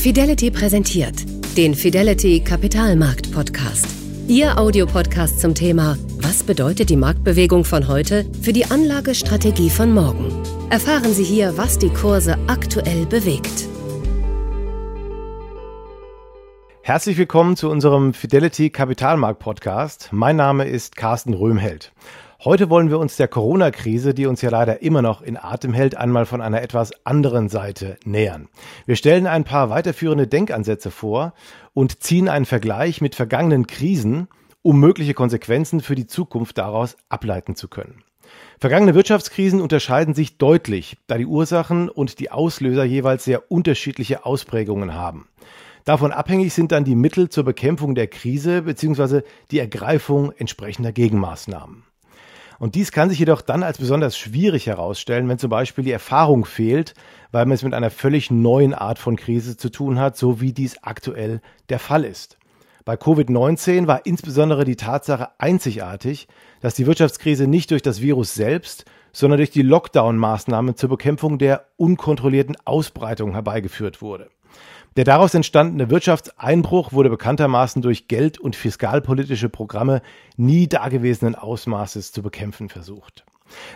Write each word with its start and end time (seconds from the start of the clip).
Fidelity 0.00 0.50
präsentiert 0.50 1.26
den 1.58 1.74
Fidelity 1.74 2.40
Kapitalmarkt 2.40 3.32
Podcast. 3.32 3.86
Ihr 4.28 4.56
Audiopodcast 4.56 5.38
zum 5.38 5.54
Thema 5.54 5.98
Was 6.22 6.42
bedeutet 6.42 6.88
die 6.88 6.96
Marktbewegung 6.96 7.66
von 7.66 7.86
heute 7.86 8.24
für 8.40 8.54
die 8.54 8.64
Anlagestrategie 8.64 9.68
von 9.68 9.92
morgen? 9.92 10.42
Erfahren 10.70 11.12
Sie 11.12 11.22
hier, 11.22 11.58
was 11.58 11.76
die 11.76 11.90
Kurse 11.90 12.38
aktuell 12.46 13.04
bewegt. 13.04 13.68
Herzlich 16.80 17.18
willkommen 17.18 17.56
zu 17.56 17.68
unserem 17.68 18.14
Fidelity 18.14 18.70
Kapitalmarkt 18.70 19.38
Podcast. 19.38 20.08
Mein 20.12 20.36
Name 20.36 20.64
ist 20.64 20.96
Carsten 20.96 21.34
Röhmheld. 21.34 21.92
Heute 22.42 22.70
wollen 22.70 22.88
wir 22.88 22.98
uns 22.98 23.18
der 23.18 23.28
Corona-Krise, 23.28 24.14
die 24.14 24.24
uns 24.24 24.40
ja 24.40 24.48
leider 24.48 24.80
immer 24.80 25.02
noch 25.02 25.20
in 25.20 25.36
Atem 25.36 25.74
hält, 25.74 25.94
einmal 25.94 26.24
von 26.24 26.40
einer 26.40 26.62
etwas 26.62 26.90
anderen 27.04 27.50
Seite 27.50 27.98
nähern. 28.06 28.48
Wir 28.86 28.96
stellen 28.96 29.26
ein 29.26 29.44
paar 29.44 29.68
weiterführende 29.68 30.26
Denkansätze 30.26 30.90
vor 30.90 31.34
und 31.74 32.02
ziehen 32.02 32.30
einen 32.30 32.46
Vergleich 32.46 33.02
mit 33.02 33.14
vergangenen 33.14 33.66
Krisen, 33.66 34.26
um 34.62 34.80
mögliche 34.80 35.12
Konsequenzen 35.12 35.80
für 35.80 35.94
die 35.94 36.06
Zukunft 36.06 36.56
daraus 36.56 36.96
ableiten 37.10 37.56
zu 37.56 37.68
können. 37.68 38.04
Vergangene 38.58 38.94
Wirtschaftskrisen 38.94 39.60
unterscheiden 39.60 40.14
sich 40.14 40.38
deutlich, 40.38 40.96
da 41.08 41.18
die 41.18 41.26
Ursachen 41.26 41.90
und 41.90 42.20
die 42.20 42.30
Auslöser 42.30 42.84
jeweils 42.84 43.22
sehr 43.22 43.52
unterschiedliche 43.52 44.24
Ausprägungen 44.24 44.94
haben. 44.94 45.28
Davon 45.84 46.10
abhängig 46.10 46.54
sind 46.54 46.72
dann 46.72 46.84
die 46.84 46.96
Mittel 46.96 47.28
zur 47.28 47.44
Bekämpfung 47.44 47.94
der 47.94 48.06
Krise 48.06 48.62
bzw. 48.62 49.20
die 49.50 49.58
Ergreifung 49.58 50.32
entsprechender 50.38 50.92
Gegenmaßnahmen. 50.92 51.89
Und 52.60 52.74
dies 52.74 52.92
kann 52.92 53.08
sich 53.08 53.18
jedoch 53.18 53.40
dann 53.40 53.62
als 53.62 53.78
besonders 53.78 54.18
schwierig 54.18 54.66
herausstellen, 54.66 55.26
wenn 55.30 55.38
zum 55.38 55.48
Beispiel 55.48 55.82
die 55.82 55.92
Erfahrung 55.92 56.44
fehlt, 56.44 56.92
weil 57.32 57.46
man 57.46 57.54
es 57.54 57.62
mit 57.62 57.72
einer 57.72 57.90
völlig 57.90 58.30
neuen 58.30 58.74
Art 58.74 58.98
von 58.98 59.16
Krise 59.16 59.56
zu 59.56 59.70
tun 59.70 59.98
hat, 59.98 60.18
so 60.18 60.42
wie 60.42 60.52
dies 60.52 60.76
aktuell 60.82 61.40
der 61.70 61.78
Fall 61.78 62.04
ist. 62.04 62.36
Bei 62.84 62.96
Covid-19 62.96 63.86
war 63.86 64.04
insbesondere 64.04 64.64
die 64.66 64.76
Tatsache 64.76 65.30
einzigartig, 65.38 66.28
dass 66.60 66.74
die 66.74 66.86
Wirtschaftskrise 66.86 67.46
nicht 67.46 67.70
durch 67.70 67.80
das 67.80 68.02
Virus 68.02 68.34
selbst, 68.34 68.84
sondern 69.10 69.38
durch 69.38 69.50
die 69.50 69.62
Lockdown-Maßnahmen 69.62 70.76
zur 70.76 70.90
Bekämpfung 70.90 71.38
der 71.38 71.64
unkontrollierten 71.78 72.58
Ausbreitung 72.66 73.32
herbeigeführt 73.32 74.02
wurde. 74.02 74.28
Der 74.96 75.04
daraus 75.04 75.34
entstandene 75.34 75.88
Wirtschaftseinbruch 75.88 76.92
wurde 76.92 77.10
bekanntermaßen 77.10 77.80
durch 77.80 78.08
geld- 78.08 78.38
und 78.38 78.56
fiskalpolitische 78.56 79.48
Programme 79.48 80.02
nie 80.36 80.68
dagewesenen 80.68 81.36
Ausmaßes 81.36 82.10
zu 82.10 82.22
bekämpfen 82.22 82.68
versucht. 82.68 83.24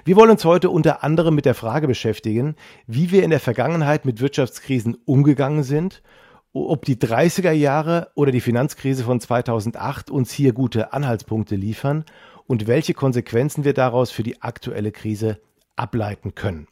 Wir 0.04 0.16
wollen 0.16 0.30
uns 0.30 0.44
heute 0.44 0.70
unter 0.70 1.04
anderem 1.04 1.34
mit 1.34 1.46
der 1.46 1.54
Frage 1.54 1.86
beschäftigen, 1.86 2.56
wie 2.86 3.10
wir 3.12 3.22
in 3.22 3.30
der 3.30 3.40
Vergangenheit 3.40 4.04
mit 4.04 4.20
Wirtschaftskrisen 4.20 4.96
umgegangen 5.04 5.62
sind, 5.62 6.02
ob 6.52 6.84
die 6.84 6.96
30er 6.96 7.52
Jahre 7.52 8.10
oder 8.14 8.32
die 8.32 8.40
Finanzkrise 8.40 9.04
von 9.04 9.20
2008 9.20 10.10
uns 10.10 10.32
hier 10.32 10.52
gute 10.52 10.92
Anhaltspunkte 10.92 11.56
liefern 11.56 12.04
und 12.46 12.66
welche 12.66 12.94
Konsequenzen 12.94 13.64
wir 13.64 13.74
daraus 13.74 14.10
für 14.10 14.22
die 14.22 14.42
aktuelle 14.42 14.92
Krise 14.92 15.40
ableiten 15.76 16.34
können. 16.34 16.68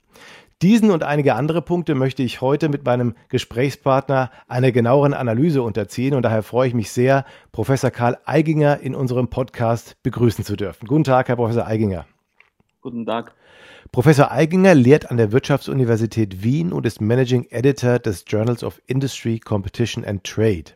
Diesen 0.63 0.93
und 0.93 1.03
einige 1.03 1.35
andere 1.35 1.61
Punkte 1.61 1.97
möchte 1.97 2.23
ich 2.23 2.41
heute 2.41 2.69
mit 2.69 2.85
meinem 2.85 3.17
Gesprächspartner 3.31 4.31
einer 4.47 4.71
genaueren 4.71 5.13
Analyse 5.13 5.61
unterziehen 5.61 6.15
und 6.15 6.23
daher 6.23 6.45
freue 6.45 6.69
ich 6.69 6.75
mich 6.75 6.93
sehr, 6.93 7.25
Professor 7.51 7.91
Karl 7.91 8.17
Eiginger 8.27 8.79
in 8.79 8.95
unserem 8.95 9.27
Podcast 9.27 9.97
begrüßen 10.05 10.45
zu 10.45 10.55
dürfen. 10.55 10.87
Guten 10.87 11.03
Tag, 11.03 11.27
Herr 11.27 11.35
Professor 11.35 11.67
Eiginger. 11.67 12.07
Guten 12.81 13.05
Tag. 13.05 13.35
Professor 13.91 14.31
Eiginger 14.31 14.77
lehrt 14.77 15.11
an 15.11 15.17
der 15.17 15.33
Wirtschaftsuniversität 15.33 16.45
Wien 16.45 16.73
und 16.73 16.87
ist 16.87 17.01
Managing 17.01 17.49
Editor 17.51 17.99
des 17.99 18.25
Journals 18.29 18.63
of 18.63 18.81
Industry, 18.87 19.41
Competition 19.41 20.05
and 20.05 20.23
Trade. 20.23 20.67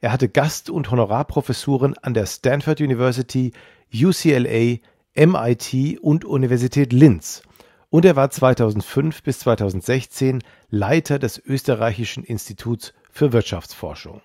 Er 0.00 0.10
hatte 0.10 0.28
Gast- 0.28 0.68
und 0.68 0.90
Honorarprofessuren 0.90 1.96
an 1.98 2.12
der 2.12 2.26
Stanford 2.26 2.80
University, 2.80 3.52
UCLA, 3.94 4.78
MIT 5.14 6.00
und 6.00 6.24
Universität 6.24 6.92
Linz 6.92 7.42
und 7.90 8.04
er 8.04 8.16
war 8.16 8.30
2005 8.30 9.22
bis 9.22 9.40
2016 9.40 10.42
Leiter 10.70 11.18
des 11.18 11.38
Österreichischen 11.38 12.24
Instituts 12.24 12.92
für 13.10 13.32
Wirtschaftsforschung. 13.32 14.22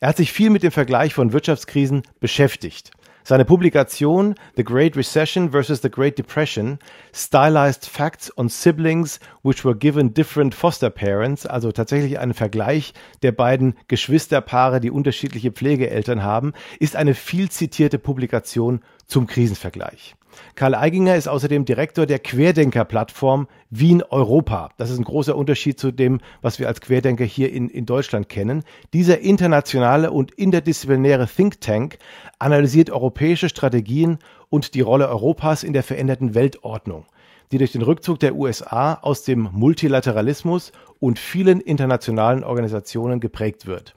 Er 0.00 0.08
hat 0.08 0.16
sich 0.16 0.32
viel 0.32 0.50
mit 0.50 0.62
dem 0.62 0.72
Vergleich 0.72 1.14
von 1.14 1.32
Wirtschaftskrisen 1.32 2.02
beschäftigt. 2.18 2.90
Seine 3.22 3.44
Publikation 3.44 4.34
The 4.56 4.64
Great 4.64 4.96
Recession 4.96 5.50
versus 5.50 5.82
the 5.82 5.90
Great 5.90 6.18
Depression 6.18 6.78
Stylized 7.12 7.84
Facts 7.86 8.36
on 8.36 8.48
Siblings 8.48 9.20
which 9.42 9.64
were 9.64 9.76
given 9.76 10.14
different 10.14 10.54
foster 10.54 10.90
parents, 10.90 11.44
also 11.46 11.70
tatsächlich 11.70 12.18
ein 12.18 12.32
Vergleich 12.32 12.94
der 13.22 13.32
beiden 13.32 13.74
Geschwisterpaare, 13.88 14.80
die 14.80 14.90
unterschiedliche 14.90 15.52
Pflegeeltern 15.52 16.22
haben, 16.22 16.54
ist 16.78 16.96
eine 16.96 17.14
viel 17.14 17.50
zitierte 17.50 17.98
Publikation 17.98 18.80
zum 19.10 19.26
Krisenvergleich. 19.26 20.14
Karl 20.54 20.74
Eiginger 20.74 21.16
ist 21.16 21.28
außerdem 21.28 21.64
Direktor 21.64 22.06
der 22.06 22.18
Querdenker-Plattform 22.18 23.48
Wien 23.70 24.02
Europa. 24.02 24.70
Das 24.76 24.90
ist 24.90 24.98
ein 24.98 25.04
großer 25.04 25.36
Unterschied 25.36 25.78
zu 25.78 25.90
dem, 25.90 26.20
was 26.40 26.58
wir 26.58 26.68
als 26.68 26.80
Querdenker 26.80 27.24
hier 27.24 27.52
in, 27.52 27.68
in 27.68 27.86
Deutschland 27.86 28.28
kennen. 28.28 28.62
Dieser 28.92 29.20
internationale 29.20 30.10
und 30.10 30.32
interdisziplinäre 30.32 31.26
Think 31.26 31.60
Tank 31.60 31.98
analysiert 32.38 32.90
europäische 32.90 33.48
Strategien 33.48 34.18
und 34.48 34.74
die 34.74 34.80
Rolle 34.80 35.08
Europas 35.08 35.62
in 35.62 35.72
der 35.72 35.82
veränderten 35.82 36.34
Weltordnung, 36.34 37.06
die 37.52 37.58
durch 37.58 37.72
den 37.72 37.82
Rückzug 37.82 38.20
der 38.20 38.34
USA 38.36 38.94
aus 38.94 39.24
dem 39.24 39.48
Multilateralismus 39.52 40.72
und 41.00 41.18
vielen 41.18 41.60
internationalen 41.60 42.44
Organisationen 42.44 43.20
geprägt 43.20 43.66
wird. 43.66 43.94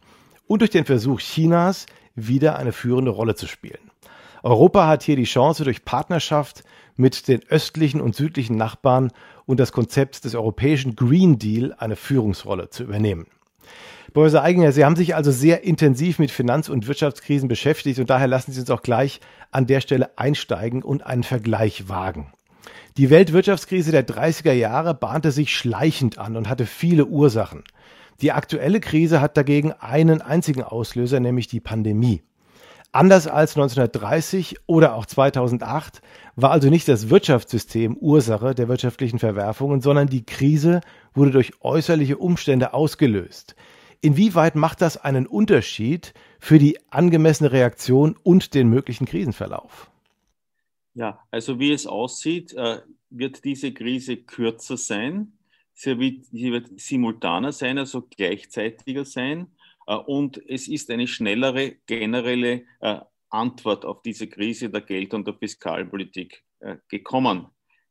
Und 0.48 0.60
durch 0.60 0.72
den 0.72 0.86
Versuch 0.86 1.20
Chinas, 1.20 1.86
wieder 2.16 2.58
eine 2.58 2.74
führende 2.74 3.10
Rolle 3.12 3.34
zu 3.34 3.48
spielen. 3.48 3.93
Europa 4.44 4.88
hat 4.88 5.04
hier 5.04 5.16
die 5.16 5.24
Chance, 5.24 5.64
durch 5.64 5.86
Partnerschaft 5.86 6.64
mit 6.98 7.30
den 7.30 7.42
östlichen 7.48 8.02
und 8.02 8.14
südlichen 8.14 8.58
Nachbarn 8.58 9.12
und 9.46 9.58
das 9.58 9.72
Konzept 9.72 10.26
des 10.26 10.36
europäischen 10.36 10.98
Green 10.98 11.40
Deal 11.40 11.74
eine 11.78 11.96
Führungsrolle 11.96 12.70
zu 12.70 12.84
übernehmen. 12.84 13.28
Professor 14.14 14.44
Eiginger, 14.44 14.74
Sie 14.74 14.84
haben 14.84 14.98
sich 14.98 15.16
also 15.16 15.32
sehr 15.32 15.64
intensiv 15.64 16.20
mit 16.20 16.30
Finanz- 16.30 16.68
und 16.68 16.88
Wirtschaftskrisen 16.88 17.48
beschäftigt 17.48 18.00
und 18.00 18.10
daher 18.10 18.28
lassen 18.28 18.52
Sie 18.52 18.60
uns 18.60 18.70
auch 18.70 18.82
gleich 18.82 19.22
an 19.52 19.66
der 19.66 19.80
Stelle 19.80 20.18
einsteigen 20.18 20.84
und 20.84 21.06
einen 21.06 21.24
Vergleich 21.24 21.88
wagen. 21.88 22.34
Die 22.98 23.10
Weltwirtschaftskrise 23.10 23.92
der 23.92 24.06
30er 24.06 24.52
Jahre 24.52 24.94
bahnte 24.94 25.32
sich 25.32 25.56
schleichend 25.56 26.18
an 26.20 26.36
und 26.36 26.50
hatte 26.50 26.66
viele 26.66 27.06
Ursachen. 27.06 27.64
Die 28.22 28.34
aktuelle 28.34 28.82
Krise 28.82 29.22
hat 29.22 29.38
dagegen 29.38 29.72
einen 29.72 30.22
einzigen 30.22 30.64
Auslöser, 30.64 31.22
nämlich 31.22 31.48
die 31.48 31.62
Pandemie. 31.62 32.22
Anders 32.96 33.26
als 33.26 33.58
1930 33.58 34.58
oder 34.68 34.94
auch 34.94 35.08
2008 35.08 36.04
war 36.36 36.52
also 36.52 36.70
nicht 36.70 36.88
das 36.88 37.10
Wirtschaftssystem 37.10 37.98
Ursache 37.98 38.54
der 38.54 38.68
wirtschaftlichen 38.68 39.18
Verwerfungen, 39.18 39.82
sondern 39.82 40.08
die 40.08 40.24
Krise 40.24 40.82
wurde 41.16 41.32
durch 41.32 41.54
äußerliche 41.62 42.20
Umstände 42.20 42.76
ausgelöst. 42.76 43.56
Inwieweit 44.02 44.56
macht 44.56 44.82
das 44.82 44.98
einen 44.98 45.26
Unterschied 45.26 46.14
für 46.40 46.60
die 46.60 46.78
angemessene 46.92 47.52
Reaktion 47.52 48.16
und 48.22 48.54
den 48.54 48.70
möglichen 48.70 49.08
Krisenverlauf? 49.08 49.90
Ja, 50.94 51.20
also 51.32 51.60
wie 51.60 51.72
es 51.72 51.88
aussieht, 51.88 52.54
äh, 52.54 52.82
wird 53.10 53.44
diese 53.44 53.74
Krise 53.74 54.18
kürzer 54.18 54.78
sein. 54.78 55.34
Sie 55.74 55.98
wird, 55.98 56.26
sie 56.26 56.52
wird 56.52 56.80
simultaner 56.80 57.54
sein, 57.54 57.80
also 57.80 58.04
gleichzeitiger 58.04 59.04
sein. 59.04 59.48
Äh, 59.88 59.96
und 59.96 60.42
es 60.50 60.68
ist 60.68 60.90
eine 60.90 61.08
schnellere 61.08 61.76
generelle 61.86 62.66
äh, 62.82 63.00
Antwort 63.30 63.86
auf 63.86 64.02
diese 64.04 64.28
Krise 64.28 64.70
der 64.70 64.82
Geld- 64.82 65.14
und 65.14 65.26
der 65.28 65.36
Fiskalpolitik 65.36 66.44
äh, 66.60 66.78
gekommen. 66.88 67.48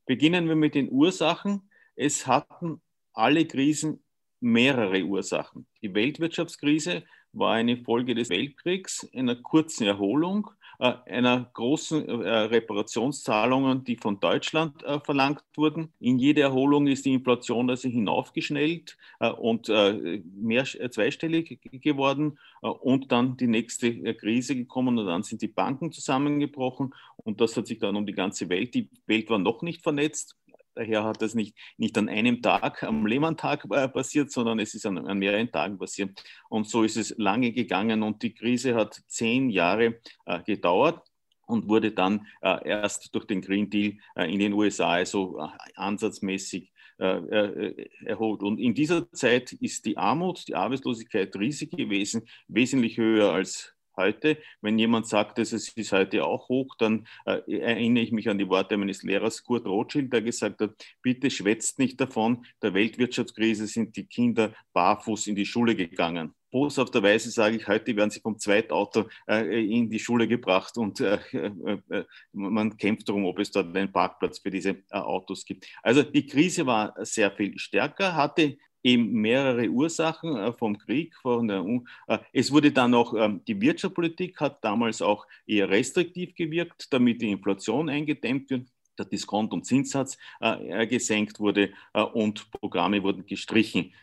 Beginnen 0.06 0.48
wir 0.48 0.56
mit 0.56 0.74
den 0.74 0.90
Ursachen. 0.90 1.68
Es 1.96 2.26
hatten 2.26 2.80
alle 3.12 3.46
Krisen 3.46 4.02
mehrere 4.40 5.02
Ursachen. 5.04 5.66
Die 5.82 5.94
Weltwirtschaftskrise 5.94 7.04
war 7.32 7.54
eine 7.54 7.76
Folge 7.76 8.14
des 8.14 8.28
Weltkriegs, 8.30 9.08
einer 9.14 9.36
kurzen 9.36 9.86
Erholung 9.86 10.50
einer 10.82 11.50
großen 11.52 12.08
äh, 12.08 12.28
Reparationszahlungen, 12.28 13.84
die 13.84 13.96
von 13.96 14.18
Deutschland 14.18 14.82
äh, 14.82 14.98
verlangt 15.00 15.42
wurden. 15.56 15.92
In 16.00 16.18
jede 16.18 16.40
Erholung 16.40 16.86
ist 16.86 17.04
die 17.04 17.12
Inflation 17.12 17.70
also 17.70 17.88
hinaufgeschnellt 17.88 18.96
und 19.38 19.68
mehr 19.68 20.64
zweistellig 20.64 21.60
geworden 21.70 22.38
und 22.60 23.12
dann 23.12 23.36
die 23.36 23.46
nächste 23.46 24.14
Krise 24.14 24.56
gekommen 24.56 24.98
und 24.98 25.06
dann 25.06 25.22
sind 25.22 25.42
die 25.42 25.48
Banken 25.48 25.92
zusammengebrochen 25.92 26.92
und 27.16 27.40
das 27.40 27.56
hat 27.56 27.66
sich 27.66 27.78
dann 27.78 27.96
um 27.96 28.06
die 28.06 28.14
ganze 28.14 28.48
Welt. 28.48 28.74
Die 28.74 28.88
Welt 29.06 29.30
war 29.30 29.38
noch 29.38 29.62
nicht 29.62 29.82
vernetzt, 29.82 30.36
Daher 30.74 31.04
hat 31.04 31.20
das 31.20 31.34
nicht, 31.34 31.56
nicht 31.76 31.96
an 31.98 32.08
einem 32.08 32.42
Tag, 32.42 32.82
am 32.82 33.06
Lehmann-Tag 33.06 33.66
äh, 33.70 33.88
passiert, 33.88 34.30
sondern 34.30 34.58
es 34.58 34.74
ist 34.74 34.86
an, 34.86 34.98
an, 34.98 35.18
mehreren 35.18 35.50
Tagen 35.50 35.78
passiert. 35.78 36.22
Und 36.48 36.68
so 36.68 36.82
ist 36.82 36.96
es 36.96 37.14
lange 37.18 37.52
gegangen 37.52 38.02
und 38.02 38.22
die 38.22 38.34
Krise 38.34 38.74
hat 38.74 39.00
zehn 39.06 39.50
Jahre 39.50 40.00
äh, 40.26 40.42
gedauert 40.42 41.02
und 41.46 41.68
wurde 41.68 41.92
dann 41.92 42.26
äh, 42.40 42.68
erst 42.68 43.14
durch 43.14 43.26
den 43.26 43.42
Green 43.42 43.68
Deal 43.68 43.98
äh, 44.16 44.32
in 44.32 44.38
den 44.38 44.52
USA 44.52 44.92
also 44.92 45.38
äh, 45.38 45.48
ansatzmäßig 45.76 46.70
erholt. 46.98 48.44
Und 48.44 48.60
in 48.60 48.74
dieser 48.74 49.10
Zeit 49.10 49.54
ist 49.54 49.86
die 49.86 49.96
Armut, 49.96 50.46
die 50.46 50.54
Arbeitslosigkeit 50.54 51.34
riesig 51.34 51.72
gewesen, 51.72 52.28
wesentlich 52.46 52.96
höher 52.96 53.32
als 53.32 53.71
heute. 53.96 54.38
Wenn 54.60 54.78
jemand 54.78 55.06
sagt, 55.06 55.38
dass 55.38 55.52
es 55.52 55.68
ist 55.68 55.92
heute 55.92 56.24
auch 56.24 56.48
hoch, 56.48 56.74
dann 56.78 57.06
äh, 57.26 57.40
erinnere 57.58 58.04
ich 58.04 58.12
mich 58.12 58.28
an 58.28 58.38
die 58.38 58.48
Worte 58.48 58.76
meines 58.76 59.02
Lehrers 59.02 59.42
Kurt 59.44 59.66
Rothschild, 59.66 60.12
der 60.12 60.22
gesagt 60.22 60.60
hat, 60.60 60.70
bitte 61.02 61.30
schwätzt 61.30 61.78
nicht 61.78 62.00
davon, 62.00 62.44
der 62.62 62.74
Weltwirtschaftskrise 62.74 63.66
sind 63.66 63.96
die 63.96 64.06
Kinder 64.06 64.52
barfuß 64.72 65.26
in 65.26 65.36
die 65.36 65.46
Schule 65.46 65.74
gegangen. 65.74 66.34
Boshafterweise 66.52 67.30
sage 67.30 67.56
ich, 67.56 67.66
heute 67.66 67.96
werden 67.96 68.10
sie 68.10 68.20
vom 68.20 68.38
Zweitauto 68.38 69.08
äh, 69.26 69.64
in 69.64 69.88
die 69.88 69.98
Schule 69.98 70.28
gebracht 70.28 70.76
und 70.76 71.00
äh, 71.00 71.18
äh, 71.32 71.78
äh 71.88 72.04
man 72.32 72.76
kämpft 72.76 73.08
darum, 73.08 73.24
ob 73.24 73.38
es 73.38 73.50
dort 73.50 73.74
einen 73.74 73.90
Parkplatz 73.90 74.38
für 74.38 74.50
diese 74.50 74.70
äh, 74.70 74.82
Autos 74.90 75.46
gibt. 75.46 75.66
Also 75.82 76.02
die 76.02 76.26
Krise 76.26 76.66
war 76.66 76.94
sehr 77.06 77.30
viel 77.30 77.58
stärker, 77.58 78.14
hatte 78.14 78.58
eben 78.82 79.12
mehrere 79.12 79.68
Ursachen 79.68 80.36
äh, 80.36 80.52
vom 80.52 80.78
Krieg. 80.78 81.14
Von 81.16 81.48
der, 81.48 81.64
äh, 82.08 82.18
es 82.32 82.50
wurde 82.50 82.72
dann 82.72 82.94
auch, 82.94 83.14
ähm, 83.14 83.42
die 83.46 83.60
Wirtschaftspolitik 83.60 84.40
hat 84.40 84.62
damals 84.64 85.02
auch 85.02 85.26
eher 85.46 85.68
restriktiv 85.68 86.34
gewirkt, 86.34 86.92
damit 86.92 87.22
die 87.22 87.30
Inflation 87.30 87.88
eingedämmt 87.88 88.50
wird 88.50 88.66
der 88.98 89.06
Diskont- 89.06 89.54
und 89.54 89.64
Zinssatz 89.64 90.18
äh, 90.40 90.86
gesenkt 90.86 91.40
wurde 91.40 91.70
und 92.12 92.50
Programme 92.50 93.02
wurden 93.02 93.24
gestrichen 93.24 93.94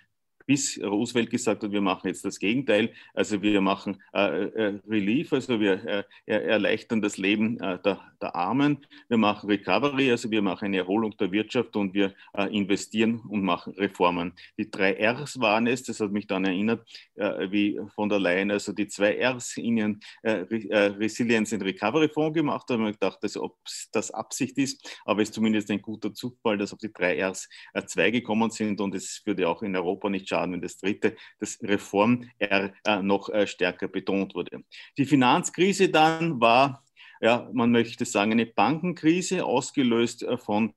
bis 0.49 0.81
Roosevelt 0.83 1.29
gesagt 1.29 1.61
hat, 1.61 1.71
wir 1.71 1.79
machen 1.79 2.07
jetzt 2.07 2.25
das 2.25 2.39
Gegenteil. 2.39 2.91
Also 3.13 3.39
wir 3.43 3.61
machen 3.61 4.01
äh, 4.15 4.45
äh, 4.45 4.79
Relief, 4.89 5.31
also 5.31 5.59
wir 5.59 5.85
äh, 5.85 6.03
erleichtern 6.25 7.03
das 7.03 7.17
Leben 7.17 7.59
äh, 7.59 7.77
der, 7.83 8.01
der, 8.19 8.35
Armen. 8.35 8.83
Wir 9.09 9.17
machen 9.17 9.47
Recovery, 9.47 10.09
also 10.09 10.31
wir 10.31 10.41
machen 10.41 10.65
eine 10.65 10.77
Erholung 10.77 11.15
der 11.17 11.31
Wirtschaft 11.31 11.75
und 11.75 11.93
wir 11.93 12.15
äh, 12.33 12.45
investieren 12.45 13.19
und 13.29 13.43
machen 13.43 13.75
Reformen. 13.75 14.33
Die 14.57 14.71
drei 14.71 14.97
Rs 15.07 15.39
waren 15.39 15.67
es, 15.67 15.83
das 15.83 15.99
hat 15.99 16.11
mich 16.11 16.25
dann 16.25 16.45
erinnert, 16.45 16.83
äh, 17.13 17.51
wie 17.51 17.79
von 17.93 18.09
der 18.09 18.19
Leyen, 18.19 18.49
also 18.49 18.73
die 18.73 18.87
zwei 18.87 19.23
Rs 19.23 19.55
in 19.57 19.77
ihren 19.77 19.99
Resilience 20.23 21.53
and 21.53 21.63
Recovery 21.63 22.09
Fonds 22.09 22.33
gemacht 22.33 22.67
haben. 22.71 22.87
Ich 22.87 22.93
gedacht, 22.93 23.19
dass, 23.21 23.37
ob 23.37 23.55
das 23.91 24.09
Absicht 24.09 24.57
ist, 24.57 24.99
aber 25.05 25.21
es 25.21 25.29
ist 25.29 25.35
zumindest 25.35 25.69
ein 25.69 25.81
guter 25.83 26.11
Zufall, 26.11 26.57
dass 26.57 26.73
auf 26.73 26.79
die 26.79 26.91
drei 26.91 27.23
Rs 27.23 27.47
zwei 27.85 28.09
gekommen 28.09 28.49
sind 28.49 28.81
und 28.81 28.95
es 28.95 29.21
würde 29.25 29.47
auch 29.47 29.61
in 29.61 29.75
Europa 29.75 30.09
nicht 30.09 30.27
schaden 30.27 30.38
schaden, 30.39 30.53
wenn 30.53 30.61
das 30.61 30.77
dritte, 30.77 31.15
das 31.39 31.59
Reform 31.61 32.29
R 32.39 32.73
äh, 32.85 33.01
noch 33.01 33.29
äh, 33.29 33.47
stärker 33.47 33.87
betont 33.87 34.35
wurde. 34.35 34.63
Die 34.97 35.05
Finanzkrise 35.05 35.89
dann 35.89 36.39
war 36.39 36.83
ja, 37.21 37.49
man 37.51 37.71
möchte 37.71 38.05
sagen, 38.05 38.31
eine 38.31 38.45
Bankenkrise, 38.45 39.43
ausgelöst 39.43 40.23
äh, 40.23 40.37
von 40.37 40.73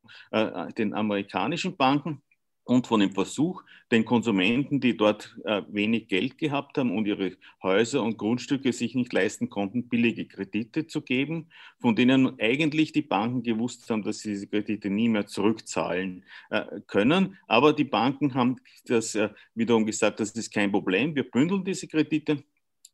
den 0.76 0.92
amerikanischen 0.92 1.76
Banken 1.76 2.20
und 2.64 2.86
von 2.86 3.00
dem 3.00 3.12
Versuch, 3.12 3.62
den 3.90 4.04
Konsumenten, 4.04 4.80
die 4.80 4.96
dort 4.96 5.36
äh, 5.44 5.62
wenig 5.68 6.08
Geld 6.08 6.38
gehabt 6.38 6.78
haben 6.78 6.96
und 6.96 7.06
ihre 7.06 7.36
Häuser 7.62 8.02
und 8.02 8.18
Grundstücke 8.18 8.72
sich 8.72 8.94
nicht 8.94 9.12
leisten 9.12 9.50
konnten, 9.50 9.88
billige 9.88 10.26
Kredite 10.26 10.86
zu 10.86 11.02
geben, 11.02 11.48
von 11.80 11.96
denen 11.96 12.38
eigentlich 12.40 12.92
die 12.92 13.02
Banken 13.02 13.42
gewusst 13.42 13.90
haben, 13.90 14.02
dass 14.02 14.20
sie 14.20 14.30
diese 14.30 14.46
Kredite 14.46 14.90
nie 14.90 15.08
mehr 15.08 15.26
zurückzahlen 15.26 16.24
äh, 16.50 16.80
können. 16.86 17.36
Aber 17.46 17.72
die 17.72 17.84
Banken 17.84 18.34
haben 18.34 18.56
das 18.86 19.14
äh, 19.14 19.30
wiederum 19.54 19.84
gesagt, 19.84 20.20
das 20.20 20.30
ist 20.30 20.52
kein 20.52 20.72
Problem, 20.72 21.14
wir 21.14 21.28
bündeln 21.30 21.64
diese 21.64 21.88
Kredite 21.88 22.44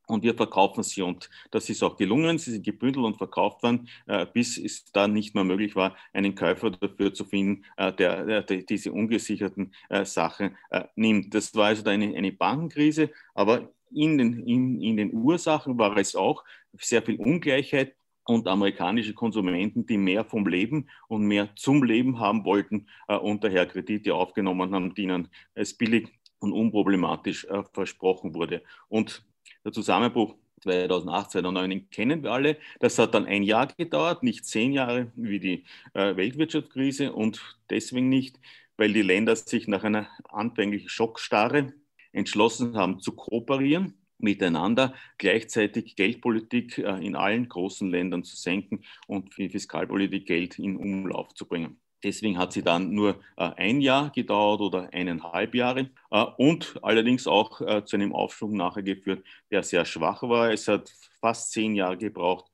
und 0.09 0.23
wir 0.23 0.35
verkaufen 0.35 0.83
sie. 0.83 1.03
Und 1.03 1.31
das 1.51 1.69
ist 1.69 1.83
auch 1.83 1.97
gelungen. 1.97 2.39
Sie 2.39 2.53
sind 2.53 2.65
gebündelt 2.65 3.05
und 3.05 3.19
verkauft 3.19 3.63
worden, 3.63 3.89
äh, 4.07 4.27
bis 4.27 4.59
es 4.59 4.91
dann 4.93 5.13
nicht 5.13 5.35
mehr 5.35 5.45
möglich 5.45 5.77
war, 5.77 5.97
einen 6.13 6.35
Käufer 6.35 6.71
dafür 6.71 7.13
zu 7.13 7.25
finden, 7.25 7.65
äh, 7.77 7.93
der, 7.93 8.43
der, 8.43 8.63
diese 8.63 8.93
ungesicherten 8.93 9.75
äh, 9.89 10.05
Sachen 10.05 10.57
nimmt. 10.97 11.35
Das 11.35 11.55
war 11.55 11.67
also 11.67 11.89
eine, 11.89 12.17
eine 12.17 12.33
Bankenkrise, 12.33 13.11
aber 13.35 13.71
in 13.91 14.19
den, 14.19 14.47
in, 14.47 14.81
in 14.81 14.97
den 14.97 15.13
Ursachen 15.13 15.79
war 15.79 15.97
es 15.97 16.15
auch 16.17 16.45
sehr 16.73 17.03
viel 17.03 17.17
Ungleichheit 17.17 17.95
und 18.25 18.47
amerikanische 18.49 19.15
Konsumenten, 19.15 19.87
die 19.87 19.99
mehr 19.99 20.25
vom 20.25 20.47
Leben 20.47 20.89
und 21.09 21.23
mehr 21.23 21.49
zum 21.57 21.83
Leben 21.83 22.19
haben 22.19 22.45
wollten 22.45 22.87
und 23.07 23.43
daher 23.43 23.67
Kredite 23.67 24.15
aufgenommen 24.15 24.75
haben, 24.75 24.95
die 24.95 25.05
ihnen 25.05 25.29
als 25.55 25.73
billig 25.73 26.09
und 26.39 26.53
unproblematisch 26.53 27.47
versprochen 27.73 28.35
wurde. 28.35 28.63
Und 28.89 29.25
der 29.65 29.73
Zusammenbruch 29.73 30.35
2008, 30.63 31.31
2009 31.33 31.91
kennen 31.91 32.23
wir 32.23 32.33
alle. 32.33 32.57
Das 32.81 32.99
hat 32.99 33.15
dann 33.15 33.27
ein 33.27 33.43
Jahr 33.43 33.69
gedauert, 33.69 34.23
nicht 34.23 34.45
zehn 34.45 34.73
Jahre 34.73 35.13
wie 35.15 35.41
die 35.41 35.65
äh, 35.95 36.17
Weltwirtschaftskrise 36.17 37.13
und 37.13 37.59
deswegen 37.71 38.09
nicht, 38.09 38.41
weil 38.77 38.93
die 38.93 39.03
Länder 39.03 39.37
sich 39.37 39.69
nach 39.69 39.85
einer 39.85 40.09
anfänglichen 40.29 40.89
Schockstarre 40.89 41.73
entschlossen 42.13 42.77
haben 42.77 43.01
zu 43.01 43.13
kooperieren 43.13 43.95
miteinander, 44.19 44.95
gleichzeitig 45.17 45.97
Geldpolitik 45.97 46.79
äh, 46.79 47.05
in 47.05 47.15
allen 47.15 47.49
großen 47.49 47.89
Ländern 47.91 48.25
zu 48.25 48.37
senken 48.37 48.85
und 49.07 49.33
für 49.33 49.49
Fiskalpolitik 49.49 50.27
Geld 50.27 50.59
in 50.59 50.77
Umlauf 50.77 51.35
zu 51.35 51.47
bringen. 51.47 51.81
Deswegen 52.05 52.39
hat 52.39 52.53
sie 52.53 52.63
dann 52.63 52.93
nur 52.95 53.21
äh, 53.37 53.51
ein 53.57 53.81
Jahr 53.81 54.11
gedauert 54.11 54.61
oder 54.61 54.89
eineinhalb 54.93 55.55
Jahre 55.55 55.91
äh, 56.11 56.25
und 56.37 56.79
allerdings 56.83 57.27
auch 57.27 57.61
äh, 57.61 57.85
zu 57.85 57.97
einem 57.97 58.15
Aufschwung 58.15 58.57
nachher 58.57 58.83
geführt, 58.83 59.25
der 59.51 59.63
sehr 59.63 59.85
schwach 59.85 60.23
war. 60.23 60.53
Es 60.53 60.69
hat 60.69 60.93
fast 61.21 61.51
zehn 61.51 61.75
Jahre 61.75 61.97
gebraucht, 61.97 62.49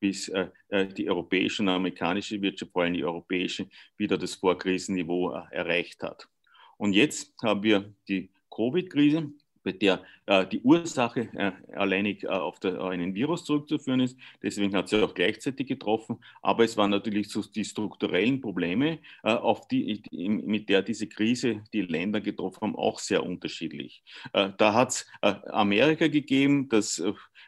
bis 0.00 0.28
die 0.96 1.08
europäische 1.08 1.62
und 1.62 1.68
amerikanische 1.68 2.42
Wirtschaft, 2.42 2.72
vor 2.72 2.82
allem 2.82 2.94
die 2.94 3.04
europäische, 3.04 3.68
wieder 3.96 4.18
das 4.18 4.34
Vorkrisenniveau 4.34 5.30
erreicht 5.52 6.02
hat. 6.02 6.28
Und 6.78 6.94
jetzt 6.94 7.32
haben 7.40 7.62
wir 7.62 7.94
die 8.08 8.28
Covid-Krise, 8.50 9.30
bei 9.68 9.72
der 9.72 10.00
äh, 10.26 10.46
die 10.46 10.60
Ursache 10.60 11.28
äh, 11.34 11.52
alleinig 11.74 12.24
äh, 12.24 12.28
auf, 12.28 12.58
der, 12.60 12.80
auf, 12.80 12.90
einen 12.90 13.14
Virus 13.14 13.44
zurückzuführen 13.44 14.00
ist. 14.00 14.16
Deswegen 14.42 14.74
hat 14.74 14.88
sie 14.88 15.02
auch 15.02 15.14
gleichzeitig 15.14 15.66
getroffen. 15.66 16.18
Aber 16.42 16.64
es 16.64 16.76
waren 16.76 16.90
natürlich 16.90 17.28
so 17.28 17.42
die 17.42 17.64
strukturellen 17.64 18.40
Probleme, 18.40 18.98
äh, 19.22 19.32
auf 19.32 19.68
die, 19.68 20.02
mit 20.10 20.68
der 20.68 20.82
diese 20.82 21.06
Krise 21.06 21.62
die 21.72 21.82
Länder 21.82 22.20
getroffen 22.20 22.62
haben, 22.62 22.76
auch 22.76 22.98
sehr 22.98 23.24
unterschiedlich. 23.24 24.02
Äh, 24.32 24.50
da 24.56 24.72
hat 24.72 24.90
es 24.90 25.06
äh, 25.22 25.34
Amerika 25.50 26.08
gegeben, 26.08 26.68
das 26.68 27.02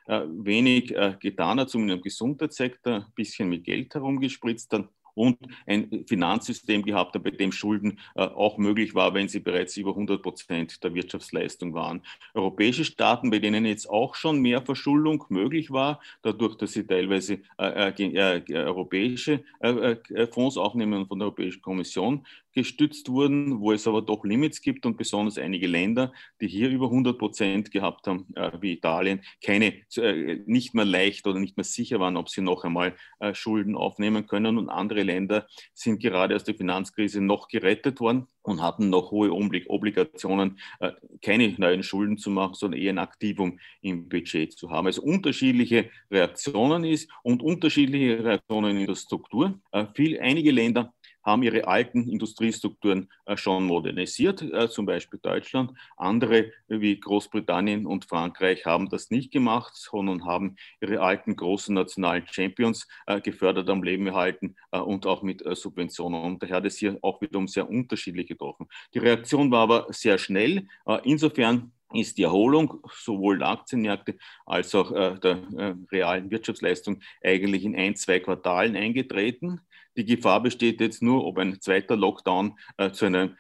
wenig 0.07 0.95
getan 1.21 1.61
hat, 1.61 1.71
zumindest 1.71 1.99
im 1.99 2.03
Gesundheitssektor, 2.03 2.95
ein 2.95 3.13
bisschen 3.15 3.49
mit 3.49 3.63
Geld 3.63 3.95
herumgespritzt 3.95 4.73
hat 4.73 4.89
und 5.15 5.39
ein 5.67 6.05
Finanzsystem 6.07 6.83
gehabt 6.83 7.15
hat, 7.15 7.23
bei 7.23 7.31
dem 7.31 7.53
Schulden 7.53 7.99
äh, 8.15 8.23
auch 8.23 8.59
möglich 8.59 8.95
war, 8.95 9.15
wenn 9.15 9.29
sie 9.29 9.41
bereits 9.41 9.77
über 9.77 9.91
100 9.91 10.23
Prozent 10.23 10.83
der 10.83 10.95
Wirtschaftsleistung 10.95 11.75
waren. 11.75 12.03
Europäische 12.35 12.85
Staaten, 12.85 13.31
bei 13.31 13.39
denen 13.39 13.65
jetzt 13.65 13.89
auch 13.89 14.15
schon 14.15 14.41
mehr 14.41 14.63
Verschuldung 14.63 15.25
möglich 15.29 15.71
war, 15.71 16.01
dadurch, 16.23 16.57
dass 16.57 16.73
sie 16.73 16.87
teilweise 16.87 17.41
äh, 17.59 17.91
äh, 17.91 18.43
äh 18.49 18.55
europäische 18.55 19.43
äh, 19.61 19.97
äh, 20.15 20.27
Fonds 20.27 20.57
aufnehmen 20.57 21.07
von 21.07 21.19
der 21.19 21.27
Europäischen 21.27 21.63
Kommission, 21.63 22.27
gestützt 22.53 23.09
wurden, 23.09 23.61
wo 23.61 23.73
es 23.73 23.87
aber 23.87 24.03
doch 24.03 24.25
Limits 24.25 24.61
gibt 24.61 24.87
und 24.87 24.97
besonders 24.97 25.39
einige 25.39 25.67
Länder, 25.67 26.13
die 26.41 26.49
hier 26.49 26.71
über 26.71 26.87
100 26.87 27.19
Prozent 27.19 27.71
gehabt 27.71 28.07
haben, 28.07 28.27
äh, 28.35 28.53
wie 28.61 28.73
Italien, 28.73 29.23
keine, 29.45 29.75
äh, 29.97 30.41
nicht 30.47 30.75
mehr 30.75 30.85
leicht 30.85 31.27
oder 31.27 31.39
nicht 31.39 31.57
mehr 31.57 31.65
sicher 31.65 32.01
waren, 32.01 32.17
ob 32.17 32.29
sie 32.29 32.41
noch 32.41 32.65
einmal 32.65 32.95
äh, 33.21 33.35
Schulden 33.35 33.77
aufnehmen 33.77 34.27
können. 34.27 34.59
Und 34.59 34.69
andere 34.69 35.03
Länder 35.03 35.47
sind 35.75 36.01
gerade 36.01 36.35
aus 36.35 36.45
der 36.45 36.55
Finanzkrise 36.55 37.21
noch 37.21 37.49
gerettet 37.49 38.01
worden 38.01 38.27
und 38.43 38.63
hatten 38.63 38.91
noch 38.91 39.11
hohe 39.11 39.33
Obligationen, 39.33 40.59
äh, 40.81 40.93
keine 41.23 41.55
neuen 41.59 41.83
Schulden 41.83 42.19
zu 42.19 42.31
machen, 42.31 42.55
sondern 42.55 42.81
eher 42.81 42.93
ein 42.93 42.99
Aktivum 42.99 43.59
im 43.83 44.09
Budget 44.09 44.53
zu 44.53 44.71
haben. 44.71 44.87
Also 44.87 45.03
unterschiedliche 45.03 45.91
Reaktionen 46.11 46.85
ist 46.85 47.11
und 47.23 47.43
unterschiedliche 47.43 48.25
Reaktionen 48.25 48.79
in 48.79 48.87
der 48.87 48.95
Struktur. 48.95 49.61
Äh, 49.73 49.87
viel, 49.95 50.19
einige 50.21 50.51
Länder 50.51 50.93
haben 51.23 51.43
ihre 51.43 51.67
alten 51.67 52.09
Industriestrukturen 52.09 53.11
äh, 53.27 53.37
schon 53.37 53.65
modernisiert, 53.65 54.43
äh, 54.43 54.69
zum 54.69 54.87
Beispiel 54.87 55.19
Deutschland. 55.23 55.73
Andere 55.97 56.53
wie 56.69 56.99
Großbritannien 56.99 57.87
und 57.87 58.07
Frankreich 58.07 58.65
haben 58.67 58.89
das 58.89 59.11
nicht 59.11 59.33
gemacht, 59.33 59.73
sondern 59.75 60.25
haben 60.25 60.57
ihre 60.81 61.01
alten 61.01 61.37
großen 61.37 61.75
nationalen 61.75 62.27
Champions 62.27 62.87
äh, 63.07 63.21
gefördert, 63.21 63.69
am 63.69 63.83
Leben 63.83 64.07
erhalten 64.07 64.57
und 64.71 65.07
auch 65.07 65.23
mit 65.23 65.43
Subventionen. 65.57 66.21
Und 66.23 66.43
daher 66.43 66.57
hat 66.57 66.67
es 66.67 66.79
hier 66.79 66.99
auch 67.03 67.21
wiederum 67.21 67.49
sehr 67.49 67.69
unterschiedlich 67.69 68.27
getroffen. 68.27 68.67
Die 68.95 68.99
Reaktion 68.99 69.51
war 69.51 69.63
aber 69.63 69.87
sehr 69.91 70.19
schnell. 70.19 70.67
Insofern 71.05 71.73
ist 71.93 72.19
die 72.19 72.23
Erholung 72.23 72.81
sowohl 72.93 73.39
der 73.39 73.49
Aktienmärkte 73.49 74.17
als 74.47 74.75
auch 74.75 74.93
äh, 74.93 75.19
der 75.19 75.39
äh, 75.57 75.75
realen 75.91 76.31
Wirtschaftsleistung 76.31 77.01
eigentlich 77.23 77.65
in 77.65 77.77
ein, 77.77 77.97
zwei 77.97 78.21
Quartalen 78.21 78.77
eingetreten. 78.77 79.61
Die 79.97 80.05
Gefahr 80.05 80.43
besteht 80.43 80.81
jetzt 80.81 81.03
nur, 81.03 81.25
ob 81.25 81.39
ein 81.39 81.61
zweiter 81.61 81.97
Lockdown 81.97 82.59
äh, 82.77 82.91
zu 82.93 83.07
einer 83.07 83.21
eine 83.21 83.37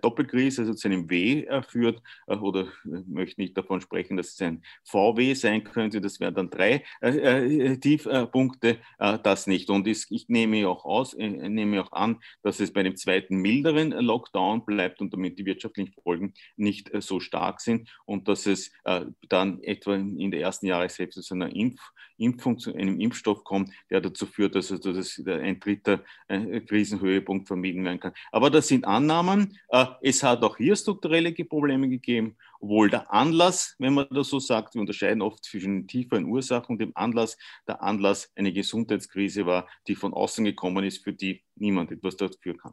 Doppelkrise, 0.00 0.62
also 0.62 0.74
zu 0.74 0.88
einem 0.88 1.08
W 1.10 1.46
führt, 1.68 2.02
oder 2.26 2.68
möchte 3.06 3.40
nicht 3.40 3.56
davon 3.56 3.80
sprechen, 3.80 4.16
dass 4.16 4.32
es 4.32 4.42
ein 4.42 4.62
VW 4.84 5.34
sein 5.34 5.64
könnte, 5.64 6.00
das 6.00 6.20
wären 6.20 6.34
dann 6.34 6.50
drei 6.50 6.84
Tiefpunkte, 7.80 8.78
das 8.98 9.46
nicht. 9.46 9.70
Und 9.70 9.86
ich 9.86 10.28
nehme 10.28 10.68
auch 10.68 10.84
aus, 10.84 11.16
nehme 11.16 11.82
auch 11.82 11.92
an, 11.92 12.20
dass 12.42 12.60
es 12.60 12.72
bei 12.72 12.82
dem 12.82 12.96
zweiten 12.96 13.36
milderen 13.36 13.90
Lockdown 13.90 14.64
bleibt 14.64 15.00
und 15.00 15.12
damit 15.12 15.38
die 15.38 15.46
wirtschaftlichen 15.46 15.92
Folgen 16.02 16.34
nicht 16.56 16.90
so 17.00 17.20
stark 17.20 17.60
sind 17.60 17.88
und 18.04 18.28
dass 18.28 18.46
es 18.46 18.72
dann 19.28 19.62
etwa 19.62 19.94
in 19.94 20.30
der 20.30 20.40
ersten 20.40 20.66
Jahreshälfte 20.66 21.20
zu 21.20 21.34
einer 21.34 21.54
Impf 21.54 21.80
Impfung, 22.18 22.58
zu 22.58 22.74
einem 22.74 23.00
Impfstoff 23.00 23.44
kommt, 23.44 23.70
der 23.90 24.00
dazu 24.00 24.26
führt, 24.26 24.54
dass, 24.54 24.70
ein 24.70 25.60
dritter 25.60 26.02
äh, 26.28 26.60
Krisenhöhepunkt 26.60 27.46
vermieden 27.46 27.84
werden 27.84 28.00
kann. 28.00 28.12
Aber 28.32 28.50
das 28.56 28.68
sind 28.68 28.86
Annahmen. 28.86 29.58
Äh, 29.68 29.86
es 30.00 30.22
hat 30.22 30.42
auch 30.42 30.56
hier 30.56 30.74
strukturelle 30.74 31.32
Probleme 31.32 31.88
gegeben, 31.88 32.36
obwohl 32.60 32.90
der 32.90 33.12
Anlass, 33.12 33.76
wenn 33.78 33.94
man 33.94 34.06
das 34.10 34.28
so 34.28 34.38
sagt, 34.38 34.74
wir 34.74 34.80
unterscheiden 34.80 35.22
oft 35.22 35.44
zwischen 35.44 35.86
tieferen 35.86 36.24
Ursachen 36.24 36.74
und 36.74 36.78
dem 36.80 36.92
Anlass, 36.94 37.36
der 37.68 37.82
Anlass 37.82 38.32
eine 38.34 38.52
Gesundheitskrise 38.52 39.46
war, 39.46 39.68
die 39.86 39.94
von 39.94 40.14
außen 40.14 40.44
gekommen 40.44 40.84
ist, 40.84 41.04
für 41.04 41.12
die 41.12 41.44
niemand 41.54 41.92
etwas 41.92 42.16
dafür 42.16 42.56
kann. 42.56 42.72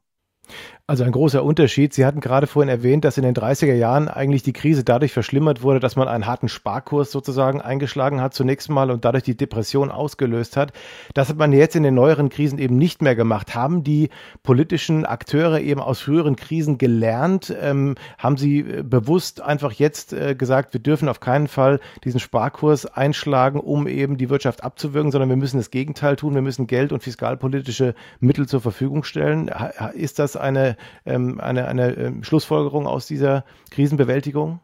Also 0.85 1.05
ein 1.05 1.13
großer 1.13 1.45
Unterschied. 1.45 1.93
Sie 1.93 2.05
hatten 2.05 2.19
gerade 2.19 2.45
vorhin 2.45 2.67
erwähnt, 2.67 3.05
dass 3.05 3.17
in 3.17 3.23
den 3.23 3.33
30er 3.33 3.73
Jahren 3.73 4.09
eigentlich 4.09 4.43
die 4.43 4.51
Krise 4.51 4.83
dadurch 4.83 5.13
verschlimmert 5.13 5.61
wurde, 5.61 5.79
dass 5.79 5.95
man 5.95 6.09
einen 6.09 6.27
harten 6.27 6.49
Sparkurs 6.49 7.09
sozusagen 7.09 7.61
eingeschlagen 7.61 8.19
hat 8.19 8.33
zunächst 8.33 8.69
mal 8.69 8.91
und 8.91 9.05
dadurch 9.05 9.23
die 9.23 9.37
Depression 9.37 9.91
ausgelöst 9.91 10.57
hat. 10.57 10.73
Das 11.13 11.29
hat 11.29 11.37
man 11.37 11.53
jetzt 11.53 11.77
in 11.77 11.83
den 11.83 11.95
neueren 11.95 12.27
Krisen 12.27 12.59
eben 12.59 12.75
nicht 12.75 13.01
mehr 13.01 13.15
gemacht. 13.15 13.55
Haben 13.55 13.85
die 13.85 14.09
politischen 14.43 15.05
Akteure 15.05 15.61
eben 15.61 15.79
aus 15.79 16.01
früheren 16.01 16.35
Krisen 16.35 16.77
gelernt? 16.77 17.55
Ähm, 17.61 17.95
haben 18.17 18.35
sie 18.35 18.59
äh, 18.59 18.83
bewusst 18.83 19.39
einfach 19.39 19.71
jetzt 19.71 20.11
äh, 20.11 20.35
gesagt, 20.35 20.73
wir 20.73 20.81
dürfen 20.81 21.07
auf 21.07 21.21
keinen 21.21 21.47
Fall 21.47 21.79
diesen 22.03 22.19
Sparkurs 22.19 22.85
einschlagen, 22.85 23.61
um 23.61 23.87
eben 23.87 24.17
die 24.17 24.29
Wirtschaft 24.29 24.65
abzuwürgen, 24.65 25.13
sondern 25.13 25.29
wir 25.29 25.37
müssen 25.37 25.57
das 25.57 25.71
Gegenteil 25.71 26.17
tun. 26.17 26.35
Wir 26.35 26.41
müssen 26.41 26.67
Geld 26.67 26.91
und 26.91 27.01
fiskalpolitische 27.03 27.95
Mittel 28.19 28.49
zur 28.49 28.59
Verfügung 28.59 29.05
stellen. 29.05 29.49
Ist 29.93 30.19
das 30.19 30.32
eine, 30.35 30.77
ähm, 31.05 31.39
eine, 31.39 31.67
eine 31.67 31.95
ähm, 31.95 32.23
Schlussfolgerung 32.23 32.87
aus 32.87 33.07
dieser 33.07 33.45
Krisenbewältigung? 33.71 34.59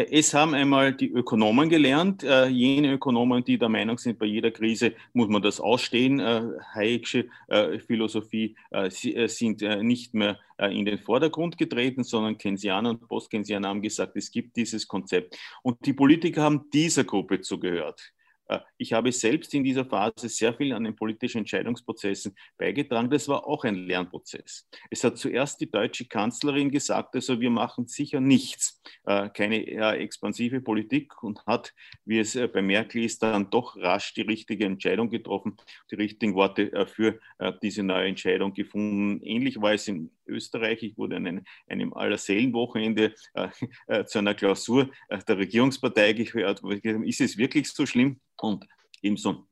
Es 0.00 0.32
haben 0.32 0.54
einmal 0.54 0.94
die 0.94 1.10
Ökonomen 1.10 1.68
gelernt, 1.68 2.22
äh, 2.22 2.46
jene 2.46 2.92
Ökonomen, 2.92 3.42
die 3.42 3.58
der 3.58 3.68
Meinung 3.68 3.98
sind, 3.98 4.20
bei 4.20 4.26
jeder 4.26 4.52
Krise 4.52 4.92
muss 5.12 5.28
man 5.28 5.42
das 5.42 5.58
ausstehen. 5.58 6.20
Äh, 6.20 6.42
Hayek'sche 6.72 7.26
äh, 7.48 7.80
Philosophie 7.80 8.54
äh, 8.70 8.86
äh, 8.86 9.26
sind 9.26 9.60
äh, 9.60 9.82
nicht 9.82 10.14
mehr 10.14 10.38
in 10.70 10.84
den 10.84 10.98
Vordergrund 10.98 11.56
getreten, 11.56 12.02
sondern 12.02 12.36
Keynesianer 12.36 12.90
und 12.90 13.08
Post-Keynesianer 13.08 13.68
haben 13.68 13.82
gesagt, 13.82 14.16
es 14.16 14.30
gibt 14.30 14.56
dieses 14.56 14.88
Konzept. 14.88 15.38
Und 15.62 15.84
die 15.86 15.92
Politiker 15.92 16.42
haben 16.42 16.68
dieser 16.72 17.04
Gruppe 17.04 17.40
zugehört. 17.40 18.12
Äh, 18.48 18.60
ich 18.76 18.92
habe 18.92 19.12
selbst 19.12 19.54
in 19.54 19.62
dieser 19.62 19.84
Phase 19.84 20.28
sehr 20.28 20.54
viel 20.54 20.72
an 20.72 20.84
den 20.84 20.96
politischen 20.96 21.38
Entscheidungsprozessen 21.38 22.34
beigetragen. 22.56 23.10
Das 23.10 23.28
war 23.28 23.46
auch 23.46 23.64
ein 23.64 23.74
Lernprozess. 23.74 24.68
Es 24.90 25.04
hat 25.04 25.18
zuerst 25.18 25.60
die 25.60 25.70
deutsche 25.70 26.06
Kanzlerin 26.06 26.70
gesagt, 26.70 27.14
also 27.14 27.40
wir 27.40 27.50
machen 27.50 27.86
sicher 27.86 28.20
nichts, 28.20 28.82
äh, 29.04 29.28
keine 29.28 29.66
expansive 29.98 30.60
Politik 30.60 31.22
und 31.22 31.44
hat, 31.46 31.74
wie 32.04 32.18
es 32.18 32.34
äh, 32.34 32.48
bei 32.48 32.62
Merkel 32.62 33.04
ist, 33.04 33.22
dann 33.22 33.50
doch 33.50 33.76
rasch 33.76 34.14
die 34.14 34.22
richtige 34.22 34.64
Entscheidung 34.64 35.10
getroffen, 35.10 35.56
die 35.90 35.96
richtigen 35.96 36.34
Worte 36.34 36.86
für 36.86 37.20
diese 37.62 37.82
neue 37.82 38.08
Entscheidung 38.08 38.52
gefunden. 38.52 39.20
Ähnlich 39.22 39.60
war 39.60 39.72
es 39.72 39.88
in 39.88 40.10
Österreich. 40.28 40.82
Ich 40.82 40.96
wurde 40.96 41.16
an 41.16 41.26
einem, 41.26 41.44
einem 41.66 41.92
Allerseelenwochenende 41.92 43.14
zu 44.06 44.18
einer 44.18 44.34
Klausur 44.34 44.90
der 45.10 45.38
Regierungspartei 45.38 46.12
gehört. 46.12 46.62
Ist 46.62 47.20
es 47.20 47.36
wirklich 47.36 47.70
so 47.70 47.86
schlimm? 47.86 48.20
und 48.42 48.66
ebenso 49.02 49.46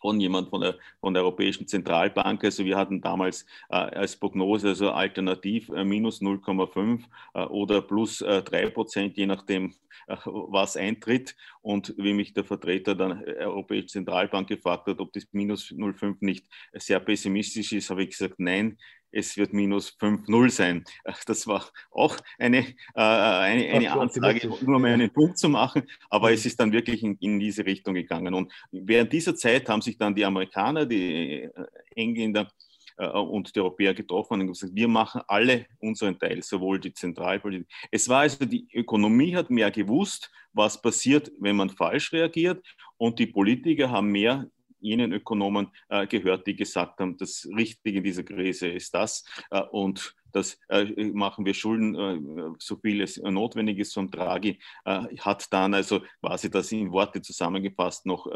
von 0.00 0.18
jemand 0.18 0.48
von 0.48 0.60
der, 0.62 0.78
von 1.00 1.14
der 1.14 1.22
Europäischen 1.22 1.68
Zentralbank. 1.68 2.42
Also 2.42 2.64
wir 2.64 2.76
hatten 2.76 3.00
damals 3.00 3.46
äh, 3.70 3.76
als 3.76 4.16
Prognose 4.16 4.70
also 4.70 4.90
alternativ 4.90 5.68
äh, 5.68 5.84
minus 5.84 6.20
0,5 6.20 7.04
äh, 7.34 7.44
oder 7.44 7.82
plus 7.82 8.20
äh, 8.20 8.42
3 8.42 8.70
Prozent, 8.70 9.16
je 9.16 9.26
nachdem, 9.26 9.72
äh, 10.08 10.16
was 10.24 10.76
eintritt. 10.76 11.36
Und 11.60 11.94
wie 11.98 12.14
mich 12.14 12.34
der 12.34 12.42
Vertreter 12.42 12.96
der 12.96 13.22
Europäischen 13.46 13.90
Zentralbank 13.90 14.48
gefragt 14.48 14.88
hat, 14.88 14.98
ob 14.98 15.12
das 15.12 15.28
minus 15.30 15.70
0,5 15.70 16.16
nicht 16.18 16.48
sehr 16.72 16.98
pessimistisch 16.98 17.70
ist, 17.70 17.88
habe 17.88 18.02
ich 18.02 18.10
gesagt, 18.10 18.34
nein, 18.38 18.78
es 19.12 19.36
wird 19.36 19.52
minus 19.52 19.96
5-0 20.00 20.50
sein. 20.50 20.84
Das 21.26 21.46
war 21.46 21.64
auch 21.90 22.16
eine, 22.38 22.58
äh, 22.58 22.74
eine, 22.94 23.68
eine 23.70 23.92
Ansage, 23.92 24.48
nur 24.48 24.76
um 24.76 24.84
einen 24.84 25.10
Punkt 25.10 25.38
zu 25.38 25.48
machen, 25.48 25.82
aber 26.10 26.28
mhm. 26.28 26.34
es 26.34 26.46
ist 26.46 26.58
dann 26.58 26.72
wirklich 26.72 27.02
in, 27.02 27.16
in, 27.20 27.38
diese 27.38 27.64
Richtung 27.64 27.94
gegangen. 27.94 28.34
Und 28.34 28.52
während 28.70 29.12
dieser 29.12 29.36
Zeit 29.36 29.68
haben 29.68 29.82
sich 29.82 29.98
dann 29.98 30.14
die 30.14 30.24
Amerikaner, 30.24 30.86
die 30.86 31.42
äh, 31.42 31.50
Engländer, 31.94 32.50
äh, 32.96 33.06
und 33.08 33.54
die 33.54 33.60
Europäer 33.60 33.94
getroffen 33.94 34.40
und 34.40 34.48
gesagt, 34.48 34.74
wir 34.74 34.88
machen 34.88 35.22
alle 35.26 35.66
unseren 35.80 36.18
Teil, 36.18 36.42
sowohl 36.42 36.78
die 36.78 36.92
Zentralpolitik. 36.92 37.66
Es 37.90 38.08
war 38.08 38.20
also, 38.20 38.44
die 38.44 38.66
Ökonomie 38.72 39.34
hat 39.34 39.50
mehr 39.50 39.70
gewusst, 39.70 40.30
was 40.52 40.80
passiert, 40.80 41.32
wenn 41.38 41.56
man 41.56 41.70
falsch 41.70 42.12
reagiert 42.12 42.62
und 42.98 43.18
die 43.18 43.26
Politiker 43.26 43.90
haben 43.90 44.08
mehr 44.08 44.46
jenen 44.82 45.12
Ökonomen 45.12 45.68
äh, 45.88 46.06
gehört, 46.06 46.46
die 46.46 46.56
gesagt 46.56 47.00
haben, 47.00 47.16
das 47.16 47.48
Richtige 47.56 47.98
in 47.98 48.04
dieser 48.04 48.24
Krise 48.24 48.68
ist 48.68 48.94
das 48.94 49.24
äh, 49.50 49.60
und 49.60 50.14
das 50.32 50.58
äh, 50.68 50.84
machen 51.12 51.44
wir 51.44 51.54
Schulden, 51.54 51.94
äh, 51.94 52.54
so 52.58 52.76
viel 52.76 53.00
es 53.02 53.18
notwendig 53.18 53.78
ist. 53.78 53.96
Und 53.96 54.14
Draghi 54.14 54.58
äh, 54.84 55.16
hat 55.18 55.52
dann 55.52 55.74
also 55.74 56.00
quasi 56.20 56.50
das 56.50 56.72
in 56.72 56.90
Worte 56.90 57.22
zusammengefasst 57.22 58.06
noch 58.06 58.26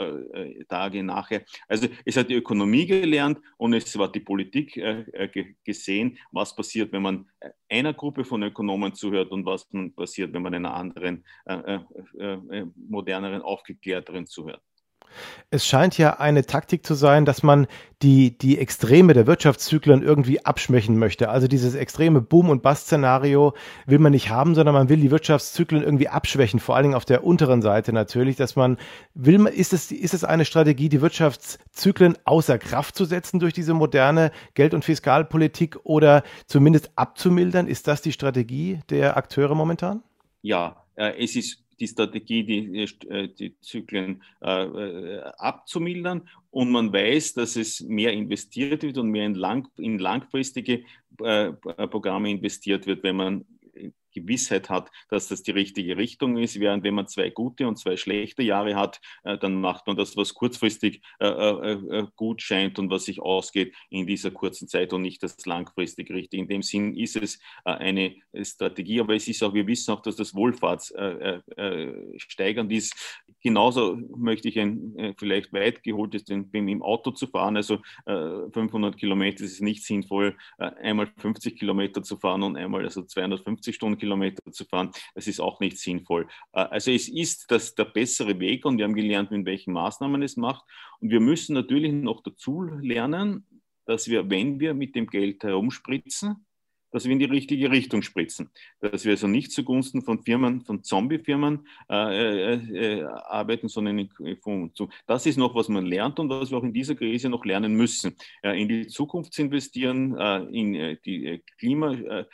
Tage 0.68 1.02
nachher. 1.02 1.44
Also 1.68 1.88
es 2.04 2.16
hat 2.16 2.28
die 2.28 2.34
Ökonomie 2.34 2.86
gelernt 2.86 3.40
und 3.56 3.72
es 3.72 3.96
war 3.98 4.10
die 4.10 4.20
Politik 4.20 4.80
gesehen, 5.64 6.18
was 6.30 6.54
passiert, 6.54 6.92
wenn 6.92 7.02
man 7.02 7.28
einer 7.68 7.94
Gruppe 7.94 8.24
von 8.24 8.42
Ökonomen 8.42 8.94
zuhört 8.94 9.30
und 9.30 9.46
was 9.46 9.68
passiert, 9.94 10.32
wenn 10.32 10.42
man 10.42 10.54
einer 10.54 10.74
anderen, 10.74 11.24
moderneren, 12.88 13.42
aufgeklärteren 13.42 14.26
zuhört. 14.26 14.62
Es 15.50 15.66
scheint 15.66 15.96
ja 15.98 16.18
eine 16.18 16.44
Taktik 16.44 16.84
zu 16.84 16.94
sein, 16.94 17.24
dass 17.24 17.42
man 17.42 17.66
die, 18.02 18.36
die 18.36 18.58
Extreme 18.58 19.14
der 19.14 19.26
Wirtschaftszyklen 19.26 20.02
irgendwie 20.02 20.44
abschwächen 20.44 20.98
möchte. 20.98 21.30
Also 21.30 21.48
dieses 21.48 21.74
extreme 21.74 22.20
Boom- 22.20 22.50
und 22.50 22.62
Bust-Szenario 22.62 23.54
will 23.86 23.98
man 23.98 24.12
nicht 24.12 24.28
haben, 24.28 24.54
sondern 24.54 24.74
man 24.74 24.88
will 24.88 25.00
die 25.00 25.10
Wirtschaftszyklen 25.10 25.82
irgendwie 25.82 26.08
abschwächen, 26.08 26.60
vor 26.60 26.76
allen 26.76 26.84
Dingen 26.84 26.94
auf 26.94 27.04
der 27.04 27.24
unteren 27.24 27.62
Seite 27.62 27.92
natürlich, 27.92 28.36
dass 28.36 28.54
man 28.56 28.76
will, 29.14 29.46
ist 29.46 29.72
es, 29.72 29.90
ist 29.92 30.14
es 30.14 30.24
eine 30.24 30.44
Strategie, 30.44 30.88
die 30.88 31.00
Wirtschaftszyklen 31.00 32.18
außer 32.24 32.58
Kraft 32.58 32.96
zu 32.96 33.04
setzen 33.04 33.40
durch 33.40 33.54
diese 33.54 33.72
moderne 33.72 34.30
Geld- 34.54 34.74
und 34.74 34.84
Fiskalpolitik 34.84 35.78
oder 35.84 36.22
zumindest 36.46 36.90
abzumildern? 36.96 37.66
Ist 37.66 37.88
das 37.88 38.02
die 38.02 38.12
Strategie 38.12 38.80
der 38.90 39.16
Akteure 39.16 39.54
momentan? 39.54 40.02
Ja, 40.42 40.84
äh, 40.96 41.12
es 41.22 41.34
ist 41.34 41.65
die 41.80 41.88
Strategie, 41.88 42.44
die, 42.44 42.86
äh, 43.08 43.28
die 43.28 43.58
Zyklen 43.60 44.22
äh, 44.42 44.64
äh, 44.64 45.22
abzumildern. 45.38 46.28
Und 46.50 46.70
man 46.70 46.92
weiß, 46.92 47.34
dass 47.34 47.56
es 47.56 47.82
mehr 47.82 48.12
investiert 48.12 48.82
wird 48.82 48.98
und 48.98 49.10
mehr 49.10 49.26
in, 49.26 49.34
lang, 49.34 49.68
in 49.76 49.98
langfristige 49.98 50.84
äh, 51.22 51.52
Programme 51.52 52.30
investiert 52.30 52.86
wird, 52.86 53.02
wenn 53.02 53.16
man 53.16 53.44
Gewissheit 54.16 54.70
hat, 54.70 54.90
dass 55.08 55.28
das 55.28 55.42
die 55.42 55.50
richtige 55.50 55.96
Richtung 55.96 56.36
ist, 56.38 56.60
während 56.60 56.84
wenn 56.84 56.94
man 56.94 57.06
zwei 57.06 57.30
gute 57.30 57.68
und 57.68 57.76
zwei 57.76 57.96
schlechte 57.96 58.42
Jahre 58.42 58.76
hat, 58.76 59.00
äh, 59.24 59.38
dann 59.38 59.60
macht 59.60 59.86
man 59.86 59.96
das, 59.96 60.16
was 60.16 60.34
kurzfristig 60.34 61.02
äh, 61.20 61.26
äh, 61.26 62.06
gut 62.16 62.42
scheint 62.42 62.78
und 62.78 62.90
was 62.90 63.04
sich 63.04 63.20
ausgeht 63.20 63.74
in 63.90 64.06
dieser 64.06 64.30
kurzen 64.30 64.68
Zeit 64.68 64.92
und 64.92 65.02
nicht 65.02 65.20
das 65.22 65.44
langfristig 65.46 66.10
richtig. 66.10 66.40
In 66.40 66.48
dem 66.48 66.62
Sinn 66.62 66.94
ist 66.94 67.16
es 67.16 67.38
eine 67.64 68.16
Strategie, 68.42 69.00
aber 69.00 69.14
es 69.14 69.28
ist 69.28 69.42
auch, 69.42 69.54
wir 69.54 69.66
wissen 69.66 69.92
auch, 69.92 70.02
dass 70.02 70.16
das 70.16 70.34
Wohlfahrtssteigernd 70.34 72.72
ist. 72.72 73.22
Genauso 73.42 73.96
möchte 74.16 74.48
ich 74.48 74.58
ein 74.58 75.14
vielleicht 75.18 75.52
weit 75.52 75.82
geholtes, 75.82 76.24
den, 76.24 76.48
im 76.52 76.82
Auto 76.82 77.10
zu 77.10 77.26
fahren, 77.26 77.56
also 77.56 77.80
500 78.06 78.96
Kilometer 78.96 79.44
ist 79.44 79.60
nicht 79.60 79.84
sinnvoll, 79.84 80.36
einmal 80.58 81.08
50 81.18 81.58
Kilometer 81.58 82.02
zu 82.02 82.16
fahren 82.16 82.42
und 82.42 82.56
einmal 82.56 82.84
also 82.84 83.02
250 83.02 83.74
Stunden 83.74 83.98
Kilometer 84.06 84.52
zu 84.52 84.64
fahren, 84.64 84.92
das 85.14 85.26
ist 85.26 85.40
auch 85.40 85.60
nicht 85.60 85.78
sinnvoll. 85.78 86.28
Äh, 86.52 86.60
also 86.60 86.90
es 86.90 87.08
ist 87.08 87.50
das, 87.50 87.74
der 87.74 87.86
bessere 87.86 88.38
Weg 88.38 88.64
und 88.64 88.78
wir 88.78 88.84
haben 88.84 88.94
gelernt, 88.94 89.30
mit 89.30 89.44
welchen 89.46 89.72
Maßnahmen 89.72 90.22
es 90.22 90.36
macht. 90.36 90.64
Und 91.00 91.10
wir 91.10 91.20
müssen 91.20 91.54
natürlich 91.54 91.92
noch 91.92 92.22
dazu 92.22 92.62
lernen, 92.62 93.46
dass 93.84 94.08
wir, 94.08 94.28
wenn 94.30 94.60
wir 94.60 94.74
mit 94.74 94.94
dem 94.94 95.06
Geld 95.06 95.42
herumspritzen, 95.44 96.46
dass 96.90 97.04
wir 97.04 97.12
in 97.12 97.18
die 97.18 97.26
richtige 97.26 97.70
Richtung 97.70 98.02
spritzen. 98.02 98.50
Dass 98.80 99.04
wir 99.04 99.12
also 99.12 99.26
nicht 99.26 99.52
zugunsten 99.52 100.02
von 100.02 100.22
Firmen, 100.22 100.62
von 100.62 100.82
Zombie-Firmen 100.82 101.66
äh, 101.90 102.54
äh, 102.54 102.54
äh 102.54 103.04
arbeiten, 103.04 103.68
sondern 103.68 104.08
von, 104.42 104.74
zu, 104.74 104.88
das 105.06 105.26
ist 105.26 105.36
noch, 105.36 105.54
was 105.54 105.68
man 105.68 105.86
lernt 105.86 106.18
und 106.18 106.28
was 106.28 106.50
wir 106.50 106.58
auch 106.58 106.64
in 106.64 106.72
dieser 106.72 106.94
Krise 106.94 107.28
noch 107.28 107.44
lernen 107.44 107.74
müssen. 107.74 108.16
Äh, 108.42 108.60
in 108.60 108.68
die 108.68 108.86
Zukunft 108.86 109.32
zu 109.32 109.42
investieren, 109.42 110.16
äh, 110.16 110.38
in 110.44 110.74
äh, 110.74 110.96
die 111.04 111.42
Klima, 111.58 112.24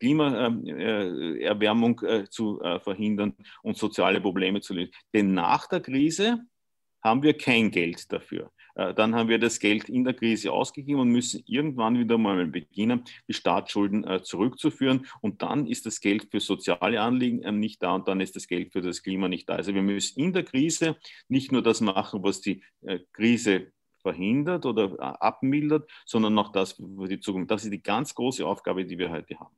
Klimaerwärmung 0.00 2.00
zu 2.30 2.60
verhindern 2.82 3.34
und 3.62 3.76
soziale 3.76 4.20
Probleme 4.20 4.60
zu 4.60 4.74
lösen. 4.74 4.92
Denn 5.14 5.34
nach 5.34 5.68
der 5.68 5.80
Krise 5.80 6.40
haben 7.02 7.22
wir 7.22 7.36
kein 7.36 7.70
Geld 7.70 8.12
dafür. 8.12 8.50
Äh, 8.76 8.94
dann 8.94 9.14
haben 9.14 9.28
wir 9.28 9.38
das 9.38 9.58
Geld 9.58 9.88
in 9.88 10.04
der 10.04 10.14
Krise 10.14 10.52
ausgegeben 10.52 11.00
und 11.00 11.08
müssen 11.08 11.42
irgendwann 11.46 11.98
wieder 11.98 12.18
mal 12.18 12.46
beginnen, 12.46 13.02
die 13.26 13.32
Staatsschulden 13.32 14.04
äh, 14.04 14.22
zurückzuführen. 14.22 15.06
Und 15.20 15.42
dann 15.42 15.66
ist 15.66 15.86
das 15.86 16.00
Geld 16.00 16.28
für 16.30 16.40
soziale 16.40 17.00
Anliegen 17.00 17.42
ähm, 17.42 17.58
nicht 17.58 17.82
da 17.82 17.94
und 17.94 18.06
dann 18.06 18.20
ist 18.20 18.36
das 18.36 18.46
Geld 18.46 18.72
für 18.72 18.82
das 18.82 19.02
Klima 19.02 19.28
nicht 19.28 19.48
da. 19.48 19.54
Also 19.54 19.74
wir 19.74 19.82
müssen 19.82 20.20
in 20.20 20.32
der 20.32 20.44
Krise 20.44 20.96
nicht 21.28 21.50
nur 21.52 21.62
das 21.62 21.80
machen, 21.80 22.22
was 22.22 22.40
die 22.40 22.62
äh, 22.82 23.00
Krise 23.12 23.72
verhindert 24.02 24.66
oder 24.66 25.20
abmildert, 25.20 25.90
sondern 26.04 26.38
auch 26.38 26.52
das 26.52 26.74
für 26.74 27.08
die 27.08 27.18
Zukunft. 27.18 27.50
Das 27.50 27.64
ist 27.64 27.72
die 27.72 27.82
ganz 27.82 28.14
große 28.14 28.46
Aufgabe, 28.46 28.84
die 28.84 28.98
wir 28.98 29.10
heute 29.10 29.36
haben. 29.40 29.56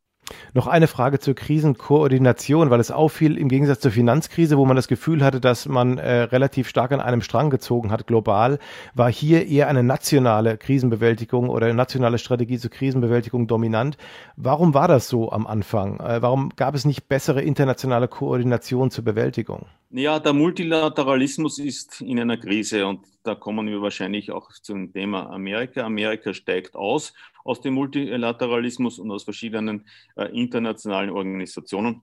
Noch 0.54 0.66
eine 0.66 0.86
Frage 0.86 1.18
zur 1.18 1.34
Krisenkoordination, 1.34 2.70
weil 2.70 2.80
es 2.80 2.90
auffiel 2.90 3.36
im 3.36 3.48
Gegensatz 3.48 3.80
zur 3.80 3.90
Finanzkrise, 3.90 4.56
wo 4.56 4.64
man 4.64 4.76
das 4.76 4.88
Gefühl 4.88 5.24
hatte, 5.24 5.40
dass 5.40 5.66
man 5.66 5.98
äh, 5.98 6.22
relativ 6.22 6.68
stark 6.68 6.92
an 6.92 7.00
einem 7.00 7.22
Strang 7.22 7.50
gezogen 7.50 7.90
hat 7.90 8.06
global, 8.06 8.58
war 8.94 9.10
hier 9.10 9.46
eher 9.46 9.68
eine 9.68 9.82
nationale 9.82 10.56
Krisenbewältigung 10.56 11.48
oder 11.48 11.66
eine 11.66 11.74
nationale 11.74 12.18
Strategie 12.18 12.58
zur 12.58 12.70
Krisenbewältigung 12.70 13.46
dominant. 13.46 13.96
Warum 14.36 14.74
war 14.74 14.88
das 14.88 15.08
so 15.08 15.30
am 15.32 15.46
Anfang? 15.46 16.00
Äh, 16.00 16.22
warum 16.22 16.50
gab 16.56 16.74
es 16.74 16.84
nicht 16.84 17.08
bessere 17.08 17.42
internationale 17.42 18.08
Koordination 18.08 18.90
zur 18.90 19.04
Bewältigung? 19.04 19.66
Ja, 19.90 20.18
der 20.18 20.34
Multilateralismus 20.34 21.58
ist 21.58 22.02
in 22.02 22.20
einer 22.20 22.36
Krise 22.36 22.86
und 22.86 23.06
da 23.22 23.34
kommen 23.34 23.66
wir 23.68 23.80
wahrscheinlich 23.80 24.30
auch 24.30 24.52
zum 24.52 24.92
Thema 24.92 25.30
Amerika. 25.30 25.82
Amerika 25.82 26.34
steigt 26.34 26.76
aus 26.76 27.14
aus 27.48 27.60
dem 27.60 27.74
Multilateralismus 27.74 28.98
und 28.98 29.10
aus 29.10 29.24
verschiedenen 29.24 29.86
äh, 30.16 30.26
internationalen 30.38 31.10
Organisationen. 31.10 32.02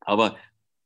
Aber 0.00 0.36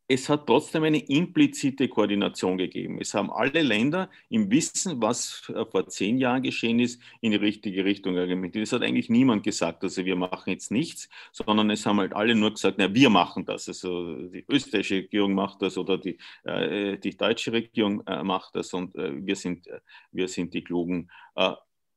es 0.09 0.29
hat 0.29 0.47
trotzdem 0.47 0.85
eine 0.85 0.99
implizite 0.99 1.89
Koordination 1.89 2.57
gegeben. 2.57 2.99
Es 3.01 3.13
haben 3.15 3.31
alle 3.31 3.63
Länder 3.63 4.09
im 4.29 4.51
Wissen, 4.51 5.03
was 5.03 5.43
äh, 5.53 5.65
vor 5.65 5.89
zehn 5.89 6.19
Jahren 6.19 6.43
geschehen 6.43 6.79
ist, 6.79 7.03
in 7.21 7.33
die 7.33 7.39
richtige 7.39 7.85
Richtung 7.85 8.17
argumentiert. 8.17 8.63
Es 8.63 8.73
hat 8.73 8.83
eigentlich 8.83 9.11
niemand 9.11 9.43
gesagt, 9.43 9.83
also 9.83 10.05
wir 10.05 10.15
machen 10.15 10.51
jetzt 10.51 10.71
nichts, 10.71 11.09
sondern 11.33 11.71
es 11.71 11.85
haben 11.87 11.99
halt 11.99 12.15
alle 12.15 12.37
nur 12.37 12.53
gesagt, 12.53 12.77
na, 12.79 12.95
wir 12.95 13.11
machen 13.11 13.45
das. 13.45 13.67
Also 13.67 14.29
die 14.29 14.45
österreichische 14.49 14.97
Regierung 14.97 15.35
macht 15.35 15.63
das 15.63 15.77
oder 15.77 15.99
die, 15.99 16.19
äh, 16.45 16.99
die 16.99 17.17
deutsche 17.17 17.53
Regierung 17.53 18.07
äh, 18.07 18.23
macht 18.23 18.55
das 18.55 18.73
und 18.75 18.95
äh, 18.95 19.11
wir, 19.27 19.35
sind, 19.35 19.67
äh, 19.67 19.81
wir 20.13 20.29
sind 20.29 20.55
die 20.55 20.63
Klugen. 20.63 21.11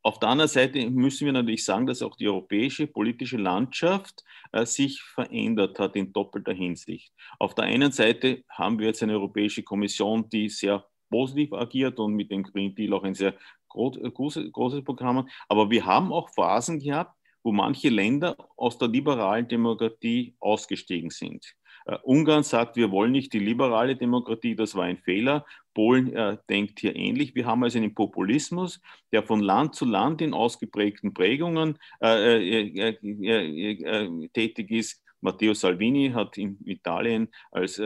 Äh, 0.03 0.10
auf 0.10 0.20
der 0.20 0.29
anderen 0.29 0.50
Seite 0.50 0.89
müssen 0.89 1.25
wir 1.25 1.34
natürlich 1.34 1.65
sagen, 1.65 1.86
dass 1.86 2.01
auch 2.01 2.15
die 2.15 2.27
europäische 2.27 2.88
politische 2.88 3.38
Landschaft 3.38 4.24
äh, 4.51 4.65
sich 4.65 5.01
verändert 5.01 5.79
hat 5.79 5.96
in 5.96 6.13
doppelter 6.13 6.53
Hinsicht. 6.53 7.13
Auf 7.39 7.56
der 7.56 7.65
einen 7.65 7.91
Seite 7.91 8.44
haben 8.50 8.79
wir 8.79 8.88
jetzt 8.88 9.03
eine 9.03 9.13
Europäische 9.13 9.63
Kommission, 9.63 10.29
die 10.29 10.50
sehr 10.50 10.86
positiv 11.10 11.53
agiert 11.53 12.00
und 12.00 12.13
mit 12.13 12.32
dem 12.32 12.44
Green 12.44 12.75
Deal 12.75 12.94
auch 12.94 13.03
ein 13.03 13.15
sehr 13.15 13.34
großes, 13.70 14.51
großes 14.51 14.84
Programm 14.84 15.20
hat. 15.20 15.25
Aber 15.48 15.70
wir 15.70 15.86
haben 15.86 16.12
auch 16.12 16.29
Phasen 16.29 16.79
gehabt, 16.79 17.15
wo 17.44 17.51
manche 17.51 17.89
Länder 17.89 18.36
aus 18.58 18.77
der 18.77 18.89
liberalen 18.89 19.48
Demokratie 19.48 20.36
ausgestiegen 20.39 21.10
sind. 21.10 21.56
Uh, 21.88 21.96
Ungarn 22.03 22.44
sagt, 22.44 22.75
wir 22.75 22.91
wollen 22.91 23.12
nicht 23.12 23.34
die 23.34 23.39
liberale 23.39 23.96
Demokratie, 23.96 24.56
das 24.56 24.75
war 24.75 24.84
ein 24.84 24.98
Fehler. 24.98 25.46
Polen 25.79 26.13
äh, 26.13 26.38
denkt 26.50 26.81
hier 26.81 26.93
ähnlich. 26.93 27.36
Wir 27.36 27.45
haben 27.45 27.63
also 27.63 27.77
einen 27.77 27.95
Populismus, 27.95 28.81
der 29.13 29.24
von 29.24 29.39
Land 29.39 29.75
zu 29.75 29.86
Land 29.86 30.21
in 30.21 30.33
ausgeprägten 30.33 31.13
Prägungen 31.13 31.79
äh, 32.03 32.65
äh, 32.65 32.95
äh, 33.01 33.71
äh 33.71 34.27
tätig 34.33 34.71
ist. 34.71 35.01
Matteo 35.21 35.53
Salvini 35.53 36.12
hat 36.13 36.38
in 36.38 36.57
Italien 36.65 37.29
als 37.51 37.81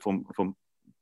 vom, 0.00 0.26
vom 0.34 0.56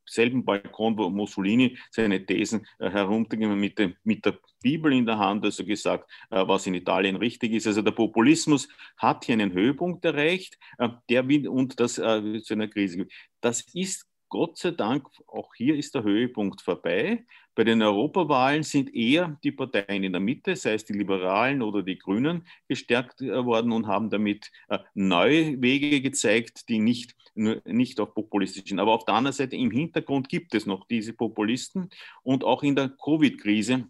selben 0.05 0.45
Balkon, 0.45 0.99
wo 0.99 1.09
Mussolini 1.09 1.79
seine 1.91 2.25
Thesen 2.25 2.67
äh, 2.79 2.91
herunterging 2.91 3.59
mit, 3.59 3.81
mit 4.05 4.25
der 4.25 4.39
Bibel 4.63 4.93
in 4.93 5.07
der 5.07 5.19
Hand, 5.19 5.43
also 5.43 5.65
gesagt, 5.65 6.11
äh, 6.31 6.47
was 6.47 6.67
in 6.67 6.75
Italien 6.75 7.17
richtig 7.17 7.53
ist. 7.53 7.67
Also 7.67 7.81
der 7.81 7.93
Populismus 7.93 8.69
hat 8.99 9.25
hier 9.25 9.33
einen 9.35 9.53
Höhepunkt 9.53 10.05
erreicht, 10.05 10.59
äh, 10.79 10.91
der 11.09 11.25
und 11.51 11.81
das 11.81 11.99
äh, 11.99 12.43
zu 12.43 12.55
einer 12.55 12.69
Krise. 12.69 13.07
Das 13.41 13.63
ist 13.75 14.07
Gott 14.29 14.59
sei 14.59 14.73
Dank, 14.73 15.07
auch 15.29 15.55
hier 15.55 15.77
ist 15.77 15.95
der 15.95 16.03
Höhepunkt 16.03 16.61
vorbei. 16.61 17.25
Bei 17.55 17.65
den 17.65 17.81
Europawahlen 17.81 18.65
sind 18.65 18.95
eher 18.95 19.39
die 19.45 19.53
Parteien 19.53 20.03
in 20.03 20.13
der 20.13 20.21
Mitte, 20.21 20.57
sei 20.57 20.75
es 20.75 20.85
die 20.85 20.93
Liberalen 20.93 21.63
oder 21.63 21.83
die 21.83 21.99
Grünen, 21.99 22.47
gestärkt 22.69 23.23
äh, 23.23 23.45
worden 23.45 23.73
und 23.73 23.87
haben 23.87 24.11
damit 24.11 24.51
äh, 24.69 24.79
neue 24.95 25.61
Wege 25.63 26.01
gezeigt, 26.01 26.69
die 26.69 26.79
nicht, 26.79 27.15
nicht 27.35 28.01
auf 28.01 28.15
populistisch 28.15 28.65
sind. 28.69 28.81
Aber 28.81 28.95
auf 28.95 29.05
der 29.05 29.15
anderen 29.15 29.35
Seite 29.35 29.57
im 29.57 29.71
Hintergrund 29.71 30.29
gibt 30.29 30.55
es 30.55 30.67
noch 30.67 30.87
diese 30.87 31.13
Populisten 31.13 31.91
und 32.23 32.45
auch 32.45 32.63
in 32.63 32.75
der 32.75 32.89
Covid-Krise 32.89 33.89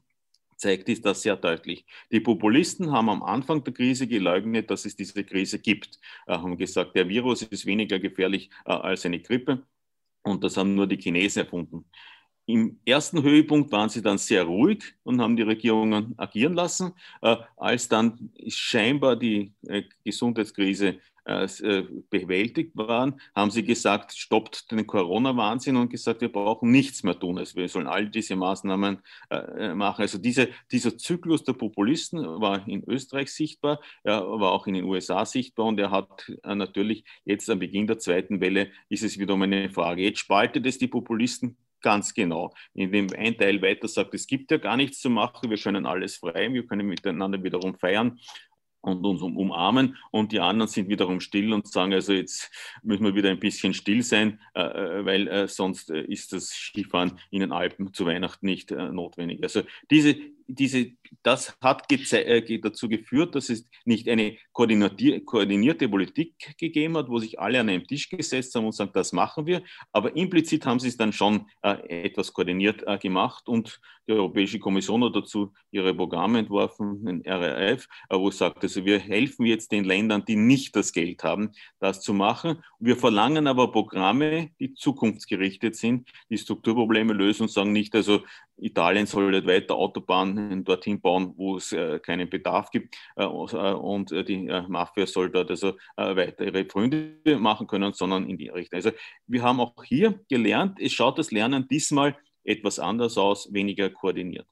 zeigt 0.57 0.89
ist 0.89 1.05
das 1.05 1.23
sehr 1.23 1.37
deutlich. 1.37 1.85
Die 2.11 2.21
Populisten 2.21 2.91
haben 2.91 3.09
am 3.09 3.23
Anfang 3.23 3.63
der 3.65 3.75
Krise 3.75 4.07
geleugnet, 4.07 4.71
dass 4.71 4.85
es 4.85 4.97
diese 4.97 5.25
Krise 5.25 5.59
gibt. 5.59 5.99
Äh, 6.27 6.35
haben 6.35 6.57
gesagt, 6.57 6.97
der 6.97 7.09
Virus 7.09 7.43
ist 7.43 7.67
weniger 7.67 7.99
gefährlich 7.99 8.51
äh, 8.65 8.73
als 8.73 9.05
eine 9.07 9.21
Grippe. 9.21 9.63
Und 10.27 10.43
das 10.43 10.57
haben 10.57 10.75
nur 10.75 10.89
die 10.89 10.97
Chinesen 10.97 11.45
erfunden. 11.45 11.85
Im 12.47 12.81
ersten 12.85 13.23
Höhepunkt 13.23 13.71
waren 13.73 13.89
sie 13.89 14.03
dann 14.03 14.19
sehr 14.19 14.45
ruhig 14.45 14.83
und 15.05 15.21
haben 15.21 15.37
die 15.37 15.43
Regierungen 15.43 16.15
agieren 16.17 16.55
lassen. 16.55 16.93
Äh, 17.23 17.37
als 17.57 17.89
dann 17.89 18.31
scheinbar 18.49 19.17
die 19.17 19.53
äh, 19.67 19.83
Gesundheitskrise 20.05 20.99
bewältigt 22.09 22.73
waren, 22.77 23.21
haben 23.35 23.51
sie 23.51 23.65
gesagt, 23.65 24.13
stoppt 24.17 24.71
den 24.71 24.87
Corona-Wahnsinn 24.87 25.77
und 25.77 25.91
gesagt, 25.91 26.21
wir 26.21 26.31
brauchen 26.31 26.71
nichts 26.71 27.03
mehr 27.03 27.19
tun. 27.19 27.39
Also 27.39 27.57
wir 27.57 27.69
sollen 27.69 27.89
all 27.89 28.09
diese 28.09 28.37
Maßnahmen 28.37 28.99
äh, 29.31 29.37
äh, 29.37 29.75
machen. 29.75 30.03
Also 30.03 30.19
diese, 30.19 30.49
dieser 30.71 30.97
Zyklus 30.97 31.43
der 31.43 31.55
Populisten 31.55 32.21
war 32.21 32.67
in 32.69 32.85
Österreich 32.89 33.33
sichtbar, 33.33 33.81
war 34.05 34.53
auch 34.53 34.67
in 34.67 34.75
den 34.75 34.85
USA 34.85 35.25
sichtbar 35.25 35.67
und 35.67 35.81
er 35.81 35.91
hat 35.91 36.31
natürlich 36.45 37.05
jetzt 37.25 37.51
am 37.51 37.59
Beginn 37.59 37.87
der 37.87 37.99
zweiten 37.99 38.41
Welle 38.41 38.71
ist 38.89 39.03
es 39.03 39.19
wiederum 39.19 39.43
eine 39.43 39.71
Frage. 39.71 40.03
Jetzt 40.03 40.21
spaltet 40.21 40.67
es 40.67 40.79
die 40.79 40.89
Populisten 40.89 41.57
Ganz 41.83 42.15
genau. 42.15 42.53
In 42.75 42.91
dem 42.91 43.07
ein 43.17 43.37
Teil 43.37 43.61
weiter 43.63 43.87
sagt, 43.87 44.15
es 44.15 44.27
gibt 44.27 44.51
ja 44.51 44.57
gar 44.57 44.77
nichts 44.77 45.01
zu 45.01 45.11
machen, 45.11 45.51
wir 45.51 45.59
können 45.59 45.87
alles 45.87 46.17
frei, 46.17 46.53
wir 46.53 46.67
können 46.67 46.87
miteinander 46.87 47.43
wiederum 47.43 47.75
feiern 47.77 48.19
und 48.87 49.05
uns 49.05 49.23
umarmen 49.23 49.97
und 50.11 50.33
die 50.33 50.41
anderen 50.41 50.69
sind 50.69 50.89
wiederum 50.89 51.21
still 51.21 51.53
und 51.53 51.67
sagen, 51.67 51.93
also 51.93 52.13
jetzt 52.13 52.51
müssen 52.83 53.05
wir 53.05 53.15
wieder 53.15 53.31
ein 53.31 53.41
bisschen 53.41 53.75
still 53.75 54.03
sein, 54.03 54.41
äh, 54.55 54.61
äh 54.61 55.05
weil 55.05 55.29
äh, 55.29 55.49
sonst 55.49 55.91
ist 55.91 56.33
das 56.33 56.51
Skifahren 56.51 57.19
in 57.31 57.41
den 57.41 57.53
Alpen 57.53 57.93
zu 57.93 58.07
Weihnachten 58.07 58.47
nicht 58.47 58.71
notwendig. 58.71 59.43
Also 59.43 59.63
diese, 59.91 60.17
diese, 60.47 60.93
das 61.23 61.57
hat 61.61 61.91
äh, 61.91 62.59
dazu 62.59 62.89
geführt, 62.89 63.35
dass 63.35 63.49
es 63.49 63.69
nicht 63.85 64.09
eine 64.09 64.37
koordinierte 64.53 65.89
Politik 65.89 66.57
gegeben 66.59 66.97
hat, 66.97 67.09
wo 67.09 67.19
sich 67.19 67.41
alle 67.41 67.61
an 67.61 67.69
einem 67.69 67.87
Tisch 67.87 68.09
gesetzt 68.09 68.55
haben 68.55 68.67
und 68.67 68.73
sagen, 68.73 68.93
das 68.95 69.13
machen 69.13 69.47
wir. 69.47 69.63
Aber 69.93 70.17
implizit 70.17 70.67
haben 70.67 70.81
sie 70.81 70.89
es 70.89 70.97
dann 70.97 71.13
schon 71.13 71.47
äh, 71.63 72.05
etwas 72.05 72.33
koordiniert 72.33 72.85
äh, 72.87 72.99
gemacht 72.99 73.49
und 73.49 73.81
die 74.09 74.13
Europäische 74.13 74.61
Kommission 74.61 75.03
hat 75.03 75.17
dazu 75.17 75.53
ihre 75.73 75.93
Programme 75.93 76.39
entworfen, 76.39 77.05
den 77.05 77.27
RRF, 77.27 77.89
äh, 78.09 78.17
wo 78.17 78.29
es 78.29 78.39
sagt, 78.39 78.63
also 78.63 78.85
wir 78.85 79.01
helfen 79.01 79.47
jetzt 79.47 79.73
den 79.73 79.85
Ländern, 79.85 80.25
die 80.25 80.37
nicht 80.37 80.77
das 80.77 80.93
Geld 80.93 81.25
haben, 81.25 81.51
das 81.81 82.03
zu 82.03 82.15
machen. 82.15 82.63
Wir 82.79 82.97
verlangen 82.97 83.49
aber 83.49 83.73
Programme, 83.73 84.51
die 84.61 84.75
zukunftsgerichtet 84.75 85.75
sind, 85.75 86.09
die 86.31 86.39
Strukturprobleme 86.39 87.13
lösen 87.13 87.43
und 87.43 87.51
sagen 87.51 87.73
nicht, 87.73 87.95
also 87.97 88.23
Italien 88.59 89.07
soll 89.07 89.31
nicht 89.31 89.47
weiter 89.47 89.75
Autobahnen 89.75 90.65
dorthin 90.65 91.01
bauen, 91.01 91.35
wo 91.37 91.57
es 91.57 91.73
äh, 91.73 91.99
keinen 91.99 92.29
Bedarf 92.29 92.71
gibt 92.71 92.97
äh, 93.17 93.25
äh 93.25 93.27
und 93.27 94.13
äh, 94.13 94.25
die 94.25 94.47
äh, 94.47 94.63
Mafia 94.69 95.07
soll 95.07 95.31
dort 95.31 95.51
also 95.51 95.77
äh, 95.97 96.17
weiter 96.17 96.45
ihre 96.45 96.65
Freunde 96.65 97.17
machen 97.39 97.67
können, 97.67 97.93
sondern 97.93 98.29
in 98.29 98.39
die 98.39 98.49
Richtung. 98.49 98.77
Also 98.77 98.91
wir 99.27 99.43
haben 99.43 99.61
auch 99.61 99.85
hier 99.85 100.21
gelernt, 100.29 100.79
es 100.81 100.93
schaut 100.93 101.19
das 101.19 101.31
Lernen 101.31 101.69
diesmal 101.69 102.17
etwas 102.45 102.79
anders 102.79 103.19
aus, 103.19 103.53
weniger 103.53 103.91
koordiniert. 103.91 104.47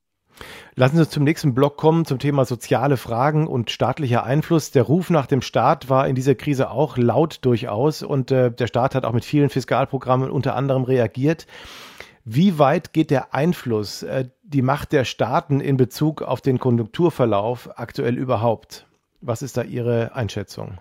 Lassen 0.75 0.97
Sie 0.97 1.03
uns 1.03 1.11
zum 1.11 1.23
nächsten 1.23 1.55
Block 1.55 1.77
kommen, 1.77 2.05
zum 2.05 2.19
Thema 2.19 2.45
soziale 2.45 2.97
Fragen 2.97 3.47
und 3.47 3.71
staatlicher 3.71 4.25
Einfluss. 4.25 4.73
Der 4.73 4.83
Ruf 4.83 5.09
nach 5.09 5.27
dem 5.27 5.41
Staat 5.41 5.89
war 5.89 6.09
in 6.09 6.17
dieser 6.17 6.35
Krise 6.35 6.71
auch 6.71 6.97
laut 6.97 7.45
durchaus 7.45 8.03
und 8.03 8.33
äh, 8.33 8.51
der 8.51 8.67
Staat 8.67 8.97
hat 8.97 9.05
auch 9.05 9.13
mit 9.13 9.25
vielen 9.25 9.51
Fiskalprogrammen 9.51 10.31
unter 10.31 10.57
anderem 10.57 10.83
reagiert. 10.83 11.47
Wie 12.27 12.59
weit 12.59 12.95
geht 12.95 13.11
der 13.11 13.35
Einfluss, 13.35 14.03
äh, 14.03 14.31
die 14.43 14.63
Macht 14.63 14.93
der 14.93 15.05
Staaten 15.05 15.61
in 15.61 15.77
Bezug 15.77 16.23
auf 16.23 16.41
den 16.41 16.59
Konjunkturverlauf 16.59 17.79
aktuell 17.79 18.17
überhaupt? 18.17 18.87
Was 19.21 19.43
ist 19.43 19.59
da 19.59 19.63
Ihre 19.63 20.15
Einschätzung? 20.15 20.79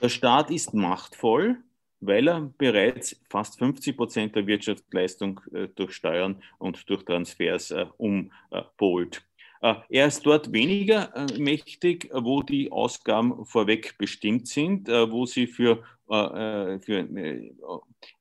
Der 0.00 0.08
Staat 0.08 0.50
ist 0.50 0.72
machtvoll, 0.72 1.58
weil 2.00 2.28
er 2.28 2.50
bereits 2.56 3.20
fast 3.28 3.58
50 3.58 3.94
Prozent 3.94 4.36
der 4.36 4.46
Wirtschaftsleistung 4.46 5.40
äh, 5.52 5.68
durch 5.68 5.92
Steuern 5.92 6.42
und 6.58 6.88
durch 6.88 7.04
Transfers 7.04 7.72
äh, 7.72 7.84
umpolt. 7.98 9.22
Äh, 9.60 9.74
er 9.90 10.06
ist 10.06 10.24
dort 10.24 10.50
weniger 10.50 11.26
mächtig, 11.38 12.08
wo 12.14 12.42
die 12.42 12.72
Ausgaben 12.72 13.44
vorweg 13.44 13.98
bestimmt 13.98 14.48
sind, 14.48 14.88
wo 14.88 15.26
sie 15.26 15.46
für, 15.46 15.82
für 16.06 17.08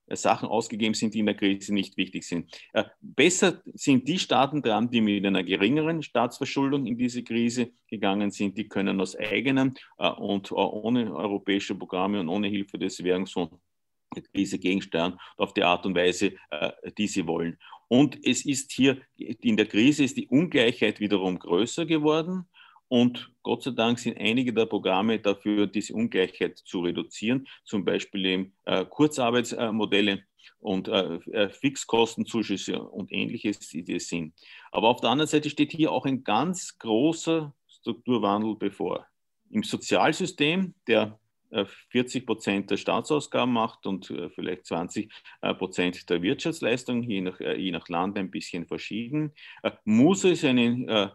Sachen 0.09 0.47
ausgegeben 0.47 0.93
sind, 0.93 1.13
die 1.13 1.19
in 1.19 1.25
der 1.25 1.35
Krise 1.35 1.73
nicht 1.73 1.97
wichtig 1.97 2.23
sind. 2.23 2.49
Besser 3.01 3.61
sind 3.73 4.07
die 4.07 4.19
Staaten 4.19 4.61
dran, 4.61 4.89
die 4.89 5.01
mit 5.01 5.25
einer 5.25 5.43
geringeren 5.43 6.03
Staatsverschuldung 6.03 6.85
in 6.85 6.97
diese 6.97 7.23
Krise 7.23 7.71
gegangen 7.87 8.31
sind. 8.31 8.57
Die 8.57 8.67
können 8.67 9.01
aus 9.01 9.15
eigenem 9.15 9.73
und 10.17 10.51
ohne 10.51 11.13
europäische 11.13 11.75
Programme 11.75 12.19
und 12.19 12.29
ohne 12.29 12.47
Hilfe 12.47 12.77
des 12.77 13.03
Währungsfonds 13.03 13.55
Krise 14.21 14.59
gegensteuern 14.59 15.19
auf 15.37 15.53
die 15.53 15.63
Art 15.63 15.85
und 15.85 15.95
Weise, 15.95 16.33
äh, 16.49 16.71
die 16.97 17.07
sie 17.07 17.27
wollen. 17.27 17.57
Und 17.87 18.17
es 18.25 18.45
ist 18.45 18.71
hier, 18.71 19.01
in 19.17 19.57
der 19.57 19.67
Krise 19.67 20.03
ist 20.03 20.17
die 20.17 20.27
Ungleichheit 20.27 20.99
wiederum 20.99 21.37
größer 21.37 21.85
geworden. 21.85 22.45
Und 22.87 23.31
Gott 23.41 23.63
sei 23.63 23.71
Dank 23.71 23.99
sind 23.99 24.17
einige 24.19 24.53
der 24.53 24.65
Programme 24.65 25.19
dafür, 25.19 25.67
diese 25.67 25.93
Ungleichheit 25.93 26.57
zu 26.57 26.81
reduzieren, 26.81 27.47
zum 27.63 27.83
Beispiel 27.83 28.25
eben 28.25 28.53
äh, 28.65 28.85
Kurzarbeitsmodelle 28.85 30.23
und 30.59 30.87
äh, 30.87 31.15
äh 31.31 31.49
Fixkostenzuschüsse 31.49 32.79
und 32.79 33.11
ähnliches, 33.11 33.59
die 33.59 33.95
es 33.95 34.07
sind. 34.07 34.33
Aber 34.71 34.89
auf 34.89 35.01
der 35.01 35.09
anderen 35.09 35.29
Seite 35.29 35.49
steht 35.49 35.71
hier 35.71 35.91
auch 35.91 36.05
ein 36.05 36.23
ganz 36.23 36.77
großer 36.77 37.53
Strukturwandel 37.67 38.55
bevor. 38.55 39.07
Im 39.49 39.63
Sozialsystem, 39.63 40.73
der 40.87 41.19
40 41.89 42.23
äh, 42.23 42.25
Prozent 42.25 42.71
der 42.71 42.77
Staatsausgaben 42.77 43.53
macht 43.53 43.85
und 43.85 44.09
äh, 44.09 44.29
vielleicht 44.29 44.65
20 44.65 45.11
äh, 45.41 45.53
Prozent 45.53 46.09
der 46.09 46.21
Wirtschaftsleistung, 46.21 47.03
je 47.03 47.21
nach, 47.21 47.39
je 47.39 47.71
nach 47.71 47.87
Land 47.87 48.17
ein 48.17 48.31
bisschen 48.31 48.65
verschieden, 48.65 49.31
muss 49.85 50.23
es 50.23 50.43
eine 50.43 51.13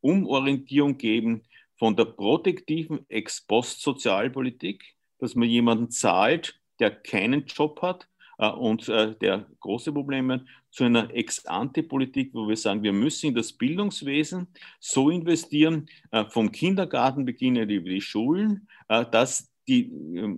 Umorientierung 0.00 0.98
geben 0.98 1.42
von 1.78 1.96
der 1.96 2.06
protektiven 2.06 3.04
Ex-Post-Sozialpolitik, 3.08 4.94
dass 5.18 5.34
man 5.34 5.48
jemanden 5.48 5.90
zahlt, 5.90 6.60
der 6.78 6.90
keinen 6.90 7.46
Job 7.46 7.82
hat, 7.82 8.08
und 8.38 8.86
der 8.88 9.46
große 9.60 9.94
Probleme 9.94 10.44
zu 10.70 10.84
einer 10.84 11.10
Ex-ante-Politik, 11.14 12.34
wo 12.34 12.46
wir 12.46 12.56
sagen, 12.58 12.82
wir 12.82 12.92
müssen 12.92 13.28
in 13.28 13.34
das 13.34 13.54
Bildungswesen 13.54 14.48
so 14.78 15.08
investieren, 15.08 15.88
vom 16.28 16.52
Kindergarten 16.52 17.24
beginnen 17.24 17.70
über 17.70 17.88
die 17.88 18.02
Schulen, 18.02 18.68
dass 18.88 19.50
die 19.66 19.84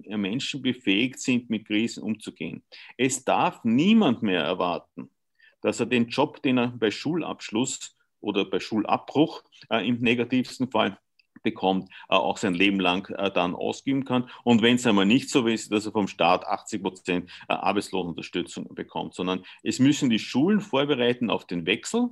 Menschen 0.06 0.62
befähigt 0.62 1.18
sind, 1.18 1.50
mit 1.50 1.66
Krisen 1.66 2.04
umzugehen. 2.04 2.62
Es 2.96 3.24
darf 3.24 3.64
niemand 3.64 4.22
mehr 4.22 4.42
erwarten, 4.42 5.10
dass 5.60 5.80
er 5.80 5.86
den 5.86 6.06
Job, 6.06 6.40
den 6.42 6.58
er 6.58 6.68
bei 6.68 6.92
Schulabschluss 6.92 7.97
oder 8.20 8.44
bei 8.44 8.60
Schulabbruch 8.60 9.42
im 9.70 10.00
negativsten 10.00 10.70
Fall 10.70 10.98
bekommt, 11.42 11.90
äh, 12.08 12.14
auch 12.14 12.36
sein 12.36 12.54
Leben 12.54 12.80
lang 12.80 13.08
äh, 13.16 13.30
dann 13.30 13.54
ausgeben 13.54 14.04
kann. 14.04 14.28
Und 14.44 14.62
wenn 14.62 14.76
es 14.76 14.86
einmal 14.86 15.06
nicht 15.06 15.30
so 15.30 15.46
ist, 15.46 15.72
dass 15.72 15.86
er 15.86 15.92
vom 15.92 16.08
Staat 16.08 16.46
80 16.46 16.82
Prozent 16.82 17.30
äh, 17.48 17.54
Arbeitslosenunterstützung 17.54 18.74
bekommt, 18.74 19.14
sondern 19.14 19.44
es 19.62 19.78
müssen 19.78 20.10
die 20.10 20.18
Schulen 20.18 20.60
vorbereiten 20.60 21.30
auf 21.30 21.46
den 21.46 21.66
Wechsel 21.66 22.10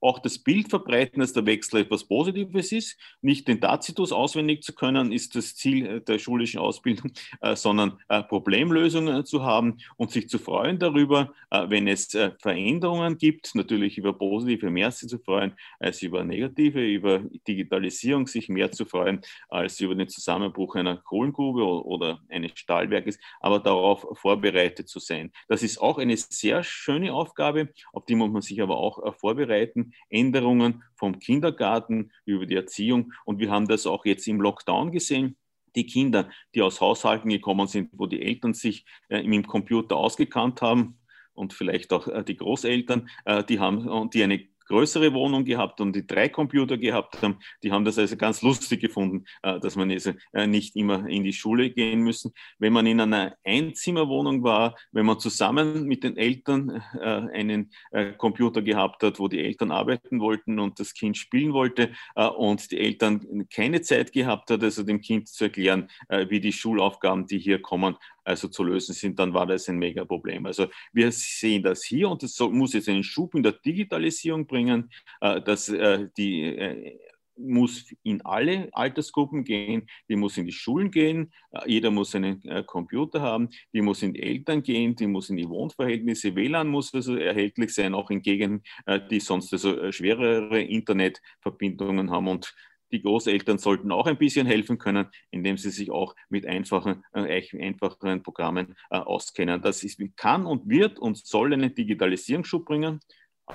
auch 0.00 0.18
das 0.18 0.38
Bild 0.38 0.68
verbreiten, 0.68 1.20
dass 1.20 1.32
der 1.32 1.46
Wechsel 1.46 1.80
etwas 1.80 2.04
Positives 2.04 2.72
ist. 2.72 2.98
Nicht 3.20 3.48
den 3.48 3.60
Tacitus 3.60 4.12
auswendig 4.12 4.62
zu 4.62 4.74
können, 4.74 5.12
ist 5.12 5.34
das 5.34 5.56
Ziel 5.56 5.86
äh, 5.86 6.00
der 6.00 6.18
schulischen 6.18 6.60
Ausbildung, 6.60 7.12
äh, 7.40 7.56
sondern 7.56 7.98
äh, 8.08 8.22
Problemlösungen 8.22 9.24
zu 9.24 9.42
haben 9.42 9.78
und 9.96 10.10
sich 10.10 10.28
zu 10.28 10.38
freuen 10.38 10.78
darüber, 10.78 11.32
wenn 11.50 11.88
es 11.88 12.16
Veränderungen 12.38 13.18
gibt, 13.18 13.54
natürlich 13.54 13.98
über 13.98 14.12
positive 14.12 14.70
mehr 14.70 14.90
zu 14.90 15.18
freuen 15.18 15.52
als 15.78 16.02
über 16.02 16.24
negative, 16.24 16.84
über 16.84 17.20
Digitalisierung 17.46 18.26
sich 18.26 18.48
mehr 18.48 18.70
zu 18.70 18.84
freuen 18.84 19.20
als 19.48 19.80
über 19.80 19.94
den 19.94 20.08
Zusammenbruch 20.08 20.74
einer 20.76 20.96
Kohlengrube 20.96 21.64
oder 21.64 22.20
eines 22.28 22.52
Stahlwerkes, 22.54 23.18
aber 23.40 23.60
darauf 23.60 24.06
vorbereitet 24.14 24.88
zu 24.88 24.98
sein. 24.98 25.32
Das 25.48 25.62
ist 25.62 25.78
auch 25.78 25.98
eine 25.98 26.16
sehr 26.16 26.62
schöne 26.62 27.12
Aufgabe, 27.12 27.68
auf 27.92 28.04
die 28.04 28.14
muss 28.14 28.30
man 28.30 28.42
sich 28.42 28.60
aber 28.60 28.76
auch 28.76 29.14
vorbereiten 29.16 29.87
Änderungen 30.10 30.82
vom 30.94 31.18
Kindergarten 31.18 32.12
über 32.24 32.46
die 32.46 32.56
Erziehung. 32.56 33.12
Und 33.24 33.38
wir 33.38 33.50
haben 33.50 33.68
das 33.68 33.86
auch 33.86 34.04
jetzt 34.04 34.26
im 34.28 34.40
Lockdown 34.40 34.92
gesehen 34.92 35.36
die 35.76 35.86
Kinder, 35.86 36.28
die 36.54 36.62
aus 36.62 36.80
Haushalten 36.80 37.28
gekommen 37.28 37.66
sind, 37.66 37.90
wo 37.92 38.06
die 38.06 38.22
Eltern 38.22 38.54
sich 38.54 38.84
äh, 39.08 39.22
dem 39.22 39.46
Computer 39.46 39.96
ausgekannt 39.96 40.62
haben 40.62 40.98
und 41.34 41.52
vielleicht 41.52 41.92
auch 41.92 42.08
äh, 42.08 42.24
die 42.24 42.36
Großeltern, 42.36 43.08
äh, 43.24 43.44
die 43.44 43.60
haben, 43.60 44.10
die 44.10 44.22
eine 44.22 44.46
größere 44.68 45.12
Wohnung 45.12 45.44
gehabt 45.44 45.80
und 45.80 45.94
die 45.94 46.06
drei 46.06 46.28
Computer 46.28 46.78
gehabt 46.78 47.20
haben, 47.22 47.38
die 47.62 47.72
haben 47.72 47.84
das 47.84 47.98
also 47.98 48.16
ganz 48.16 48.42
lustig 48.42 48.80
gefunden, 48.80 49.24
äh, 49.42 49.58
dass 49.60 49.76
man 49.76 49.90
also 49.90 50.12
äh, 50.32 50.46
nicht 50.46 50.76
immer 50.76 51.06
in 51.08 51.24
die 51.24 51.32
Schule 51.32 51.70
gehen 51.70 52.02
müssen. 52.02 52.32
Wenn 52.58 52.72
man 52.72 52.86
in 52.86 53.00
einer 53.00 53.36
Einzimmerwohnung 53.44 54.42
war, 54.42 54.76
wenn 54.92 55.06
man 55.06 55.18
zusammen 55.18 55.84
mit 55.84 56.04
den 56.04 56.16
Eltern 56.16 56.82
äh, 57.00 57.04
einen 57.04 57.70
Computer 58.18 58.62
gehabt 58.62 59.02
hat, 59.02 59.18
wo 59.18 59.28
die 59.28 59.40
Eltern 59.40 59.70
arbeiten 59.70 60.20
wollten 60.20 60.58
und 60.58 60.78
das 60.78 60.94
Kind 60.94 61.16
spielen 61.16 61.52
wollte 61.52 61.92
und 62.14 62.70
die 62.70 62.78
Eltern 62.78 63.46
keine 63.52 63.80
Zeit 63.80 64.12
gehabt 64.12 64.50
hat, 64.50 64.62
also 64.62 64.82
dem 64.82 65.00
Kind 65.00 65.28
zu 65.28 65.44
erklären, 65.44 65.88
wie 66.28 66.40
die 66.40 66.52
Schulaufgaben, 66.52 67.26
die 67.26 67.38
hier 67.38 67.60
kommen, 67.60 67.96
also 68.28 68.48
zu 68.48 68.62
lösen 68.62 68.94
sind, 68.94 69.18
dann 69.18 69.32
war 69.32 69.46
das 69.46 69.68
ein 69.68 69.78
mega 69.78 70.04
Problem. 70.04 70.46
Also 70.46 70.66
wir 70.92 71.10
sehen 71.10 71.62
das 71.62 71.82
hier 71.82 72.08
und 72.08 72.22
es 72.22 72.38
muss 72.38 72.74
jetzt 72.74 72.88
einen 72.88 73.02
Schub 73.02 73.34
in 73.34 73.42
der 73.42 73.52
Digitalisierung 73.52 74.46
bringen, 74.46 74.90
äh, 75.20 75.40
dass 75.40 75.68
äh, 75.68 76.08
die 76.16 76.42
äh, 76.44 76.98
muss 77.40 77.94
in 78.02 78.20
alle 78.22 78.68
Altersgruppen 78.72 79.44
gehen, 79.44 79.86
die 80.08 80.16
muss 80.16 80.36
in 80.36 80.46
die 80.46 80.52
Schulen 80.52 80.90
gehen, 80.90 81.32
jeder 81.66 81.92
muss 81.92 82.12
einen 82.16 82.42
Computer 82.66 83.20
haben, 83.20 83.50
die 83.72 83.80
muss 83.80 84.02
in 84.02 84.12
die 84.12 84.24
Eltern 84.24 84.60
gehen, 84.60 84.96
die 84.96 85.06
muss 85.06 85.30
in 85.30 85.36
die 85.36 85.48
Wohnverhältnisse, 85.48 86.34
WLAN 86.34 86.66
muss 86.66 86.92
also 86.92 87.14
erhältlich 87.14 87.72
sein, 87.72 87.94
auch 87.94 88.10
in 88.10 88.22
Gegenden, 88.22 88.64
die 89.12 89.20
sonst 89.20 89.52
also 89.52 89.92
schwerere 89.92 90.60
Internetverbindungen 90.60 92.10
haben 92.10 92.26
und 92.26 92.52
die 92.92 93.02
Großeltern 93.02 93.58
sollten 93.58 93.92
auch 93.92 94.06
ein 94.06 94.18
bisschen 94.18 94.46
helfen 94.46 94.78
können, 94.78 95.06
indem 95.30 95.56
sie 95.58 95.70
sich 95.70 95.90
auch 95.90 96.14
mit 96.28 96.46
einfachen, 96.46 97.04
äh, 97.12 97.42
einfacheren 97.60 98.22
Programmen 98.22 98.76
äh, 98.90 98.96
auskennen. 98.96 99.60
Das 99.62 99.82
ist, 99.82 100.00
kann 100.16 100.46
und 100.46 100.68
wird 100.68 100.98
und 100.98 101.16
soll 101.18 101.52
einen 101.52 101.74
Digitalisierungsschub 101.74 102.64
bringen. 102.64 103.00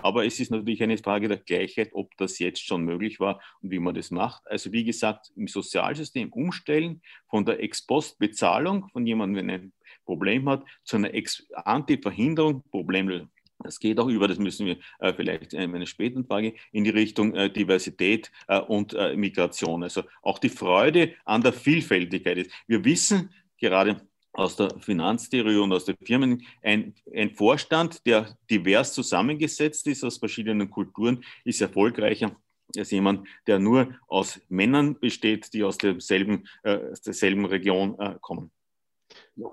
Aber 0.01 0.25
es 0.25 0.39
ist 0.39 0.49
natürlich 0.49 0.81
eine 0.81 0.97
Frage 0.97 1.27
der 1.27 1.37
Gleichheit, 1.37 1.91
ob 1.93 2.15
das 2.17 2.39
jetzt 2.39 2.65
schon 2.65 2.83
möglich 2.83 3.19
war 3.19 3.39
und 3.61 3.69
wie 3.69 3.79
man 3.79 3.93
das 3.93 4.09
macht. 4.09 4.41
Also 4.47 4.71
wie 4.71 4.83
gesagt, 4.83 5.31
im 5.35 5.47
Sozialsystem 5.47 6.33
umstellen 6.33 7.01
von 7.29 7.45
der 7.45 7.61
Ex-Post-Bezahlung 7.61 8.89
von 8.89 9.05
jemandem, 9.05 9.47
der 9.47 9.55
ein 9.55 9.73
Problem 10.05 10.49
hat, 10.49 10.65
zu 10.83 10.95
einer 10.95 11.13
Ex-Ante-Verhinderung, 11.13 12.63
Problemlösung. 12.71 13.29
Das 13.63 13.79
geht 13.79 13.99
auch 13.99 14.07
über, 14.07 14.27
das 14.27 14.37
müssen 14.37 14.65
wir 14.65 14.77
äh, 14.99 15.13
vielleicht 15.13 15.53
in 15.53 15.73
einer 15.75 15.85
späten 15.85 16.25
Frage, 16.25 16.53
in 16.71 16.83
die 16.83 16.89
Richtung 16.89 17.33
äh, 17.35 17.51
Diversität 17.51 18.31
äh, 18.47 18.59
und 18.59 18.93
äh, 18.93 19.15
Migration. 19.15 19.83
Also 19.83 20.03
auch 20.21 20.39
die 20.39 20.49
Freude 20.49 21.13
an 21.25 21.41
der 21.41 21.53
Vielfältigkeit 21.53 22.37
ist. 22.37 22.51
Wir 22.67 22.83
wissen 22.83 23.29
gerade 23.57 24.01
aus 24.33 24.55
der 24.55 24.69
Finanztheorie 24.79 25.57
und 25.57 25.71
aus 25.71 25.85
den 25.85 25.95
Firmen, 26.03 26.43
ein, 26.63 26.95
ein 27.15 27.29
Vorstand, 27.31 28.05
der 28.05 28.35
divers 28.49 28.93
zusammengesetzt 28.93 29.87
ist 29.87 30.03
aus 30.03 30.17
verschiedenen 30.17 30.69
Kulturen, 30.69 31.23
ist 31.45 31.61
erfolgreicher 31.61 32.35
als 32.77 32.91
jemand, 32.91 33.27
der 33.45 33.59
nur 33.59 33.93
aus 34.07 34.41
Männern 34.49 34.99
besteht, 34.99 35.53
die 35.53 35.63
aus 35.63 35.77
derselben, 35.77 36.47
äh, 36.63 36.77
aus 36.91 37.01
derselben 37.01 37.45
Region 37.45 37.99
äh, 37.99 38.15
kommen. 38.19 38.51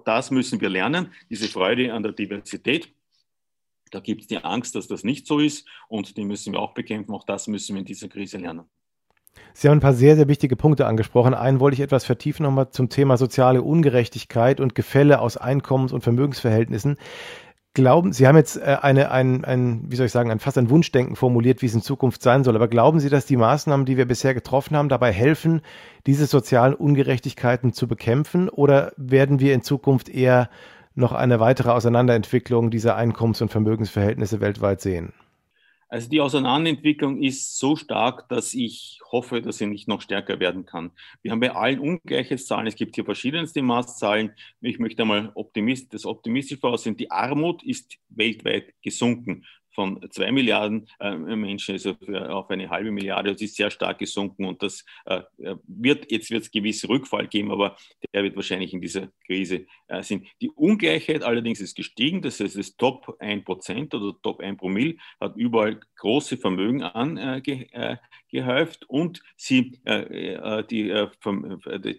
Das 0.05 0.31
müssen 0.31 0.61
wir 0.61 0.71
lernen, 0.71 1.13
diese 1.29 1.49
Freude 1.49 1.93
an 1.93 2.03
der 2.03 2.13
Diversität. 2.13 2.93
Da 3.91 4.01
gibt 4.01 4.23
es 4.23 4.27
die 4.29 4.39
Angst, 4.39 4.75
dass 4.75 4.87
das 4.87 5.05
nicht 5.05 5.27
so 5.27 5.39
ist 5.39 5.67
und 5.89 6.17
die 6.17 6.25
müssen 6.25 6.53
wir 6.53 6.61
auch 6.61 6.75
bekämpfen. 6.75 7.13
Auch 7.13 7.25
das 7.25 7.49
müssen 7.49 7.75
wir 7.75 7.81
in 7.81 7.87
dieser 7.87 8.09
Krise 8.09 8.39
lernen. 8.39 8.67
Sie 9.53 9.69
haben 9.69 9.79
ein 9.79 9.81
paar 9.81 9.95
sehr, 9.95 10.17
sehr 10.17 10.29
wichtige 10.29 10.57
Punkte 10.57 10.87
angesprochen. 10.87 11.35
Einen 11.35 11.61
wollte 11.61 11.75
ich 11.75 11.81
etwas 11.81 12.05
vertiefen 12.05 12.45
nochmal 12.45 12.71
zum 12.71 12.89
Thema 12.89 13.17
soziale 13.17 13.63
Ungerechtigkeit 13.63 14.61
und 14.61 14.75
Gefälle 14.75 15.21
aus 15.21 15.37
Einkommens- 15.37 15.93
und 15.93 16.03
Vermögensverhältnissen. 16.03 16.97
Glauben, 17.73 18.13
Sie 18.13 18.27
haben 18.27 18.37
jetzt 18.37 18.57
äh, 18.57 18.79
eine, 18.81 19.13
ein, 19.13 19.45
ein, 19.45 19.85
wie 19.87 19.95
soll 19.95 20.07
ich 20.07 20.13
sagen, 20.13 20.33
ein, 20.33 20.41
fast 20.41 20.59
ein 20.59 20.71
Wunschdenken 20.71 21.15
formuliert, 21.15 21.63
wie 21.63 21.67
es 21.67 21.75
in 21.75 21.83
Zukunft 21.83 22.21
sein 22.21 22.43
soll. 22.43 22.57
Aber 22.57 22.67
glauben 22.67 22.99
Sie, 22.99 23.09
dass 23.09 23.27
die 23.27 23.37
Maßnahmen, 23.37 23.87
die 23.87 23.97
wir 23.97 24.07
bisher 24.07 24.35
getroffen 24.35 24.77
haben, 24.77 24.89
dabei 24.89 25.13
helfen, 25.13 25.61
diese 26.05 26.27
sozialen 26.27 26.75
Ungerechtigkeiten 26.75 27.73
zu 27.73 27.87
bekämpfen? 27.87 28.49
Oder 28.49 28.93
werden 28.97 29.39
wir 29.39 29.55
in 29.55 29.63
Zukunft 29.63 30.09
eher 30.09 30.51
noch 31.01 31.13
eine 31.13 31.41
weitere 31.41 31.71
Auseinanderentwicklung 31.71 32.71
dieser 32.71 32.97
Einkommens- 32.97 33.43
und 33.43 33.51
Vermögensverhältnisse 33.51 34.41
weltweit 34.41 34.81
sehen? 34.81 35.13
Also 35.89 36.09
die 36.09 36.21
Auseinanderentwicklung 36.21 37.21
ist 37.21 37.59
so 37.59 37.75
stark, 37.75 38.29
dass 38.29 38.55
ich 38.55 39.01
hoffe, 39.11 39.43
dass 39.43 39.59
sie 39.59 39.67
nicht 39.67 39.89
noch 39.89 40.01
stärker 40.01 40.39
werden 40.39 40.65
kann. 40.65 40.93
Wir 41.21 41.33
haben 41.33 41.41
bei 41.41 41.51
allen 41.51 41.81
Ungleichheitszahlen, 41.81 42.69
es 42.69 42.77
gibt 42.77 42.95
hier 42.95 43.05
verschiedenste 43.05 43.61
Maßzahlen. 43.61 44.31
Ich 44.61 44.79
möchte 44.79 45.03
einmal 45.03 45.33
optimistisch, 45.35 45.89
das 45.91 46.07
optimistisch 46.07 46.61
voraussehen. 46.61 46.97
Die 46.97 47.11
Armut 47.11 47.65
ist 47.65 47.97
weltweit 48.09 48.73
gesunken 48.83 49.45
von 49.73 50.01
zwei 50.11 50.33
Milliarden 50.33 50.89
äh, 50.99 51.15
Menschen 51.15 51.73
also 51.73 51.97
auf 52.29 52.51
eine 52.51 52.71
halbe 52.71 52.91
Milliarde. 52.91 53.33
Das 53.33 53.43
ist 53.43 53.57
sehr 53.57 53.71
stark 53.71 53.99
gesunken 53.99 54.45
und 54.45 54.63
das 54.63 54.85
äh, 55.07 55.23
wird, 55.67 56.11
jetzt 56.11 56.31
wird 56.31 56.43
es 56.43 56.51
gewisse 56.51 56.89
Rückfall 56.89 57.29
geben, 57.29 57.51
aber 57.51 57.77
der 58.13 58.25
wird 58.25 58.37
wahrscheinlich 58.37 58.75
in 58.75 58.81
dieser 58.81 59.09
Krise 59.27 59.67
äh, 59.89 60.03
sind. 60.03 60.27
Die 60.41 60.51
Ungleichheit 60.51 61.23
allerdings 61.23 61.61
ist 61.61 61.77
gestiegen, 61.77 62.23
das 62.23 62.41
heißt, 62.41 62.57
das 62.57 62.77
Top 62.77 63.17
1% 63.21 63.95
oder 63.95 64.17
Top 64.23 64.41
1 64.41 64.59
Promille 64.59 64.97
hat 65.21 65.37
überall 65.37 65.81
große 65.97 66.37
Vermögen 66.37 66.83
angehäuft 66.83 68.89
und 68.89 69.23
sie, 69.37 69.79
die, 70.71 70.93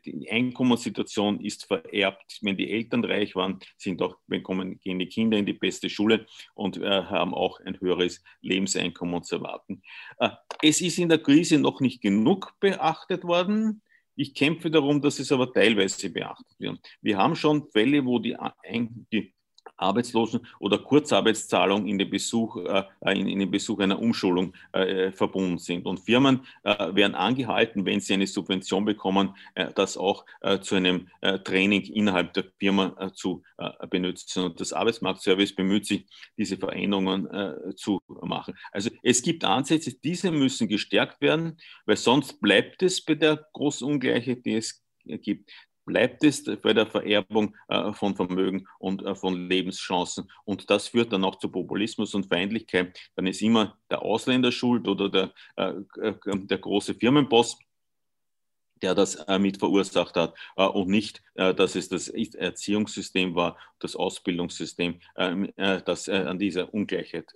die 0.06 0.32
Einkommenssituation 0.32 1.40
ist 1.40 1.66
vererbt. 1.66 2.40
Wenn 2.42 2.58
die 2.58 2.72
Eltern 2.72 3.06
reich 3.06 3.36
waren, 3.36 3.60
sind 3.78 4.02
auch, 4.02 4.18
bekommen, 4.28 4.80
gehen 4.80 5.00
die 5.00 5.08
Kinder 5.08 5.38
in 5.38 5.46
die 5.46 5.54
beste 5.54 5.90
Schule 5.90 6.26
und 6.56 6.80
haben 6.80 7.34
auch 7.34 7.60
ein 7.66 7.80
höheres 7.80 8.24
Lebenseinkommen 8.42 9.24
zu 9.24 9.38
erwarten. 9.38 9.82
Äh, 10.20 10.30
es 10.62 10.82
ist 10.82 10.98
in 10.98 11.10
der 11.10 11.20
Krise 11.20 11.60
noch 11.60 11.82
nicht 11.82 12.02
genug 12.02 12.54
beachtet 12.60 13.24
worden. 13.24 13.82
Ich 14.16 14.34
kämpfe 14.34 14.70
darum, 14.70 15.02
dass 15.02 15.20
es 15.20 15.32
aber 15.32 15.52
teilweise 15.52 16.10
beachtet 16.10 16.60
wird. 16.60 16.80
Wir 17.02 17.18
haben 17.18 17.36
schon 17.36 17.70
Fälle, 17.72 18.06
wo 18.06 18.20
die, 18.20 18.38
die 19.12 19.34
Arbeitslosen- 19.82 20.46
oder 20.60 20.78
Kurzarbeitszahlung 20.78 21.88
in 21.88 21.98
den 21.98 22.10
Besuch, 22.10 22.58
äh, 22.58 22.84
in, 23.14 23.28
in, 23.28 23.40
den 23.40 23.52
Besuch 23.52 23.80
einer 23.80 24.00
Umschulung 24.00 24.54
äh, 24.72 25.12
verbunden 25.12 25.58
sind. 25.58 25.86
Und 25.86 26.00
Firmen 26.00 26.42
äh, 26.64 26.96
werden 26.96 27.16
angehalten, 27.16 27.86
wenn 27.86 28.00
sie 28.00 28.14
eine 28.14 28.28
Subvention 28.28 28.86
bekommen, 28.86 29.36
äh, 29.56 29.72
das 29.74 29.98
auch 29.98 30.26
äh, 30.42 30.60
zu 30.60 30.76
einem 30.76 31.08
äh, 31.22 31.40
Training 31.40 31.84
innerhalb 31.84 32.34
der 32.34 32.46
Firma 32.58 33.12
zu 33.14 33.44
benutzen. 33.90 34.44
Und 34.44 34.60
das 34.60 34.74
Arbeitsmarktservice 34.74 35.56
bemüht 35.56 35.86
sich, 35.86 36.06
diese 36.38 36.58
Veränderungen 36.58 37.28
zu 37.76 38.02
machen. 38.08 38.56
Also 38.72 38.90
es 39.04 39.22
gibt 39.22 39.44
Ansätze, 39.44 39.94
diese 39.94 40.32
müssen 40.32 40.68
gestärkt 40.68 41.22
werden, 41.22 41.58
weil 41.86 41.98
sonst 41.98 42.42
bleibt 42.42 42.82
es 42.82 43.04
bei 43.04 43.16
der 43.16 43.48
großen 43.54 43.88
Ungleichheit, 43.88 44.46
die 44.46 44.56
es 44.56 44.84
gibt 45.06 45.52
bleibt 45.86 46.24
es 46.24 46.44
bei 46.62 46.74
der 46.74 46.86
Vererbung 46.88 47.56
äh, 47.68 47.94
von 47.94 48.16
Vermögen 48.16 48.68
und 48.80 49.04
äh, 49.04 49.16
von 49.16 49.50
Lebenschancen. 49.50 50.30
Und 50.46 50.70
das 50.70 50.90
führt 50.90 51.12
dann 51.14 51.24
auch 51.24 51.38
zu 51.38 51.50
Populismus 51.50 52.14
und 52.14 52.28
Feindlichkeit. 52.28 52.98
Dann 53.16 53.28
ist 53.28 53.42
immer 53.42 53.78
der 53.90 54.02
Ausländer 54.02 54.52
schuld 54.52 54.88
oder 54.88 55.10
der, 55.10 55.34
äh, 55.56 55.74
der 56.26 56.58
große 56.58 56.96
Firmenboss 56.96 57.58
der 58.82 58.96
das 58.96 59.24
mit 59.38 59.58
verursacht 59.60 60.16
hat 60.16 60.34
und 60.56 60.90
nicht, 60.90 61.22
dass 61.36 61.76
es 61.76 61.88
das 61.88 62.08
Erziehungssystem 62.08 63.36
war, 63.36 63.56
das 63.78 63.96
Ausbildungssystem, 63.96 65.00
ähm, 65.18 65.54
das 65.56 66.10
an 66.10 66.40
dieser 66.40 66.74
Ungleichheit 66.74 67.32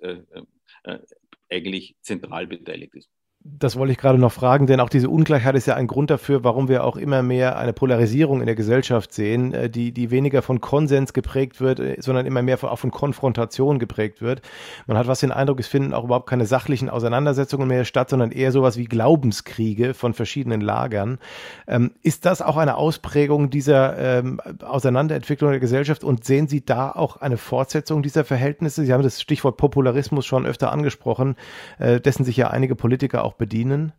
eigentlich 1.47 1.97
zentral 2.01 2.47
beteiligt 2.47 2.95
ist. 2.95 3.11
Das 3.47 3.77
wollte 3.77 3.91
ich 3.91 3.99
gerade 3.99 4.17
noch 4.17 4.31
fragen, 4.31 4.65
denn 4.65 4.79
auch 4.79 4.89
diese 4.89 5.07
Ungleichheit 5.07 5.53
ist 5.53 5.67
ja 5.67 5.75
ein 5.75 5.85
Grund 5.85 6.09
dafür, 6.09 6.43
warum 6.43 6.67
wir 6.67 6.83
auch 6.83 6.97
immer 6.97 7.21
mehr 7.21 7.59
eine 7.59 7.73
Polarisierung 7.73 8.39
in 8.39 8.47
der 8.47 8.55
Gesellschaft 8.55 9.13
sehen, 9.13 9.53
äh, 9.53 9.69
die, 9.69 9.91
die 9.91 10.09
weniger 10.09 10.41
von 10.41 10.61
Konsens 10.61 11.13
geprägt 11.13 11.61
wird, 11.61 11.79
äh, 11.79 11.97
sondern 11.99 12.25
immer 12.25 12.41
mehr 12.41 12.57
von, 12.57 12.69
auch 12.69 12.79
von 12.79 12.89
Konfrontation 12.89 13.77
geprägt 13.77 14.19
wird. 14.23 14.41
Man 14.87 14.97
hat 14.97 15.05
was 15.05 15.19
den 15.19 15.31
Eindruck, 15.31 15.59
es 15.59 15.67
finden 15.67 15.93
auch 15.93 16.05
überhaupt 16.05 16.27
keine 16.27 16.47
sachlichen 16.47 16.89
Auseinandersetzungen 16.89 17.67
mehr 17.67 17.85
statt, 17.85 18.09
sondern 18.09 18.31
eher 18.31 18.51
sowas 18.51 18.77
wie 18.77 18.85
Glaubenskriege 18.85 19.93
von 19.93 20.15
verschiedenen 20.15 20.61
Lagern. 20.61 21.19
Ähm, 21.67 21.91
ist 22.01 22.25
das 22.25 22.41
auch 22.41 22.57
eine 22.57 22.77
Ausprägung 22.77 23.51
dieser 23.51 23.95
ähm, 23.99 24.41
Auseinanderentwicklung 24.63 25.51
der 25.51 25.59
Gesellschaft 25.59 26.03
und 26.03 26.25
sehen 26.25 26.47
Sie 26.47 26.65
da 26.65 26.89
auch 26.89 27.17
eine 27.17 27.37
Fortsetzung 27.37 28.01
dieser 28.01 28.25
Verhältnisse? 28.25 28.85
Sie 28.85 28.91
haben 28.91 29.03
das 29.03 29.21
Stichwort 29.21 29.57
Popularismus 29.57 30.25
schon 30.25 30.47
öfter 30.47 30.71
angesprochen, 30.71 31.35
äh, 31.77 32.01
dessen 32.01 32.25
sich 32.25 32.37
ja 32.37 32.49
einige 32.49 32.75
Politiker 32.75 33.23
auch 33.23 33.34
bedienen? 33.37 33.93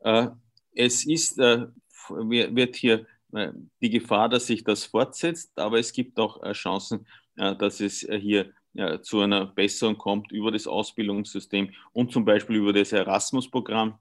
Äh, 0.00 0.28
es 0.72 1.04
ist, 1.04 1.38
äh, 1.38 1.66
wird 2.08 2.76
hier 2.76 3.06
äh, 3.32 3.52
die 3.80 3.90
Gefahr, 3.90 4.28
dass 4.28 4.46
sich 4.46 4.62
das 4.62 4.84
fortsetzt, 4.84 5.58
aber 5.58 5.78
es 5.78 5.92
gibt 5.92 6.18
auch 6.18 6.40
Chancen, 6.52 7.06
dass 7.34 7.80
es 7.80 8.00
hier 8.00 8.52
zu 9.02 9.20
einer 9.20 9.44
Besserung 9.44 9.98
kommt 9.98 10.32
über 10.32 10.50
das 10.50 10.66
Ausbildungssystem 10.66 11.70
und 11.92 12.12
zum 12.12 12.24
Beispiel 12.24 12.56
über 12.56 12.72
das 12.72 12.92
Erasmus-Programm 12.92 13.98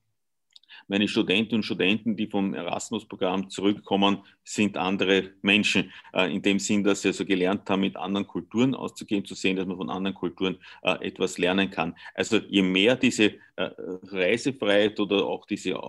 meine 0.88 1.08
Studentinnen 1.08 1.60
und 1.60 1.64
Studenten, 1.64 2.16
die 2.16 2.28
vom 2.28 2.54
Erasmus-Programm 2.54 3.50
zurückkommen, 3.50 4.20
sind 4.44 4.78
andere 4.78 5.32
Menschen. 5.42 5.92
In 6.14 6.42
dem 6.42 6.60
Sinn, 6.60 6.84
dass 6.84 7.02
sie 7.02 7.10
also 7.10 7.26
gelernt 7.26 7.70
haben, 7.70 7.82
mit 7.82 7.96
anderen 7.96 8.28
Kulturen 8.28 8.76
auszugehen, 8.76 9.26
zu 9.26 9.34
sehen, 9.34 9.56
dass 9.56 9.66
man 9.66 9.78
von 9.78 9.90
anderen 9.90 10.16
Kulturen 10.16 10.58
etwas 10.82 11.38
lernen 11.38 11.72
kann. 11.72 11.96
Also 12.14 12.38
je 12.38 12.62
mehr 12.62 12.96
diese 12.96 13.34
Reisefreiheit 13.58 15.00
oder 15.00 15.26
auch 15.26 15.46
diese, 15.46 15.80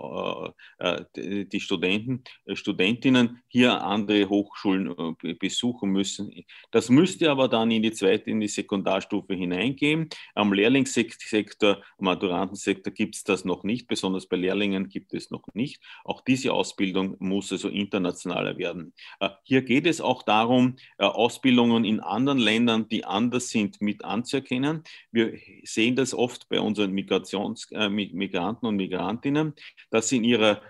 die 1.15 1.61
Studenten, 1.61 2.23
Studentinnen 2.53 3.41
hier 3.49 3.83
andere 3.83 4.29
Hochschulen 4.29 5.17
besuchen 5.39 5.91
müssen. 5.91 6.33
Das 6.71 6.89
müsste 6.89 7.31
aber 7.31 7.49
dann 7.49 7.71
in 7.71 7.83
die 7.83 7.93
zweite, 7.93 8.31
in 8.31 8.41
die 8.41 8.49
Sekundarstufe 8.49 9.35
hineingehen. 9.35 10.09
Am 10.35 10.53
Lehrlingssektor, 10.53 11.83
am 11.99 12.05
Maturantensektor 12.05 12.93
gibt 12.93 13.17
es 13.17 13.25
das 13.25 13.45
noch 13.45 13.65
nicht, 13.65 13.89
besonders 13.89 14.27
bei 14.27 14.37
Lehrlingen 14.37 14.89
gibt 14.89 15.15
es 15.15 15.31
noch 15.31 15.47
nicht. 15.55 15.83
Auch 16.05 16.21
diese 16.21 16.53
Ausbildung 16.53 17.17
muss 17.19 17.53
also 17.53 17.69
internationaler 17.69 18.59
werden. 18.59 18.93
Äh, 19.21 19.31
hier 19.45 19.63
geht 19.63 19.87
es 19.87 20.01
auch 20.01 20.23
darum, 20.23 20.77
äh, 20.99 21.05
Ausbildungen 21.05 21.85
in 21.85 22.01
anderen 22.01 22.39
Ländern, 22.39 22.89
die 22.89 23.05
anders 23.05 23.49
sind, 23.51 23.81
mit 23.81 24.05
anzuerkennen. 24.05 24.83
Wir 25.11 25.39
sehen 25.65 25.97
das 25.97 26.15
oft 26.15 26.49
bei 26.49 26.61
unseren 26.61 26.93
Migrations, 26.93 27.56
äh, 27.73 27.89
Migranten 27.89 28.67
und 28.67 28.77
Migrantinnen, 28.77 29.55
dass 29.91 30.09
sie 30.09 30.19
in 30.19 30.25
ihrer 30.25 30.63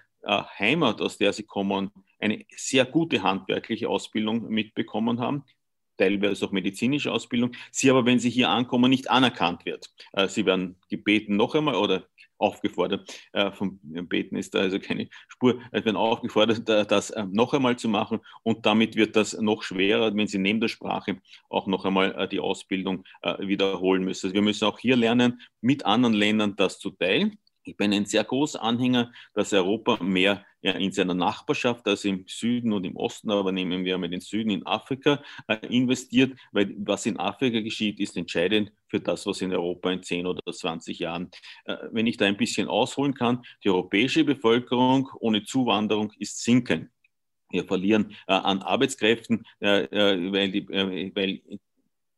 Heimat, 0.59 1.01
aus 1.01 1.19
der 1.19 1.33
sie 1.33 1.45
kommen, 1.45 1.93
eine 2.19 2.45
sehr 2.57 2.85
gute 2.85 3.23
handwerkliche 3.23 3.89
Ausbildung 3.89 4.49
mitbekommen 4.49 5.21
haben, 5.21 5.45
teilweise 5.97 6.47
auch 6.47 6.53
medizinische 6.53 7.13
Ausbildung, 7.13 7.53
sie 7.71 7.91
aber, 7.91 8.05
wenn 8.07 8.19
sie 8.19 8.31
hier 8.31 8.51
ankommen, 8.51 8.91
nicht 8.91 9.11
anerkannt 9.11 9.65
wird. 9.65 9.91
Sie 10.29 10.47
werden 10.47 10.77
gebeten, 10.89 11.37
noch 11.37 11.55
einmal 11.55 11.77
oder 11.77 12.07
aufgefordert, 12.39 13.13
äh, 13.33 13.51
vom 13.53 13.79
Beten 13.83 14.37
ist 14.37 14.55
da 14.55 14.61
also 14.61 14.79
keine 14.79 15.09
Spur, 15.29 15.61
es 15.73 15.85
werden 15.85 15.97
aufgefordert, 15.97 16.69
das 16.69 17.11
äh, 17.11 17.25
noch 17.31 17.55
einmal 17.55 17.77
zu 17.77 17.89
machen 17.89 18.21
und 18.43 18.67
damit 18.67 18.97
wird 18.97 19.17
das 19.17 19.39
noch 19.41 19.63
schwerer, 19.63 20.15
wenn 20.15 20.27
sie 20.27 20.39
neben 20.39 20.61
der 20.61 20.69
Sprache 20.69 21.21
auch 21.49 21.67
noch 21.67 21.85
einmal 21.85 22.15
äh, 22.15 22.29
die 22.29 22.41
Ausbildung 22.41 23.05
äh, 23.23 23.47
wiederholen 23.47 24.05
müssen. 24.05 24.27
Also 24.27 24.35
wir 24.35 24.43
müssen 24.43 24.67
auch 24.67 24.79
hier 24.79 24.97
lernen, 24.97 25.41
mit 25.61 25.87
anderen 25.87 26.15
Ländern 26.15 26.57
das 26.57 26.79
zu 26.79 26.91
teilen 26.91 27.39
ich 27.67 27.77
bin 27.77 27.93
ein 27.93 28.07
sehr 28.07 28.23
großer 28.23 28.63
Anhänger, 28.63 29.13
dass 29.35 29.53
Europa 29.53 30.03
mehr 30.03 30.45
in 30.73 30.93
seiner 30.93 31.15
Nachbarschaft, 31.15 31.87
also 31.87 32.09
im 32.09 32.25
Süden 32.27 32.73
und 32.73 32.85
im 32.85 32.97
Osten, 32.97 33.31
aber 33.31 33.53
nehmen 33.53 33.85
wir 33.85 33.99
mal 33.99 34.09
den 34.09 34.21
Süden 34.21 34.51
in 34.51 34.67
Afrika, 34.67 35.23
äh, 35.49 35.57
investiert, 35.69 36.39
weil 36.53 36.75
was 36.79 37.07
in 37.07 37.19
Afrika 37.19 37.61
geschieht, 37.61 38.01
ist 38.01 38.17
entscheidend 38.17 38.73
für 38.89 39.01
das, 39.01 39.27
was 39.27 39.41
in 39.41 39.53
Europa 39.53 39.91
in 39.91 40.03
10 40.03 40.27
oder 40.27 40.41
20 40.53 40.99
Jahren. 40.99 41.31
Äh, 41.65 41.77
wenn 41.93 42.07
ich 42.07 42.17
da 42.17 42.27
ein 42.27 42.37
bisschen 42.37 42.69
ausholen 42.69 43.15
kann, 43.15 43.43
die 43.65 43.71
europäische 43.71 44.25
Bevölkerung 44.25 45.09
ohne 45.21 45.45
Zuwanderung 45.45 46.13
ist 46.19 46.43
sinken. 46.43 46.91
Wir 47.51 47.65
verlieren 47.65 48.13
äh, 48.27 48.33
an 48.33 48.63
Arbeitskräften, 48.63 49.45
äh, 49.61 49.85
äh 49.85 50.33
weil, 50.33 50.51
die, 50.51 50.67
äh, 50.73 51.13
weil 51.15 51.41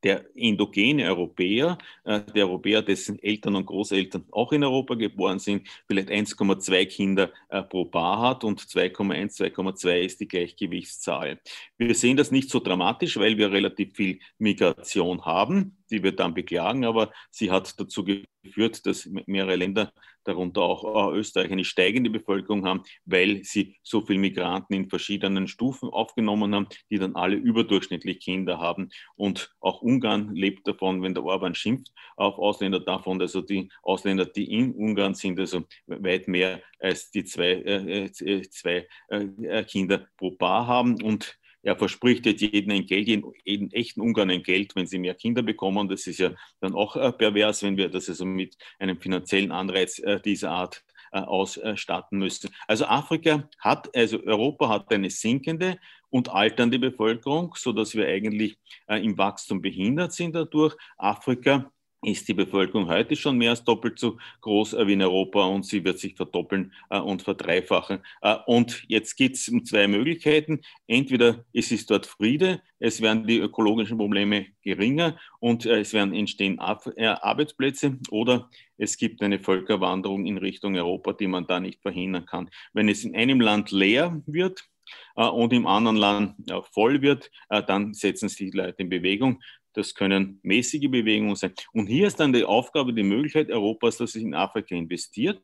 der 0.03 0.25
endogene 0.37 1.07
Europäer, 1.07 1.79
äh, 2.05 2.21
der 2.21 2.47
Europäer, 2.47 2.83
dessen 2.83 3.23
Eltern 3.23 3.57
und 3.57 3.67
Großeltern 3.67 4.25
auch 4.31 4.53
in 4.53 4.65
Europa 4.65 4.95
geboren 4.95 5.39
sind, 5.39 5.69
vielleicht 5.87 6.11
1,2 6.11 6.87
Kinder 6.87 7.31
äh, 7.49 7.63
pro 7.63 7.85
Paar 7.85 8.21
hat 8.21 8.45
und 8.45 8.61
2,1, 8.61 9.37
2,2 9.37 10.01
ist 10.01 10.21
die 10.21 10.29
Gleichgewichtszahl. 10.29 11.41
Wir 11.77 11.95
sehen 11.95 12.17
das 12.17 12.31
nicht 12.31 12.51
so 12.51 12.61
dramatisch, 12.61 13.17
weil 13.17 13.37
wir 13.39 13.51
relativ 13.51 13.95
viel 13.95 14.21
Migration 14.39 15.25
haben 15.25 15.78
die 15.91 16.03
wir 16.03 16.13
dann 16.13 16.35
beklagen, 16.35 16.85
aber 16.85 17.13
sie 17.31 17.51
hat 17.51 17.79
dazu 17.79 18.05
geführt, 18.05 18.87
dass 18.87 19.07
mehrere 19.27 19.57
Länder, 19.57 19.93
darunter 20.25 20.63
auch 20.63 21.13
Österreich, 21.13 21.51
eine 21.51 21.65
steigende 21.65 22.11
Bevölkerung 22.11 22.67
haben, 22.67 22.83
weil 23.05 23.43
sie 23.45 23.77
so 23.83 24.03
viele 24.03 24.19
Migranten 24.19 24.75
in 24.75 24.91
verschiedenen 24.91 25.49
Stufen 25.49 25.89
aufgenommen 25.89 26.55
haben, 26.55 26.69
die 26.91 26.99
dann 26.99 27.17
alle 27.17 27.37
überdurchschnittlich 27.37 28.21
Kinder 28.21 28.59
haben. 28.59 28.91
Und 29.17 29.55
auch 29.61 29.81
Ungarn 29.81 30.35
lebt 30.35 30.69
davon, 30.69 31.03
wenn 31.03 31.15
der 31.15 31.25
Orban 31.25 31.55
schimpft 31.55 31.93
auf 32.17 32.39
Ausländer 32.39 32.81
davon, 32.81 33.21
also 33.21 33.41
die 33.41 33.71
Ausländer, 33.83 34.27
die 34.27 34.53
in 34.53 34.73
Ungarn 34.73 35.15
sind, 35.15 35.39
also 35.41 35.65
weit 35.87 36.29
mehr 36.29 36.63
als 36.79 37.11
die 37.11 37.25
zwei, 37.25 37.53
äh, 37.53 38.05
äh 38.05 38.51
zwei 38.51 38.87
äh, 39.09 39.65
Kinder 39.65 40.07
pro 40.17 40.33
Paar 40.33 40.67
haben. 40.67 41.03
Und 41.03 41.39
er 41.69 41.77
verspricht 41.77 42.25
jetzt 42.25 42.41
jedem 42.41 42.71
ein 42.71 42.87
Geld, 42.87 43.09
jeden, 43.09 43.31
jeden 43.45 43.71
echten 43.73 44.01
Ungarn 44.01 44.31
ein 44.31 44.43
Geld, 44.43 44.75
wenn 44.75 44.87
sie 44.87 44.99
mehr 44.99 45.15
Kinder 45.15 45.43
bekommen. 45.43 45.87
Das 45.87 46.07
ist 46.07 46.19
ja 46.19 46.31
dann 46.61 46.75
auch 46.75 46.97
äh, 46.97 47.13
pervers, 47.13 47.63
wenn 47.63 47.77
wir 47.77 47.91
das 47.91 48.09
also 48.09 48.25
mit 48.25 48.57
einem 48.79 48.99
finanziellen 48.99 49.53
Anreiz 49.53 49.99
äh, 49.99 50.19
dieser 50.19 50.51
Art 50.51 50.83
äh, 51.13 51.19
ausstatten 51.19 52.19
müssen. 52.19 52.51
Also 52.67 52.87
Afrika 52.87 53.49
hat, 53.59 53.95
also 53.95 54.23
Europa 54.25 54.71
hat 54.71 54.91
eine 54.93 55.11
sinkende 55.11 55.79
und 56.09 56.31
alternde 56.31 56.79
Bevölkerung, 56.79 57.55
so 57.55 57.73
dass 57.73 57.95
wir 57.95 58.07
eigentlich 58.07 58.57
im 58.87 59.19
Wachstum 59.19 59.61
behindert 59.61 60.15
sind 60.15 60.35
dadurch. 60.35 60.75
Afrika 60.97 61.71
ist 62.03 62.29
die 62.29 62.35
Bevölkerung 62.35 62.89
heute 62.89 63.17
schon 63.17 63.39
mehr 63.39 63.51
als 63.51 63.65
doppelt 63.65 63.99
so 63.99 64.19
groß 64.41 64.75
äh, 64.75 64.87
wie 64.87 64.93
in 64.93 65.03
Europa 65.03 65.45
und 65.45 65.67
sie 65.67 65.85
wird 65.85 65.99
sich 65.99 66.15
verdoppeln 66.15 66.73
äh, 66.91 66.99
und 66.99 67.23
verdreifachen. 67.23 68.01
Äh, 68.23 68.37
und 68.47 68.85
jetzt 68.89 69.17
geht 69.17 69.35
es 69.35 69.53
zwei 69.65 69.89
Möglichkeiten. 69.89 70.61
Entweder 70.87 71.45
es 71.53 71.73
ist 71.73 71.91
dort 71.91 72.07
Friede, 72.07 72.63
es 72.79 73.01
werden 73.01 73.27
die 73.27 73.39
ökologischen 73.39 73.99
Probleme 73.99 74.47
geringer 74.63 75.19
und 75.41 75.67
es 75.67 75.93
werden 75.93 76.15
entstehen 76.15 76.61
Arbeitsplätze 76.61 77.99
oder 78.11 78.49
es 78.77 78.97
gibt 78.97 79.21
eine 79.23 79.41
Völkerwanderung 79.41 80.27
in 80.27 80.39
Richtung 80.39 80.77
Europa, 80.77 81.13
die 81.13 81.27
man 81.27 81.47
da 81.47 81.59
nicht 81.59 81.83
verhindern 81.83 82.27
kann. 82.27 82.51
Wenn 82.73 82.89
es 82.89 83.05
in 83.05 83.17
einem 83.17 83.41
Land 83.41 83.73
leer 83.73 84.23
wird, 84.27 84.69
und 85.15 85.53
im 85.53 85.67
anderen 85.67 85.97
Land 85.97 86.35
voll 86.73 87.03
wird, 87.03 87.31
dann 87.67 87.93
setzen 87.93 88.31
sich 88.31 88.53
die 88.53 88.57
Leute 88.57 88.83
in 88.83 88.89
Bewegung. 88.89 89.43
Das 89.79 89.95
können 89.95 90.41
mäßige 90.43 90.91
Bewegungen 90.91 91.37
sein. 91.37 91.53
Und 91.73 91.87
hier 91.87 92.09
ist 92.09 92.19
dann 92.19 92.33
die 92.33 92.43
Aufgabe, 92.43 92.93
die 92.93 93.05
Möglichkeit 93.05 93.49
Europas, 93.49 93.97
dass 93.97 94.17
es 94.17 94.23
in 94.23 94.35
Afrika 94.35 94.75
investiert. 94.75 95.41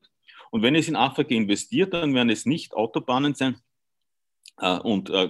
Und 0.50 0.60
wenn 0.62 0.74
es 0.74 0.88
in 0.88 0.96
Afrika 0.96 1.32
investiert, 1.32 1.94
dann 1.94 2.12
werden 2.14 2.30
es 2.30 2.44
nicht 2.44 2.74
Autobahnen 2.74 3.36
sein, 3.36 3.58
und 4.56 5.10
äh, 5.10 5.24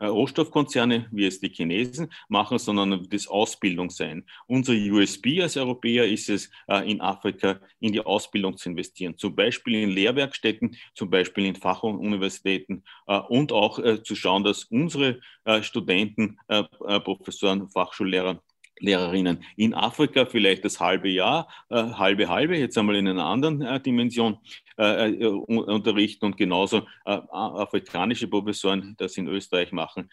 äh, 0.00 0.06
Rohstoffkonzerne, 0.06 1.06
wie 1.12 1.26
es 1.26 1.40
die 1.40 1.48
Chinesen 1.48 2.12
machen, 2.28 2.58
sondern 2.58 3.08
das 3.08 3.28
Ausbildung 3.28 3.90
sein. 3.90 4.24
Unser 4.46 4.72
USB 4.72 5.40
als 5.40 5.56
Europäer 5.56 6.06
ist 6.06 6.28
es, 6.28 6.50
in 6.84 7.00
Afrika 7.00 7.60
in 7.80 7.92
die 7.92 8.00
Ausbildung 8.00 8.56
zu 8.56 8.70
investieren, 8.70 9.16
zum 9.16 9.34
Beispiel 9.34 9.82
in 9.82 9.90
Lehrwerkstätten, 9.90 10.76
zum 10.94 11.10
Beispiel 11.10 11.46
in 11.46 11.54
Fachuniversitäten 11.54 12.84
und 13.28 13.52
auch 13.52 13.78
zu 14.02 14.14
schauen, 14.14 14.44
dass 14.44 14.64
unsere 14.64 15.20
Studenten, 15.62 16.38
Professoren, 17.04 17.68
Fachschullehrer 17.68 18.42
Lehrerinnen 18.78 19.44
in 19.56 19.74
Afrika 19.74 20.26
vielleicht 20.26 20.64
das 20.64 20.80
halbe 20.80 21.08
Jahr, 21.08 21.48
äh, 21.70 21.76
halbe 21.76 22.28
halbe, 22.28 22.56
jetzt 22.56 22.76
einmal 22.76 22.96
in 22.96 23.08
einer 23.08 23.24
anderen 23.24 23.62
äh, 23.62 23.80
Dimension 23.80 24.38
äh, 24.76 25.12
unterrichten 25.26 26.26
und 26.26 26.36
genauso 26.36 26.86
afrikanische 27.04 28.28
Professoren 28.28 28.94
das 28.98 29.16
in 29.16 29.28
Österreich 29.28 29.72
machen. 29.72 30.10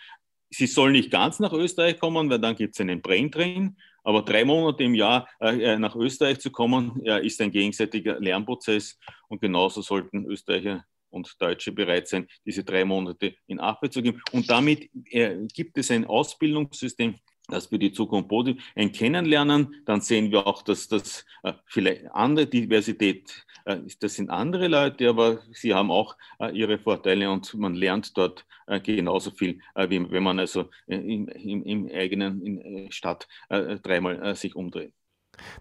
Sie 0.49 0.67
sollen 0.67 0.93
nicht 0.93 1.11
ganz 1.11 1.39
nach 1.39 1.51
Österreich 1.51 1.99
kommen, 1.99 2.29
weil 2.29 2.39
dann 2.39 2.55
gibt 2.55 2.75
es 2.75 2.81
einen 2.81 3.01
Brain 3.01 3.75
aber 4.05 4.21
drei 4.21 4.43
Monate 4.43 4.83
im 4.83 4.95
Jahr 4.95 5.27
nach 5.39 5.95
Österreich 5.95 6.39
zu 6.39 6.51
kommen, 6.51 7.01
ist 7.23 7.39
ein 7.39 7.51
gegenseitiger 7.51 8.19
Lernprozess 8.19 8.99
und 9.29 9.39
genauso 9.39 9.81
sollten 9.81 10.25
Österreicher 10.25 10.83
und 11.09 11.33
Deutsche 11.39 11.71
bereit 11.71 12.07
sein, 12.07 12.27
diese 12.45 12.63
drei 12.63 12.83
Monate 12.83 13.35
in 13.47 13.59
Afrika 13.59 13.91
zu 13.93 14.01
geben. 14.01 14.21
Und 14.31 14.49
damit 14.49 14.89
gibt 15.53 15.77
es 15.77 15.89
ein 15.89 16.05
Ausbildungssystem, 16.05 17.15
dass 17.53 17.71
wir 17.71 17.79
die 17.79 17.93
Zukunft 17.93 18.29
positiv 18.29 18.63
Kennenlernen, 18.91 19.75
dann 19.85 20.01
sehen 20.01 20.31
wir 20.31 20.45
auch, 20.47 20.61
dass 20.63 20.87
das 20.87 21.25
äh, 21.43 21.53
vielleicht 21.65 22.11
andere 22.11 22.47
Diversität, 22.47 23.45
äh, 23.65 23.77
das 23.99 24.15
sind 24.15 24.29
andere 24.29 24.67
Leute, 24.67 25.09
aber 25.09 25.39
sie 25.51 25.73
haben 25.73 25.91
auch 25.91 26.17
äh, 26.39 26.51
ihre 26.51 26.79
Vorteile 26.79 27.29
und 27.31 27.53
man 27.53 27.75
lernt 27.75 28.17
dort 28.17 28.45
äh, 28.67 28.79
genauso 28.79 29.31
viel, 29.31 29.59
äh, 29.75 29.89
wie 29.89 30.09
wenn 30.11 30.23
man 30.23 30.39
also 30.39 30.69
äh, 30.87 30.95
im, 30.95 31.27
im, 31.27 31.63
im 31.63 31.91
eigenen 31.93 32.41
in, 32.41 32.91
Stadt 32.91 33.27
dreimal 33.49 34.35
sich 34.35 34.55
umdreht. 34.55 34.93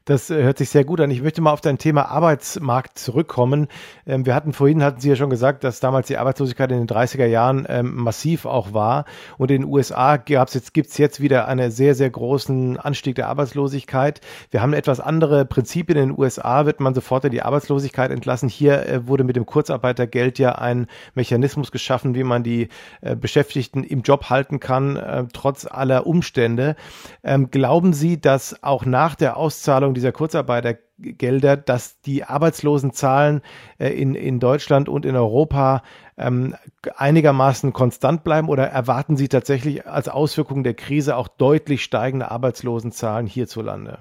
Das 0.05 0.31
äh, 0.31 0.43
hört 0.43 0.59
sich 0.59 0.71
sehr 0.71 0.85
gut 0.85 1.01
an. 1.01 1.11
Ich 1.11 1.23
möchte 1.23 1.41
mal 1.41 1.53
auf 1.53 1.61
dein 1.61 1.79
Thema 1.79 2.09
Arbeitsmarkt 2.09 2.99
zurückkommen. 2.99 3.69
Ähm, 4.07 4.27
wir 4.27 4.35
hatten 4.35 4.53
vorhin, 4.53 4.83
hatten 4.83 5.01
Sie 5.01 5.09
ja 5.09 5.17
schon 5.17 5.31
gesagt, 5.31 5.65
dass 5.65 5.81
damals 5.81 6.09
die 6.09 6.19
Arbeitslosigkeit 6.19 6.71
in 6.73 6.79
den 6.79 6.89
30er 6.89 7.27
Jahren 7.27 7.67
ähm, 7.69 7.95
massiv 7.95 8.45
auch 8.45 8.75
war. 8.75 9.05
Und 9.39 9.51
in 9.51 9.63
den 9.63 9.71
USA 9.71 10.19
jetzt, 10.27 10.75
gibt's 10.75 10.99
jetzt 10.99 11.21
wieder 11.21 11.49
einen 11.49 11.71
sehr, 11.71 11.95
sehr 11.95 12.11
großen 12.11 12.79
Anstieg 12.79 13.15
der 13.15 13.29
Arbeitslosigkeit. 13.29 14.21
Wir 14.51 14.63
haben 14.63 14.73
etwas 14.73 15.01
andere 15.01 15.45
Prinzipien. 15.45 15.99
In 15.99 16.09
den 16.11 16.19
USA 16.19 16.67
wird 16.67 16.81
man 16.81 16.95
sofort 16.95 17.25
in 17.25 17.31
die 17.31 17.43
Arbeitslosigkeit 17.43 18.11
entlassen. 18.11 18.49
Hier 18.49 18.87
äh, 18.87 19.07
wurde 19.07 19.25
mit 19.25 19.37
dem 19.37 19.47
Kurzarbeitergeld 19.47 20.39
ja 20.39 20.57
ein 20.57 20.87
Mechanismus 21.15 21.71
geschaffen, 21.71 22.15
wie 22.15 22.25
man 22.25 22.43
die 22.43 22.69
äh, 23.01 23.15
Beschäftigten 23.15 23.85
im 23.85 24.03
Job 24.03 24.31
halten 24.31 24.61
kann, 24.61 25.29
trotz 25.33 25.67
aller 25.67 26.07
Umstände. 26.07 26.77
Ähm, 27.23 27.51
glauben 27.51 27.93
Sie, 27.93 28.21
dass 28.21 28.63
auch 28.63 28.85
nach 28.85 29.15
der 29.15 29.37
Aus 29.37 29.62
Auszahlung 29.63 29.95
dieser 29.95 30.11
Kurzarbeitergelder, 30.11 31.57
dass 31.57 32.01
die 32.01 32.25
Arbeitslosenzahlen 32.25 33.43
äh, 33.79 33.91
in, 33.91 34.17
in 34.17 34.41
Deutschland 34.41 34.89
und 34.89 35.07
in 35.07 35.15
Europa 35.15 35.85
ähm, 36.19 36.57
einigermaßen 36.97 37.73
konstant 37.73 38.25
bleiben 38.25 38.49
oder 38.49 38.67
erwarten 38.67 39.17
Sie 39.17 39.29
tatsächlich 39.29 39.87
als 39.87 40.09
Auswirkung 40.09 40.65
der 40.65 40.75
Krise 40.75 41.17
auch 41.17 41.29
deutlich 41.29 41.85
steigende 41.85 42.33
Arbeitslosenzahlen 42.33 43.29
hierzulande? 43.29 43.99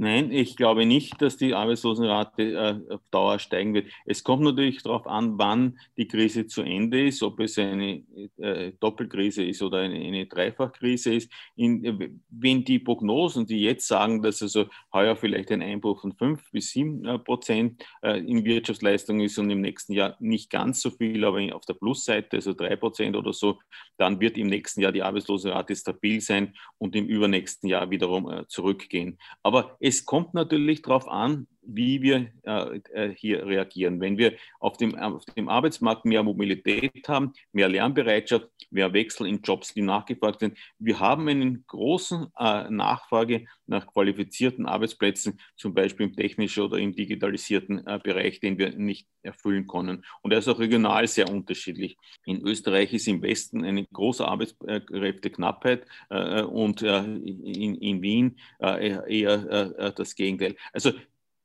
Nein, 0.00 0.30
ich 0.30 0.54
glaube 0.54 0.86
nicht, 0.86 1.20
dass 1.20 1.36
die 1.38 1.54
Arbeitslosenrate 1.54 2.42
äh, 2.88 2.94
auf 2.94 3.00
Dauer 3.10 3.40
steigen 3.40 3.74
wird. 3.74 3.88
Es 4.06 4.22
kommt 4.22 4.44
natürlich 4.44 4.80
darauf 4.84 5.08
an, 5.08 5.38
wann 5.38 5.80
die 5.96 6.06
Krise 6.06 6.46
zu 6.46 6.62
Ende 6.62 7.08
ist, 7.08 7.20
ob 7.20 7.40
es 7.40 7.58
eine 7.58 8.04
äh, 8.36 8.72
Doppelkrise 8.78 9.42
ist 9.42 9.60
oder 9.60 9.78
eine, 9.78 9.96
eine 9.96 10.26
Dreifachkrise 10.26 11.14
ist. 11.14 11.32
In, 11.56 12.20
wenn 12.30 12.62
die 12.62 12.78
Prognosen, 12.78 13.46
die 13.46 13.60
jetzt 13.62 13.88
sagen, 13.88 14.22
dass 14.22 14.40
also 14.40 14.66
heuer 14.92 15.16
vielleicht 15.16 15.50
ein 15.50 15.62
Einbruch 15.62 16.02
von 16.02 16.12
fünf 16.12 16.48
bis 16.52 16.70
sieben 16.70 17.04
äh, 17.04 17.18
Prozent 17.18 17.84
äh, 18.00 18.20
in 18.20 18.44
Wirtschaftsleistung 18.44 19.18
ist 19.18 19.36
und 19.38 19.50
im 19.50 19.62
nächsten 19.62 19.94
Jahr 19.94 20.16
nicht 20.20 20.48
ganz 20.48 20.80
so 20.80 20.90
viel, 20.90 21.24
aber 21.24 21.40
auf 21.56 21.66
der 21.66 21.74
Plusseite, 21.74 22.36
also 22.36 22.52
drei 22.52 22.76
Prozent 22.76 23.16
oder 23.16 23.32
so, 23.32 23.58
dann 23.96 24.20
wird 24.20 24.38
im 24.38 24.46
nächsten 24.46 24.80
Jahr 24.80 24.92
die 24.92 25.02
Arbeitslosenrate 25.02 25.74
stabil 25.74 26.20
sein 26.20 26.54
und 26.78 26.94
im 26.94 27.06
übernächsten 27.06 27.68
Jahr 27.68 27.90
wiederum 27.90 28.30
äh, 28.30 28.46
zurückgehen. 28.46 29.18
Aber 29.42 29.76
es 29.88 30.04
kommt 30.04 30.34
natürlich 30.34 30.82
darauf 30.82 31.08
an, 31.08 31.46
wie 31.68 32.00
wir 32.02 32.30
äh, 32.44 32.80
äh, 32.92 33.14
hier 33.14 33.46
reagieren. 33.46 34.00
Wenn 34.00 34.16
wir 34.16 34.34
auf 34.58 34.78
dem, 34.78 34.94
auf 34.96 35.24
dem 35.36 35.48
Arbeitsmarkt 35.48 36.06
mehr 36.06 36.22
Mobilität 36.22 37.06
haben, 37.08 37.32
mehr 37.52 37.68
Lernbereitschaft, 37.68 38.48
mehr 38.70 38.92
Wechsel 38.94 39.26
in 39.26 39.42
Jobs, 39.42 39.74
die 39.74 39.82
nachgefragt 39.82 40.40
sind. 40.40 40.56
Wir 40.78 40.98
haben 40.98 41.28
eine 41.28 41.60
große 41.66 42.30
äh, 42.38 42.70
Nachfrage 42.70 43.44
nach 43.66 43.86
qualifizierten 43.86 44.66
Arbeitsplätzen, 44.66 45.38
zum 45.56 45.74
Beispiel 45.74 46.06
im 46.06 46.16
technischen 46.16 46.62
oder 46.62 46.78
im 46.78 46.94
digitalisierten 46.94 47.86
äh, 47.86 48.00
Bereich, 48.02 48.40
den 48.40 48.58
wir 48.58 48.70
nicht 48.74 49.06
erfüllen 49.22 49.66
können. 49.66 50.04
Und 50.22 50.32
er 50.32 50.38
ist 50.38 50.48
auch 50.48 50.58
regional 50.58 51.06
sehr 51.06 51.30
unterschiedlich. 51.30 51.98
In 52.24 52.40
Österreich 52.40 52.94
ist 52.94 53.08
im 53.08 53.20
Westen 53.22 53.62
eine 53.64 53.84
große 53.84 54.26
Arbeitskräfteknappheit 54.26 55.86
äh, 56.08 56.42
und 56.42 56.80
äh, 56.82 56.98
in, 57.04 57.74
in 57.74 58.02
Wien 58.02 58.38
eher 58.58 59.92
das 59.92 60.14
Gegenteil. 60.14 60.56
Also 60.72 60.92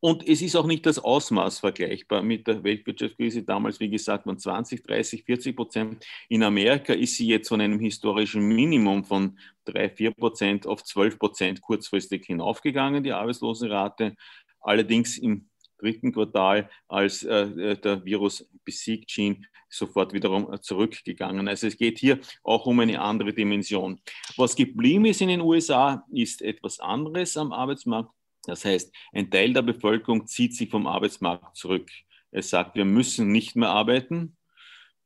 und 0.04 0.28
es 0.28 0.42
ist 0.42 0.58
auch 0.58 0.66
nicht 0.66 0.86
das 0.86 1.00
Ausmaß 1.00 1.60
vergleichbar 1.60 2.24
mit 2.24 2.46
der 2.46 2.62
Weltwirtschaftskrise. 2.62 3.44
Damals, 3.44 3.80
wie 3.80 3.89
gesagt, 3.89 4.26
waren 4.26 4.38
20, 4.38 4.84
30, 4.84 5.24
40 5.24 5.56
Prozent. 5.56 6.06
In 6.28 6.44
Amerika 6.44 6.92
ist 6.92 7.16
sie 7.16 7.28
jetzt 7.28 7.48
von 7.48 7.62
einem 7.62 7.80
historischen 7.80 8.46
Minimum 8.46 9.06
von 9.06 9.39
3, 9.63 9.92
4 9.92 10.12
Prozent 10.12 10.68
auf 10.68 10.84
12 10.84 11.18
Prozent 11.18 11.62
kurzfristig 11.62 12.26
hinaufgegangen, 12.26 13.02
die 13.02 13.13
Arbeitslosenrate. 13.13 14.18
Allerdings 14.60 15.18
im 15.18 15.48
dritten 15.78 16.12
Quartal, 16.12 16.70
als 16.89 17.24
äh, 17.24 17.78
der 17.78 18.04
Virus 18.04 18.46
besiegt 18.66 19.10
schien, 19.10 19.46
sofort 19.70 20.12
wiederum 20.12 20.54
zurückgegangen. 20.62 21.48
Also 21.48 21.68
es 21.68 21.78
geht 21.78 21.98
hier 21.98 22.20
auch 22.44 22.66
um 22.66 22.82
eine 22.82 23.00
andere 23.00 23.32
Dimension. 23.32 24.02
Was 24.36 24.58
geblieben 24.58 25.06
ist 25.06 25.22
in 25.22 25.30
den 25.30 25.39
USA, 25.39 26.06
ist 26.12 26.42
etwas 26.42 26.82
anderes 26.82 27.38
am 27.38 27.54
Arbeitsmarkt. 27.54 28.12
Das 28.46 28.66
heißt, 28.66 28.94
ein 29.14 29.30
Teil 29.32 29.54
der 29.54 29.62
Bevölkerung 29.62 30.28
zieht 30.28 30.56
sich 30.56 30.70
vom 30.70 30.88
Arbeitsmarkt 30.88 31.56
zurück. 31.56 31.90
Es 32.32 32.50
sagt, 32.50 32.76
wir 32.76 32.86
müssen 32.86 33.32
nicht 33.32 33.56
mehr 33.56 33.70
arbeiten, 33.70 34.36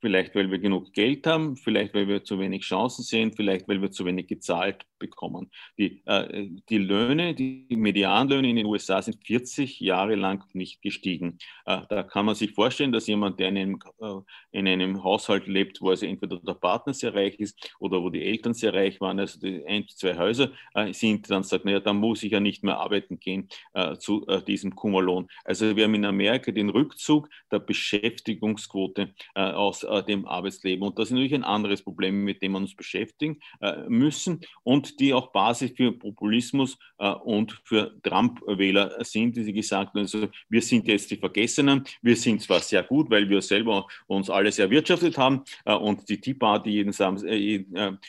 Vielleicht, 0.00 0.34
weil 0.34 0.50
wir 0.50 0.58
genug 0.58 0.92
Geld 0.92 1.26
haben, 1.26 1.56
vielleicht, 1.56 1.94
weil 1.94 2.06
wir 2.06 2.22
zu 2.22 2.38
wenig 2.38 2.62
Chancen 2.62 3.02
sehen, 3.02 3.32
vielleicht, 3.32 3.66
weil 3.68 3.82
wir 3.82 3.90
zu 3.90 4.04
wenig 4.04 4.28
gezahlt 4.28 4.86
bekommen. 4.98 5.50
Die, 5.78 6.02
äh, 6.06 6.48
die 6.68 6.78
Löhne, 6.78 7.34
die 7.34 7.66
Medianlöhne 7.70 8.50
in 8.50 8.56
den 8.56 8.66
USA 8.66 9.00
sind 9.00 9.24
40 9.24 9.80
Jahre 9.80 10.14
lang 10.14 10.44
nicht 10.54 10.82
gestiegen. 10.82 11.38
Äh, 11.66 11.82
da 11.88 12.02
kann 12.02 12.26
man 12.26 12.34
sich 12.34 12.52
vorstellen, 12.52 12.92
dass 12.92 13.06
jemand, 13.06 13.38
der 13.40 13.48
in 13.48 13.58
einem, 13.58 13.78
äh, 14.00 14.20
in 14.52 14.68
einem 14.68 15.02
Haushalt 15.02 15.46
lebt, 15.46 15.80
wo 15.80 15.90
also 15.90 16.06
entweder 16.06 16.38
der 16.40 16.54
Partner 16.54 16.94
sehr 16.94 17.14
reich 17.14 17.38
ist 17.38 17.74
oder 17.78 18.02
wo 18.02 18.10
die 18.10 18.24
Eltern 18.24 18.54
sehr 18.54 18.74
reich 18.74 19.00
waren, 19.00 19.18
also 19.18 19.38
die 19.40 19.64
ein, 19.66 19.86
zwei 19.88 20.16
Häuser 20.16 20.50
äh, 20.74 20.92
sind, 20.92 21.30
dann 21.30 21.42
sagt, 21.42 21.64
naja, 21.64 21.80
dann 21.80 21.96
muss 21.96 22.22
ich 22.22 22.32
ja 22.32 22.40
nicht 22.40 22.64
mehr 22.64 22.78
arbeiten 22.78 23.18
gehen 23.18 23.48
äh, 23.74 23.96
zu 23.96 24.26
äh, 24.26 24.42
diesem 24.42 24.74
Kummerlohn. 24.74 25.28
Also 25.44 25.76
wir 25.76 25.84
haben 25.84 25.94
in 25.94 26.04
Amerika 26.04 26.52
den 26.52 26.70
Rückzug 26.70 27.28
der 27.50 27.60
Beschäftigungsquote 27.60 29.14
aus 29.34 29.84
äh, 29.88 30.02
dem 30.02 30.26
Arbeitsleben. 30.26 30.86
Und 30.86 30.98
das 30.98 31.08
ist 31.08 31.12
natürlich 31.12 31.34
ein 31.34 31.44
anderes 31.44 31.82
Problem, 31.82 32.24
mit 32.24 32.42
dem 32.42 32.52
wir 32.52 32.58
uns 32.58 32.74
beschäftigen 32.74 33.40
äh, 33.60 33.88
müssen 33.88 34.40
und 34.62 35.00
die 35.00 35.14
auch 35.14 35.32
Basis 35.32 35.72
für 35.76 35.92
Populismus 35.92 36.78
äh, 36.98 37.10
und 37.10 37.60
für 37.64 37.94
Trump-Wähler 38.02 39.04
sind, 39.04 39.36
die 39.36 39.44
sie 39.44 39.52
gesagt 39.52 39.94
haben, 39.94 40.00
also 40.00 40.28
wir 40.48 40.62
sind 40.62 40.86
jetzt 40.88 41.10
die 41.10 41.16
Vergessenen, 41.16 41.84
wir 42.02 42.16
sind 42.16 42.42
zwar 42.42 42.60
sehr 42.60 42.82
gut, 42.82 43.10
weil 43.10 43.28
wir 43.28 43.42
selber 43.42 43.86
uns 44.06 44.30
alles 44.30 44.58
erwirtschaftet 44.58 45.16
haben 45.16 45.42
äh, 45.64 45.74
und 45.74 46.08
die 46.08 46.20
Tea 46.20 46.34
Party 46.34 46.70
jeden 46.70 46.92
Samstag 46.92 47.30
äh, 47.30 47.64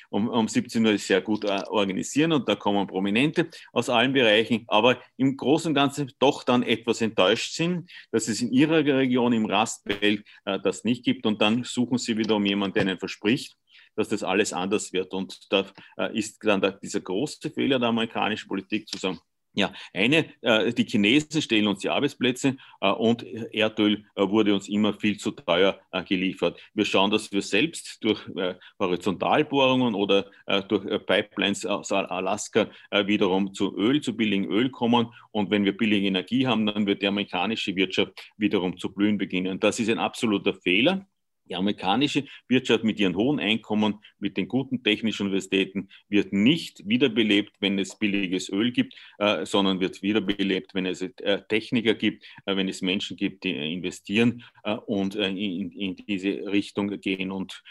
um, 0.09 0.27
um 0.27 0.47
17 0.47 0.85
Uhr 0.85 0.97
sehr 0.97 1.21
gut 1.21 1.45
organisieren 1.45 2.31
und 2.31 2.47
da 2.47 2.55
kommen 2.55 2.87
Prominente 2.87 3.47
aus 3.71 3.89
allen 3.89 4.13
Bereichen, 4.13 4.65
aber 4.67 4.97
im 5.17 5.37
Großen 5.37 5.69
und 5.69 5.75
Ganzen 5.75 6.11
doch 6.19 6.43
dann 6.43 6.63
etwas 6.63 7.01
enttäuscht 7.01 7.53
sind, 7.53 7.89
dass 8.11 8.27
es 8.27 8.41
in 8.41 8.51
ihrer 8.51 8.83
Region 8.83 9.33
im 9.33 9.45
Rastfeld 9.45 10.23
das 10.45 10.83
nicht 10.83 11.03
gibt. 11.03 11.25
Und 11.25 11.41
dann 11.41 11.63
suchen 11.69 11.97
sie 11.97 12.17
wiederum 12.17 12.45
jemanden, 12.45 12.75
der 12.75 12.83
ihnen 12.83 12.99
verspricht, 12.99 13.57
dass 13.95 14.09
das 14.09 14.23
alles 14.23 14.53
anders 14.53 14.93
wird. 14.93 15.13
Und 15.13 15.51
da 15.51 15.65
äh, 15.97 16.17
ist 16.17 16.43
dann 16.43 16.61
dieser 16.81 17.01
große 17.01 17.49
Fehler 17.51 17.79
der 17.79 17.89
amerikanischen 17.89 18.47
Politik 18.47 18.87
zu 18.87 18.97
sagen, 18.97 19.19
ja, 19.53 19.73
eine, 19.93 20.25
äh, 20.41 20.71
die 20.71 20.85
Chinesen 20.85 21.41
stellen 21.41 21.67
uns 21.67 21.79
die 21.79 21.89
Arbeitsplätze 21.89 22.55
äh, 22.81 22.91
und 22.91 23.23
Erdöl 23.51 24.05
äh, 24.15 24.27
wurde 24.27 24.53
uns 24.53 24.69
immer 24.69 24.93
viel 24.93 25.17
zu 25.17 25.31
teuer 25.31 25.79
äh, 25.91 26.03
geliefert. 26.03 26.61
Wir 26.73 26.85
schauen, 26.85 27.09
dass 27.09 27.31
wir 27.31 27.41
selbst 27.41 27.97
durch 28.03 28.21
äh, 28.37 28.55
Horizontalbohrungen 28.79 29.95
oder 29.95 30.29
durch 30.67 30.83
Pipelines 31.05 31.65
aus 31.65 31.91
Alaska 31.91 32.69
wiederum 32.91 33.53
zu 33.53 33.75
Öl, 33.77 34.01
zu 34.01 34.15
billigem 34.15 34.49
Öl 34.49 34.69
kommen. 34.69 35.13
Und 35.31 35.51
wenn 35.51 35.63
wir 35.63 35.77
billige 35.77 36.07
Energie 36.07 36.47
haben, 36.47 36.65
dann 36.65 36.87
wird 36.87 37.03
die 37.03 37.07
amerikanische 37.07 37.75
Wirtschaft 37.75 38.13
wiederum 38.37 38.77
zu 38.77 38.91
blühen 38.91 39.17
beginnen. 39.17 39.59
Das 39.59 39.79
ist 39.79 39.89
ein 39.89 39.99
absoluter 39.99 40.55
Fehler. 40.55 41.05
Die 41.49 41.55
amerikanische 41.55 42.25
Wirtschaft 42.47 42.83
mit 42.83 42.99
ihren 42.99 43.15
hohen 43.15 43.39
Einkommen, 43.39 43.99
mit 44.19 44.37
den 44.37 44.47
guten 44.47 44.83
technischen 44.83 45.23
Universitäten 45.23 45.89
wird 46.07 46.31
nicht 46.31 46.87
wiederbelebt, 46.87 47.55
wenn 47.59 47.79
es 47.79 47.97
billiges 47.97 48.49
Öl 48.49 48.71
gibt, 48.71 48.95
äh, 49.17 49.45
sondern 49.45 49.79
wird 49.79 50.01
wiederbelebt, 50.01 50.73
wenn 50.75 50.85
es 50.85 51.01
äh, 51.01 51.41
Techniker 51.47 51.95
gibt, 51.95 52.25
äh, 52.45 52.55
wenn 52.55 52.69
es 52.69 52.81
Menschen 52.81 53.17
gibt, 53.17 53.43
die 53.43 53.55
äh, 53.55 53.73
investieren 53.73 54.43
äh, 54.63 54.75
und 54.75 55.15
äh, 55.15 55.29
in, 55.29 55.71
in, 55.71 55.95
diese 55.95 56.29
Richtung 56.51 56.89
gehen. 57.01 57.31
Und 57.31 57.63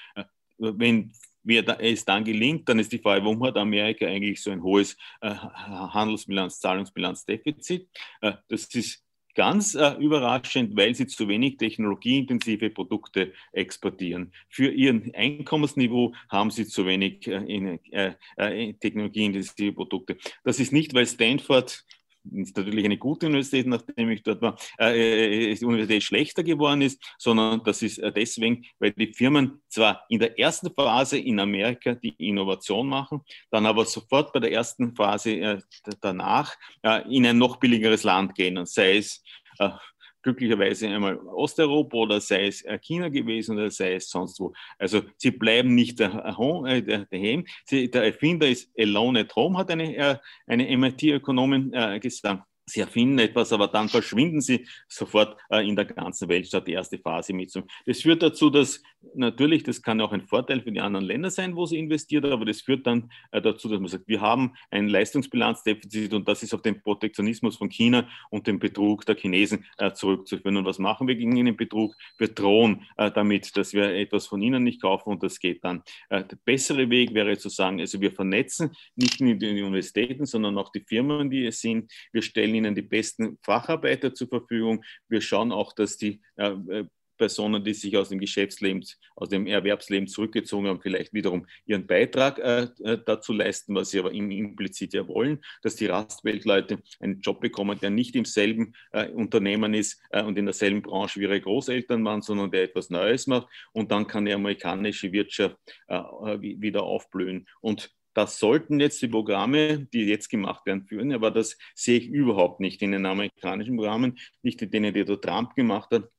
wenn 0.59 1.13
mir 1.43 1.65
es 1.81 2.05
dann 2.05 2.25
gelingt, 2.25 2.69
dann 2.69 2.79
ist 2.79 2.93
die 2.93 2.99
Frage, 2.99 3.25
warum 3.25 3.43
hat 3.45 3.57
Amerika 3.57 4.07
eigentlich 4.07 4.43
so 4.43 4.51
ein 4.51 4.63
hohes 4.63 4.97
Handelsbilanz, 5.21 6.61
Zahlungsbilanzdefizit? 6.61 7.89
das 8.21 8.67
ist 8.75 9.03
ganz 9.39 9.77
äh, 9.77 9.93
überraschend, 10.01 10.77
weil 10.77 10.97
sie 10.97 11.07
zu 11.07 11.29
wenig 11.29 11.59
technologieintensive 11.59 12.71
Produkte 12.71 13.33
exportieren. 13.53 14.33
Für 14.49 14.69
ihren 14.69 15.15
Einkommensniveau 15.15 16.13
haben 16.29 16.51
sie 16.51 16.67
zu 16.67 16.85
wenig 16.87 17.29
äh, 17.29 17.37
in, 17.45 17.79
äh, 17.93 18.15
äh 18.37 18.73
technologieintensive 18.73 19.73
Produkte. 19.73 20.17
Das 20.43 20.59
ist 20.59 20.73
nicht, 20.73 20.93
weil 20.93 21.07
Stanford 21.07 21.85
ist 22.33 22.57
natürlich 22.57 22.85
eine 22.85 22.99
gute 22.99 23.27
Universität, 23.27 23.67
nachdem 23.67 24.11
ich 24.11 24.23
dort 24.23 24.43
war, 24.43 24.59
äh, 24.79 25.51
äh, 25.51 25.55
die 25.55 25.65
Universität 25.65 26.03
schlechter 26.03 26.43
geworden 26.43 26.83
ist, 26.83 27.03
sondern 27.19 27.63
das 27.65 27.83
ist 27.83 27.99
äh, 27.99 28.13
deswegen, 28.13 28.65
weil 28.79 28.93
die 28.93 29.13
Firmen 29.13 29.61
zwar 29.69 30.05
in 30.09 30.19
der 30.19 30.39
ersten 30.39 30.73
Phase 30.75 31.19
in 31.19 31.41
Amerika 31.41 31.95
die 31.95 32.15
Innovation 32.19 32.89
machen, 32.89 33.21
dann 33.51 33.67
aber 33.67 33.85
sofort 33.85 34.33
bei 34.33 34.41
der 34.41 34.53
ersten 34.53 34.95
Phase 34.95 35.33
äh, 35.33 35.59
danach 36.01 36.55
äh, 36.83 37.03
in 37.15 37.27
ein 37.27 37.39
noch 37.39 37.57
billigeres 37.57 38.05
Land 38.05 38.35
gehen, 38.35 38.65
sei 38.67 38.99
es 38.99 39.23
äh, 39.59 39.71
glücklicherweise 40.29 40.89
einmal 40.89 41.17
Osteuropa 41.17 41.97
oder 41.97 42.21
sei 42.21 42.47
es 42.47 42.63
äh, 42.63 42.79
China 42.79 43.09
gewesen 43.09 43.57
oder 43.57 43.71
sei 43.71 43.95
es 43.95 44.11
sonst 44.11 44.39
wo. 44.41 44.53
Also 44.79 45.03
sie 45.17 45.31
bleiben 45.31 45.75
nicht 45.75 45.99
daheim. 46.01 47.47
Der 47.71 48.05
Erfinder 48.05 48.49
ist 48.49 48.71
alone 48.79 49.21
at 49.21 49.35
home, 49.35 49.59
hat 49.59 49.71
eine, 49.71 49.97
äh, 49.97 50.17
eine 50.47 50.77
MIT-Ökonomin 50.77 51.73
äh, 51.73 51.99
gesagt 51.99 52.48
sie 52.69 52.81
erfinden 52.81 53.19
etwas, 53.19 53.53
aber 53.53 53.69
dann 53.69 53.89
verschwinden 53.89 54.41
sie 54.41 54.67
sofort 54.89 55.37
äh, 55.51 55.67
in 55.67 55.77
der 55.77 55.87
ganzen 55.87 56.29
Welt, 56.29 56.47
statt 56.47 56.67
die 56.67 56.73
erste 56.73 56.99
Phase 56.99 57.33
mitzunehmen. 57.33 57.71
Das 57.87 58.03
führt 58.03 58.23
dazu, 58.23 58.51
dass 58.51 58.83
natürlich, 59.15 59.63
das 59.63 59.83
kann 59.83 60.01
auch 60.01 60.13
ein 60.13 60.23
Vorteil 60.23 60.61
für 60.61 60.73
die 60.73 60.81
anderen 60.81 61.07
Länder 61.07 61.31
sein, 61.31 61.57
wo 61.57 61.67
sie 61.67 61.79
investiert, 61.79 62.25
aber 62.25 62.45
das 62.45 62.61
führt 62.61 62.87
dann 62.87 63.11
äh, 63.31 63.41
dazu, 63.41 63.69
dass 63.69 63.81
man 63.81 63.89
sagt, 63.89 64.09
wir 64.09 64.21
haben 64.21 64.55
ein 64.71 64.89
Leistungsbilanzdefizit 64.89 66.15
und 66.15 66.29
das 66.29 66.43
ist 66.43 66.55
auf 66.55 66.63
den 66.63 66.83
Protektionismus 66.83 67.57
von 67.57 67.69
China 67.71 68.09
und 68.31 68.47
den 68.47 68.59
Betrug 68.59 69.07
der 69.07 69.17
Chinesen 69.17 69.65
äh, 69.79 69.93
zurückzuführen. 69.93 70.57
Und 70.57 70.65
was 70.65 70.79
machen 70.79 71.07
wir 71.09 71.15
gegen 71.15 71.35
den 71.35 71.57
Betrug? 71.57 71.95
Wir 72.19 72.29
drohen 72.29 72.87
äh, 72.97 73.11
damit, 73.11 73.57
dass 73.57 73.73
wir 73.73 73.95
etwas 73.95 74.27
von 74.27 74.43
ihnen 74.43 74.65
nicht 74.65 74.83
kaufen 74.83 75.11
und 75.11 75.23
das 75.23 75.39
geht 75.39 75.65
dann. 75.65 75.83
Äh, 76.09 76.25
der 76.25 76.37
bessere 76.45 76.91
Weg 76.91 77.15
wäre 77.15 77.39
zu 77.39 77.49
sagen, 77.49 77.81
also 77.81 78.01
wir 78.01 78.13
vernetzen 78.13 78.73
nicht 78.97 79.21
nur 79.21 79.35
die 79.35 79.63
Universitäten, 79.63 80.27
sondern 80.27 80.59
auch 80.59 80.71
die 80.71 80.81
Firmen, 80.81 81.31
die 81.31 81.47
es 81.47 81.61
sind. 81.61 81.93
Wir 82.13 82.23
stellen 82.23 82.55
ihnen 82.59 82.75
die 82.75 82.83
besten 82.83 83.39
Facharbeiter 83.43 84.15
zur 84.15 84.29
Verfügung. 84.29 84.85
Wir 85.09 85.21
schauen 85.21 85.53
auch, 85.53 85.73
dass 85.73 85.97
die 85.97 86.21
äh, 86.37 86.51
äh, 86.69 86.85
Personen, 87.19 87.63
die 87.63 87.75
sich 87.75 87.97
aus 87.97 88.09
dem 88.09 88.21
Geschäftsleben, 88.21 88.85
aus 89.17 89.29
dem 89.29 89.47
Erwerbsleben 89.47 90.07
zurückgezogen 90.07 90.69
haben, 90.69 90.81
vielleicht 90.81 91.13
wiederum 91.13 91.47
ihren 91.67 91.87
Beitrag 91.87 92.39
äh, 92.39 92.69
äh 92.83 92.99
dazu 93.05 93.33
leisten, 93.33 93.75
was 93.75 93.91
sie 93.91 93.99
aber 93.99 94.13
implizit 94.13 94.95
ja 94.95 95.07
wollen, 95.07 95.41
dass 95.63 95.77
die 95.77 95.87
Rastweltleute 95.87 96.79
einen 97.01 97.21
Job 97.21 97.41
bekommen, 97.41 97.79
der 97.81 97.91
nicht 97.91 98.17
im 98.17 98.25
selben 98.25 98.75
äh, 98.93 99.09
Unternehmen 99.11 99.75
ist 99.75 100.01
äh, 100.11 100.23
und 100.23 100.39
in 100.39 100.47
derselben 100.47 100.81
Branche 100.81 101.21
wie 101.21 101.25
ihre 101.25 101.41
Großeltern 101.41 102.05
waren, 102.05 102.23
sondern 102.23 102.51
der 102.51 102.63
etwas 102.63 102.89
Neues 102.89 103.27
macht 103.27 103.49
und 103.73 103.91
dann 103.91 104.07
kann 104.07 104.25
die 104.25 104.33
amerikanische 104.33 105.13
Wirtschaft 105.13 105.57
wieder 106.39 106.85
aufblühen. 106.85 107.49
Und 107.61 107.91
das 108.19 108.41
sollten 108.41 108.81
jetzt 108.81 109.01
die 109.01 109.07
Programme, 109.07 109.87
die 109.93 110.03
jetzt 110.07 110.29
gemacht 110.29 110.67
werden, 110.67 110.83
führen, 110.83 111.13
aber 111.13 111.31
das 111.31 111.57
sehe 111.77 112.01
ich 112.01 112.09
überhaupt 112.09 112.59
nicht 112.59 112.83
in 112.83 112.91
den 112.91 113.07
amerikanischen 113.07 113.77
Programmen, 113.77 114.19
nicht 114.43 114.61
in 114.61 114.73
denen, 114.73 114.93
die 114.93 115.05
der 115.05 115.21
Trump 115.21 115.55
gemacht 115.55 115.93
hat. 115.93 116.11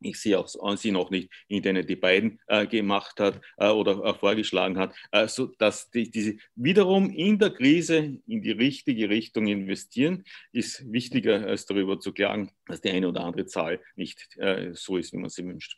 Ich 0.00 0.20
sehe 0.20 0.38
auch 0.38 0.76
sie 0.76 0.92
noch 0.92 1.10
nicht, 1.10 1.32
in 1.48 1.60
denen 1.60 1.84
die 1.84 1.96
Biden 1.96 2.38
äh, 2.46 2.64
gemacht 2.68 3.18
hat 3.18 3.40
äh, 3.56 3.70
oder 3.70 4.04
äh, 4.04 4.14
vorgeschlagen 4.14 4.78
hat, 4.78 4.94
äh, 5.10 5.26
so 5.26 5.46
dass 5.46 5.90
die, 5.90 6.08
diese 6.08 6.36
wiederum 6.54 7.10
in 7.10 7.40
der 7.40 7.50
Krise 7.50 8.20
in 8.28 8.40
die 8.40 8.52
richtige 8.52 9.08
Richtung 9.08 9.48
investieren, 9.48 10.22
ist 10.52 10.84
wichtiger 10.92 11.44
als 11.44 11.66
darüber 11.66 11.98
zu 11.98 12.12
klagen, 12.12 12.52
dass 12.66 12.80
die 12.80 12.90
eine 12.90 13.08
oder 13.08 13.22
andere 13.22 13.46
Zahl 13.46 13.80
nicht 13.96 14.36
äh, 14.36 14.70
so 14.74 14.96
ist, 14.96 15.12
wie 15.12 15.16
man 15.16 15.30
sie 15.30 15.44
wünscht. 15.44 15.76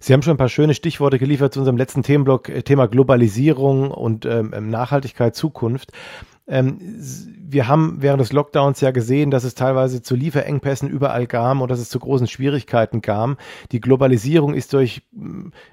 Sie 0.00 0.12
haben 0.12 0.22
schon 0.22 0.34
ein 0.34 0.38
paar 0.38 0.48
schöne 0.48 0.74
Stichworte 0.74 1.18
geliefert 1.18 1.54
zu 1.54 1.60
unserem 1.60 1.76
letzten 1.76 2.02
Themenblock, 2.02 2.48
äh, 2.48 2.62
Thema 2.62 2.86
Globalisierung 2.86 3.90
und 3.90 4.26
ähm, 4.26 4.52
ähm, 4.54 4.70
Nachhaltigkeit, 4.70 5.34
Zukunft. 5.34 5.92
Ähm, 6.46 6.78
wir 7.46 7.68
haben 7.68 7.98
während 8.00 8.20
des 8.20 8.32
Lockdowns 8.32 8.80
ja 8.82 8.90
gesehen, 8.90 9.30
dass 9.30 9.44
es 9.44 9.54
teilweise 9.54 10.02
zu 10.02 10.14
Lieferengpässen 10.14 10.90
überall 10.90 11.26
kam 11.26 11.62
und 11.62 11.70
dass 11.70 11.78
es 11.78 11.88
zu 11.88 11.98
großen 11.98 12.26
Schwierigkeiten 12.26 13.00
kam. 13.00 13.38
Die 13.72 13.80
Globalisierung 13.80 14.52
ist 14.52 14.74
durch 14.74 15.02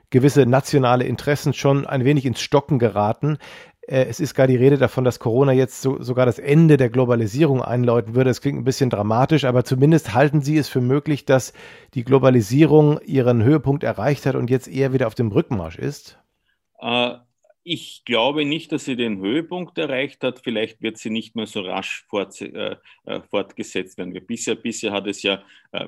gewisse 0.09 0.45
nationale 0.45 1.03
Interessen 1.03 1.53
schon 1.53 1.85
ein 1.85 2.05
wenig 2.05 2.25
ins 2.25 2.39
Stocken 2.39 2.79
geraten. 2.79 3.37
Äh, 3.81 4.05
es 4.05 4.19
ist 4.19 4.35
gar 4.35 4.47
die 4.47 4.55
Rede 4.55 4.77
davon, 4.77 5.03
dass 5.03 5.19
Corona 5.19 5.51
jetzt 5.51 5.81
so, 5.81 6.01
sogar 6.01 6.25
das 6.25 6.39
Ende 6.39 6.77
der 6.77 6.89
Globalisierung 6.89 7.61
einläuten 7.61 8.15
würde. 8.15 8.29
Das 8.29 8.41
klingt 8.41 8.59
ein 8.59 8.63
bisschen 8.63 8.89
dramatisch, 8.89 9.45
aber 9.45 9.63
zumindest 9.63 10.13
halten 10.13 10.41
Sie 10.41 10.57
es 10.57 10.69
für 10.69 10.81
möglich, 10.81 11.25
dass 11.25 11.53
die 11.93 12.03
Globalisierung 12.03 12.99
ihren 13.01 13.43
Höhepunkt 13.43 13.83
erreicht 13.83 14.25
hat 14.25 14.35
und 14.35 14.49
jetzt 14.49 14.67
eher 14.67 14.93
wieder 14.93 15.07
auf 15.07 15.15
dem 15.15 15.31
Rückmarsch 15.31 15.77
ist? 15.77 16.19
Äh, 16.79 17.15
ich 17.63 18.03
glaube 18.05 18.45
nicht, 18.45 18.71
dass 18.71 18.85
sie 18.85 18.95
den 18.95 19.19
Höhepunkt 19.19 19.77
erreicht 19.77 20.23
hat. 20.23 20.41
Vielleicht 20.43 20.81
wird 20.81 20.97
sie 20.97 21.09
nicht 21.09 21.35
mehr 21.35 21.45
so 21.45 21.61
rasch 21.61 22.05
fort, 22.09 22.39
äh, 22.41 22.75
äh 23.05 23.21
fortgesetzt 23.29 23.97
werden. 23.97 24.13
Bisher, 24.25 24.55
bisher 24.55 24.91
hat 24.91 25.07
es 25.07 25.21
ja 25.21 25.43
äh, 25.71 25.87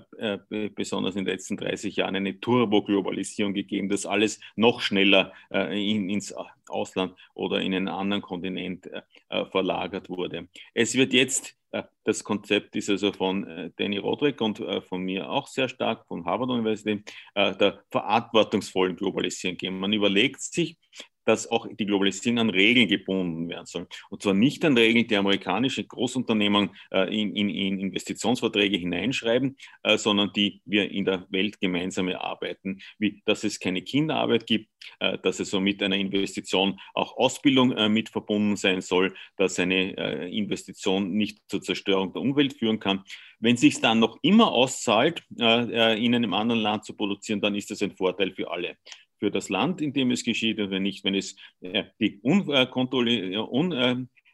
äh, 0.49 0.69
besonders 0.69 1.15
in 1.15 1.26
den 1.26 1.34
letzten 1.34 1.57
30 1.57 1.95
Jahren 1.97 2.15
eine 2.15 2.39
Turbo-Globalisierung 2.39 3.53
gegeben, 3.53 3.89
dass 3.89 4.05
alles 4.05 4.39
noch 4.55 4.82
schneller 4.82 5.34
äh, 5.51 5.91
in, 5.91 6.09
ins 6.09 6.34
Ausland 6.67 7.15
oder 7.34 7.59
in 7.59 7.74
einen 7.74 7.88
anderen 7.88 8.21
Kontinent 8.21 8.88
äh, 8.88 9.45
verlagert 9.47 10.09
wurde. 10.09 10.47
Es 10.74 10.95
wird 10.95 11.13
jetzt 11.13 11.57
das 12.03 12.24
Konzept 12.24 12.76
ist 12.76 12.88
also 12.88 13.11
von 13.11 13.71
Danny 13.78 13.97
Roderick 13.97 14.39
und 14.41 14.63
von 14.88 15.01
mir 15.01 15.28
auch 15.28 15.47
sehr 15.47 15.67
stark, 15.67 16.05
von 16.05 16.24
Harvard 16.24 16.51
University, 16.51 17.03
der 17.36 17.84
verantwortungsvollen 17.89 18.95
Globalisierung 18.95 19.57
geben. 19.57 19.80
Man 19.80 19.91
überlegt 19.91 20.39
sich, 20.39 20.78
dass 21.26 21.49
auch 21.49 21.67
die 21.71 21.86
Globalisierung 21.86 22.39
an 22.39 22.49
Regeln 22.49 22.88
gebunden 22.88 23.49
werden 23.49 23.65
soll. 23.65 23.88
Und 24.09 24.21
zwar 24.21 24.34
nicht 24.34 24.63
an 24.65 24.78
Regeln, 24.78 25.07
die 25.07 25.15
amerikanische 25.15 25.84
Großunternehmen 25.84 26.71
äh, 26.91 27.13
in, 27.13 27.36
in, 27.36 27.49
in, 27.49 27.80
Investitionsverträge 27.80 28.78
hineinschreiben, 28.78 29.57
äh, 29.84 29.97
sondern 29.97 30.32
die 30.34 30.61
wir 30.65 30.91
in 30.91 31.05
der 31.05 31.26
Welt 31.30 31.59
gemeinsam 31.59 32.07
erarbeiten, 32.07 32.82
wie 32.99 33.21
dass 33.26 33.43
es 33.43 33.59
keine 33.59 33.82
Kinderarbeit 33.82 34.45
gibt, 34.45 34.69
äh, 34.99 35.17
dass 35.19 35.39
es 35.39 35.49
so 35.49 35.59
mit 35.59 35.82
einer 35.82 35.95
Investition 35.95 36.80
auch 36.93 37.17
Ausbildung 37.17 37.71
äh, 37.71 37.89
mit 37.89 38.09
verbunden 38.09 38.55
sein 38.55 38.82
soll, 38.82 39.13
dass 39.38 39.59
eine 39.59 39.97
äh, 39.97 40.38
Investition 40.38 41.11
nicht 41.13 41.39
zur 41.47 41.61
Zerstörung 41.61 42.13
der 42.13 42.21
Umwelt 42.21 42.53
führen 42.53 42.80
kann. 42.80 43.03
Wenn 43.39 43.57
sich 43.57 43.82
dann 43.82 43.99
noch 43.99 44.17
immer 44.21 44.51
auszahlt, 44.51 45.24
äh, 45.38 46.03
in 46.03 46.15
einem 46.15 46.34
anderen 46.34 46.61
Land 46.61 46.86
zu 46.86 46.95
produzieren, 46.95 47.41
dann 47.41 47.55
ist 47.55 47.71
das 47.71 47.82
ein 47.82 47.91
Vorteil 47.91 48.32
für 48.32 48.49
alle 48.49 48.78
für 49.24 49.32
das 49.32 49.47
Land, 49.47 49.80
in 49.80 49.93
dem 49.93 50.11
es 50.11 50.26
geschieht, 50.26 50.59
und 50.59 50.69
wenn 50.69 50.84
nicht, 50.84 51.05
wenn 51.05 51.15
es 51.15 51.38
äh, 51.61 51.86
die 52.01 52.19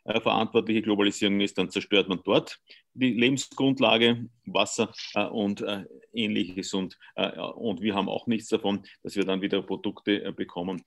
äh, 0.04 0.20
verantwortliche 0.20 0.82
Globalisierung 0.82 1.42
ist, 1.42 1.60
dann 1.60 1.70
zerstört 1.70 2.10
man 2.10 2.22
dort 2.26 2.58
die 2.96 3.14
Lebensgrundlage, 3.14 4.26
Wasser 4.48 4.92
äh, 5.14 5.26
und 5.26 5.62
äh, 5.62 5.84
ähnliches. 6.12 6.74
Und, 6.74 6.98
und 7.54 7.82
wir 7.82 7.94
haben 7.94 8.10
auch 8.10 8.26
nichts 8.26 8.48
davon, 8.48 8.82
dass 9.04 9.16
wir 9.16 9.26
dann 9.26 9.44
wieder 9.44 9.62
Produkte 9.62 10.34
bekommen, 10.34 10.82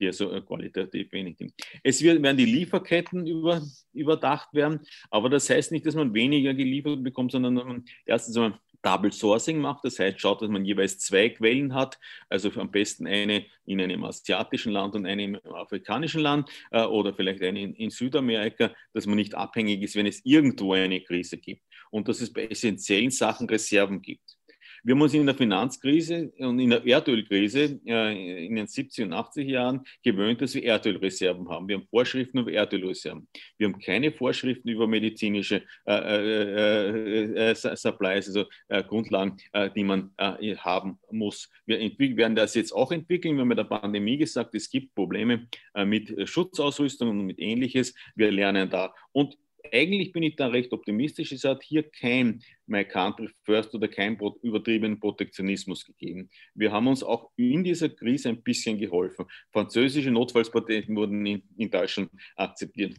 die 0.00 0.06
also 0.06 0.40
qualitativ 0.40 1.12
wenig 1.12 1.36
sind. 1.36 1.52
Es 1.82 2.02
werden 2.02 2.38
die 2.38 2.46
Lieferketten 2.46 3.26
über, 3.26 3.60
überdacht 3.92 4.54
werden, 4.54 4.80
aber 5.10 5.28
das 5.28 5.50
heißt 5.50 5.72
nicht, 5.72 5.84
dass 5.84 5.94
man 5.94 6.14
weniger 6.14 6.54
geliefert 6.54 7.04
bekommt, 7.04 7.32
sondern 7.32 7.84
erstens 8.06 8.34
einmal 8.38 8.58
Double 8.82 9.12
Sourcing 9.12 9.58
macht. 9.58 9.84
Das 9.84 9.98
heißt, 9.98 10.20
schaut, 10.20 10.42
dass 10.42 10.48
man 10.48 10.64
jeweils 10.64 10.98
zwei 10.98 11.28
Quellen 11.30 11.74
hat, 11.74 11.98
also 12.28 12.50
am 12.56 12.70
besten 12.70 13.06
eine 13.06 13.46
in 13.64 13.80
einem 13.80 14.04
asiatischen 14.04 14.72
Land 14.72 14.94
und 14.94 15.06
eine 15.06 15.24
im 15.24 15.36
afrikanischen 15.54 16.20
Land 16.20 16.50
äh, 16.70 16.82
oder 16.82 17.14
vielleicht 17.14 17.42
eine 17.42 17.62
in, 17.62 17.74
in, 17.74 17.90
Südamerika, 17.90 18.72
dass 18.92 19.06
man 19.06 19.16
nicht 19.16 19.34
abhängig 19.34 19.82
ist, 19.82 19.94
wenn 19.96 20.06
es 20.06 20.20
irgendwo 20.24 20.72
eine 20.72 21.00
Krise 21.00 21.38
gibt 21.38 21.62
und 21.90 22.08
dass 22.08 22.20
es 22.20 22.32
bei 22.32 22.46
essentiellen 22.46 23.10
Sachen 23.10 23.48
Reserven 23.48 24.02
gibt. 24.02 24.36
Wir 24.84 24.96
haben 24.96 25.02
uns 25.02 25.14
in 25.14 25.26
der 25.26 25.36
Finanzkrise 25.36 26.32
und 26.38 26.58
in 26.58 26.70
der 26.70 26.84
Erdölkrise 26.84 27.78
äh, 27.86 28.46
in 28.46 28.56
den 28.56 28.66
70 28.66 29.04
und 29.04 29.12
80 29.12 29.48
Jahren 29.48 29.84
gewöhnt, 30.02 30.40
dass 30.40 30.56
wir 30.56 30.64
Erdölreserven 30.64 31.48
haben. 31.48 31.68
Wir 31.68 31.76
haben 31.76 31.86
Vorschriften 31.86 32.38
über 32.38 32.50
Erdölreserven. 32.50 33.28
Wir 33.58 33.68
haben 33.68 33.78
keine 33.78 34.10
Vorschriften 34.10 34.68
über 34.68 34.88
medizinische 34.88 35.62
äh, 35.86 37.30
äh, 37.34 37.50
äh 37.50 37.54
Supplies, 37.54 38.26
also 38.26 38.46
äh, 38.68 38.82
Grundlagen, 38.82 39.36
äh, 39.52 39.70
die 39.70 39.84
man 39.84 40.10
haben 40.18 40.98
muss. 41.10 41.48
Wir 41.66 41.78
werden 42.16 42.34
das 42.34 42.54
jetzt 42.54 42.72
auch 42.72 42.90
entwickeln. 42.90 43.36
Wir 43.36 43.42
haben 43.42 43.48
mit 43.48 43.58
der 43.58 43.64
Pandemie 43.64 44.16
gesagt, 44.16 44.54
es 44.54 44.68
gibt 44.68 44.94
Probleme 44.94 45.46
mit 45.84 46.28
Schutzausrüstung 46.28 47.08
und 47.10 47.26
mit 47.26 47.38
Ähnliches. 47.38 47.94
Wir 48.14 48.30
lernen 48.32 48.68
da. 48.68 48.94
Und 49.12 49.36
eigentlich 49.70 50.12
bin 50.12 50.22
ich 50.22 50.36
da 50.36 50.48
recht 50.48 50.72
optimistisch. 50.72 51.32
Es 51.32 51.44
hat 51.44 51.62
hier 51.62 51.88
kein 51.88 52.42
My 52.66 52.84
Country 52.84 53.28
First 53.44 53.74
oder 53.74 53.88
kein 53.88 54.18
übertriebenen 54.42 54.98
Protektionismus 54.98 55.84
gegeben. 55.84 56.30
Wir 56.54 56.72
haben 56.72 56.86
uns 56.86 57.02
auch 57.02 57.30
in 57.36 57.62
dieser 57.64 57.88
Krise 57.88 58.30
ein 58.30 58.42
bisschen 58.42 58.78
geholfen. 58.78 59.26
Französische 59.52 60.10
Notfallspatenten 60.10 60.96
wurden 60.96 61.24
in, 61.26 61.42
in 61.56 61.70
Deutschland 61.70 62.10
akzeptiert. 62.36 62.96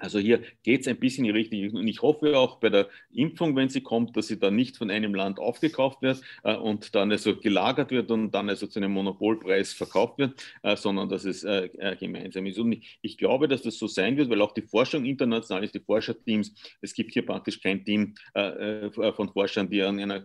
Also 0.00 0.18
hier 0.18 0.42
geht 0.62 0.82
es 0.82 0.88
ein 0.88 0.98
bisschen 0.98 1.24
in 1.24 1.32
die 1.32 1.38
richtige 1.38 1.62
Richtung. 1.64 1.80
Und 1.80 1.88
ich 1.88 2.02
hoffe 2.02 2.36
auch 2.36 2.56
bei 2.56 2.68
der 2.68 2.88
Impfung, 3.12 3.56
wenn 3.56 3.68
sie 3.68 3.80
kommt, 3.80 4.16
dass 4.16 4.28
sie 4.28 4.38
dann 4.38 4.56
nicht 4.56 4.76
von 4.76 4.90
einem 4.90 5.14
Land 5.14 5.38
aufgekauft 5.38 6.02
wird 6.02 6.20
äh, 6.44 6.54
und 6.54 6.94
dann 6.94 7.10
also 7.10 7.36
gelagert 7.36 7.90
wird 7.90 8.10
und 8.10 8.30
dann 8.32 8.48
also 8.48 8.66
zu 8.66 8.78
einem 8.78 8.92
Monopolpreis 8.92 9.72
verkauft 9.72 10.18
wird, 10.18 10.42
äh, 10.62 10.76
sondern 10.76 11.08
dass 11.08 11.24
es 11.24 11.44
äh, 11.44 11.68
äh 11.78 11.96
gemeinsam 11.96 12.46
ist. 12.46 12.58
Und 12.58 12.72
ich, 12.72 12.98
ich, 13.02 13.18
glaube, 13.18 13.48
dass 13.48 13.62
das 13.62 13.78
so 13.78 13.86
sein 13.86 14.16
wird, 14.16 14.28
weil 14.28 14.42
auch 14.42 14.52
die 14.52 14.62
Forschung 14.62 15.04
international 15.04 15.64
ist, 15.64 15.74
die 15.74 15.80
Forscherteams, 15.80 16.54
es 16.80 16.92
gibt 16.92 17.12
hier 17.12 17.24
praktisch 17.24 17.60
kein 17.60 17.84
Team 17.84 18.14
äh, 18.34 18.86
äh, 18.86 19.12
von 19.12 19.32
Forschern, 19.32 19.68
die 19.68 19.82
an 19.82 19.98
einer 19.98 20.22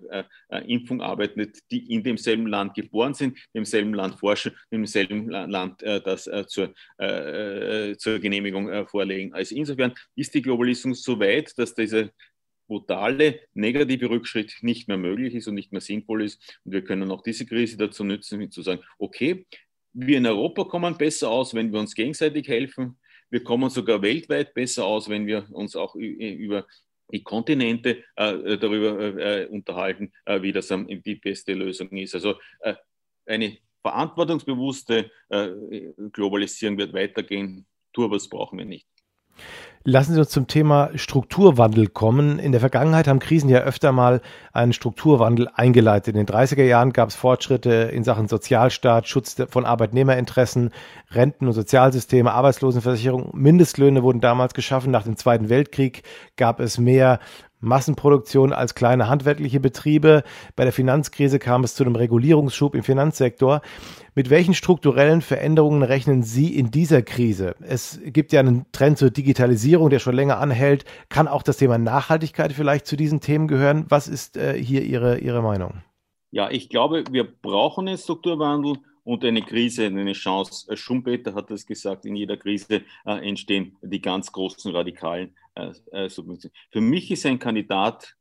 Impfung 0.68 1.02
arbeiten, 1.02 1.52
die 1.70 1.94
in 1.94 2.04
demselben 2.04 2.48
Land 2.48 2.74
geboren 2.74 3.14
sind, 3.14 3.38
im 3.54 3.66
selben 3.66 3.94
Land 3.94 4.20
forschen, 4.20 4.52
im 4.70 4.86
selben 4.86 5.30
Land 5.30 5.82
das 5.82 6.30
zur, 6.48 6.74
zur 6.98 8.20
Genehmigung 8.20 8.88
vorlegen. 8.88 9.34
Also 9.34 9.56
insofern 9.62 9.94
ist 10.16 10.34
die 10.34 10.42
Globalisierung 10.42 10.94
so 10.94 11.20
weit, 11.20 11.58
dass 11.58 11.74
dieser 11.74 12.10
brutale 12.68 13.42
negative 13.54 14.10
Rückschritt 14.10 14.58
nicht 14.62 14.88
mehr 14.88 14.98
möglich 14.98 15.36
ist 15.36 15.48
und 15.48 15.56
nicht 15.56 15.72
mehr 15.72 15.82
sinnvoll 15.82 16.24
ist. 16.24 16.60
Und 16.64 16.72
wir 16.72 16.84
können 16.84 17.12
auch 17.12 17.22
diese 17.22 17.46
Krise 17.46 17.78
dazu 17.78 18.04
nutzen, 18.04 18.50
zu 18.50 18.62
sagen, 18.62 18.82
okay, 18.98 19.46
wir 19.94 20.18
in 20.18 20.26
Europa 20.26 20.64
kommen 20.64 20.98
besser 20.98 21.30
aus, 21.30 21.54
wenn 21.54 21.74
wir 21.74 21.80
uns 21.80 21.96
gegenseitig 21.96 22.48
helfen. 22.48 22.98
Wir 23.30 23.44
kommen 23.44 23.70
sogar 23.70 24.02
weltweit 24.02 24.54
besser 24.54 24.86
aus, 24.86 25.10
wenn 25.10 25.28
wir 25.28 25.48
uns 25.52 25.76
auch 25.76 25.96
über 25.96 26.66
die 27.12 27.24
Kontinente 27.24 28.04
äh, 28.16 28.58
darüber 28.58 29.18
äh, 29.18 29.48
unterhalten, 29.48 30.14
äh, 30.26 30.42
wie 30.42 30.54
das 30.54 30.70
die 30.70 31.16
beste 31.16 31.54
Lösung 31.54 31.90
ist. 31.90 32.16
Also 32.16 32.36
äh, 32.62 32.76
eine 33.26 33.58
verantwortungsbewusste 33.82 35.12
äh, 35.30 35.50
Globalisierung 36.12 36.78
wird 36.78 36.94
weitergehen. 36.94 37.66
Turbos 37.94 38.30
brauchen 38.30 38.60
wir 38.60 38.66
nicht. 38.66 38.88
Lassen 39.84 40.14
Sie 40.14 40.20
uns 40.20 40.30
zum 40.30 40.46
Thema 40.46 40.92
Strukturwandel 40.94 41.88
kommen. 41.88 42.38
In 42.38 42.52
der 42.52 42.62
Vergangenheit 42.62 43.08
haben 43.08 43.18
Krisen 43.18 43.50
ja 43.50 43.62
öfter 43.62 43.92
mal 43.92 44.22
einen 44.54 44.74
Strukturwandel 44.74 45.50
eingeleitet. 45.56 46.16
In 46.16 46.24
den 46.24 46.28
30er 46.28 46.64
Jahren 46.64 46.94
gab 46.94 47.10
es 47.10 47.16
Fortschritte 47.16 47.72
in 47.92 48.04
Sachen 48.04 48.28
Sozialstaat, 48.28 49.08
Schutz 49.08 49.38
von 49.50 49.66
Arbeitnehmerinteressen, 49.66 50.70
Renten- 51.10 51.48
und 51.48 51.54
Sozialsysteme, 51.54 52.32
Arbeitslosenversicherung. 52.32 53.32
Mindestlöhne 53.34 54.04
wurden 54.04 54.22
damals 54.22 54.54
geschaffen. 54.54 54.92
Nach 54.92 55.04
dem 55.04 55.18
Zweiten 55.18 55.50
Weltkrieg 55.50 56.04
gab 56.38 56.60
es 56.60 56.78
mehr 56.78 57.20
Massenproduktion 57.62 58.52
als 58.54 58.76
kleine 58.76 59.08
handwerkliche 59.08 59.60
Betriebe. 59.60 60.24
Bei 60.56 60.64
der 60.64 60.74
Finanzkrise 60.74 61.40
kam 61.40 61.64
es 61.64 61.76
zu 61.76 61.84
einem 61.84 61.96
Regulierungsschub 61.96 62.76
im 62.76 62.84
Finanzsektor. 62.84 63.62
Mit 64.14 64.30
welchen 64.30 64.54
strukturellen 64.54 65.22
Veränderungen 65.22 65.84
rechnen 65.84 66.24
Sie 66.24 66.54
in 66.54 66.70
dieser 66.70 67.02
Krise? 67.02 67.56
Es 67.62 68.00
gibt 68.04 68.34
ja 68.34 68.42
einen 68.42 68.66
Trend 68.74 68.98
zur 68.98 69.10
Digitalisierung, 69.10 69.90
der 69.90 70.00
schon 70.00 70.16
länger 70.16 70.40
anhält. 70.40 70.84
Kann 71.08 71.28
auch 71.30 71.44
das 71.44 71.58
Thema 71.58 71.78
Nachhaltigkeit 71.78 72.52
vielleicht 72.52 72.88
zu 72.88 72.98
diesen 72.98 73.22
Themen 73.22 73.48
gehören? 73.48 73.86
Was 73.88 74.08
ist 74.08 74.36
äh, 74.36 74.62
hier 74.62 74.82
Ihre, 74.82 75.20
Ihre 75.20 75.42
Meinung? 75.42 75.82
Ja, 76.32 76.50
ich 76.50 76.70
glaube, 76.70 77.04
wir 77.12 77.24
brauchen 77.24 77.88
einen 77.88 77.98
Strukturwandel 77.98 78.78
und 79.04 79.24
eine 79.24 79.42
Krise, 79.42 79.86
eine 79.86 80.14
Chance. 80.14 80.76
Schumpeter 80.76 81.34
hat 81.34 81.50
das 81.50 81.66
gesagt, 81.66 82.06
in 82.06 82.16
jeder 82.16 82.38
Krise 82.38 82.84
äh, 83.06 83.28
entstehen 83.28 83.78
die 83.82 84.02
ganz 84.02 84.32
großen 84.32 84.74
radikalen 84.76 85.36
äh, 85.56 85.72
äh. 85.92 86.10
Für 86.10 86.82
mich 86.82 87.12
ist 87.12 87.26
ein 87.26 87.40
Kandidat 87.40 88.16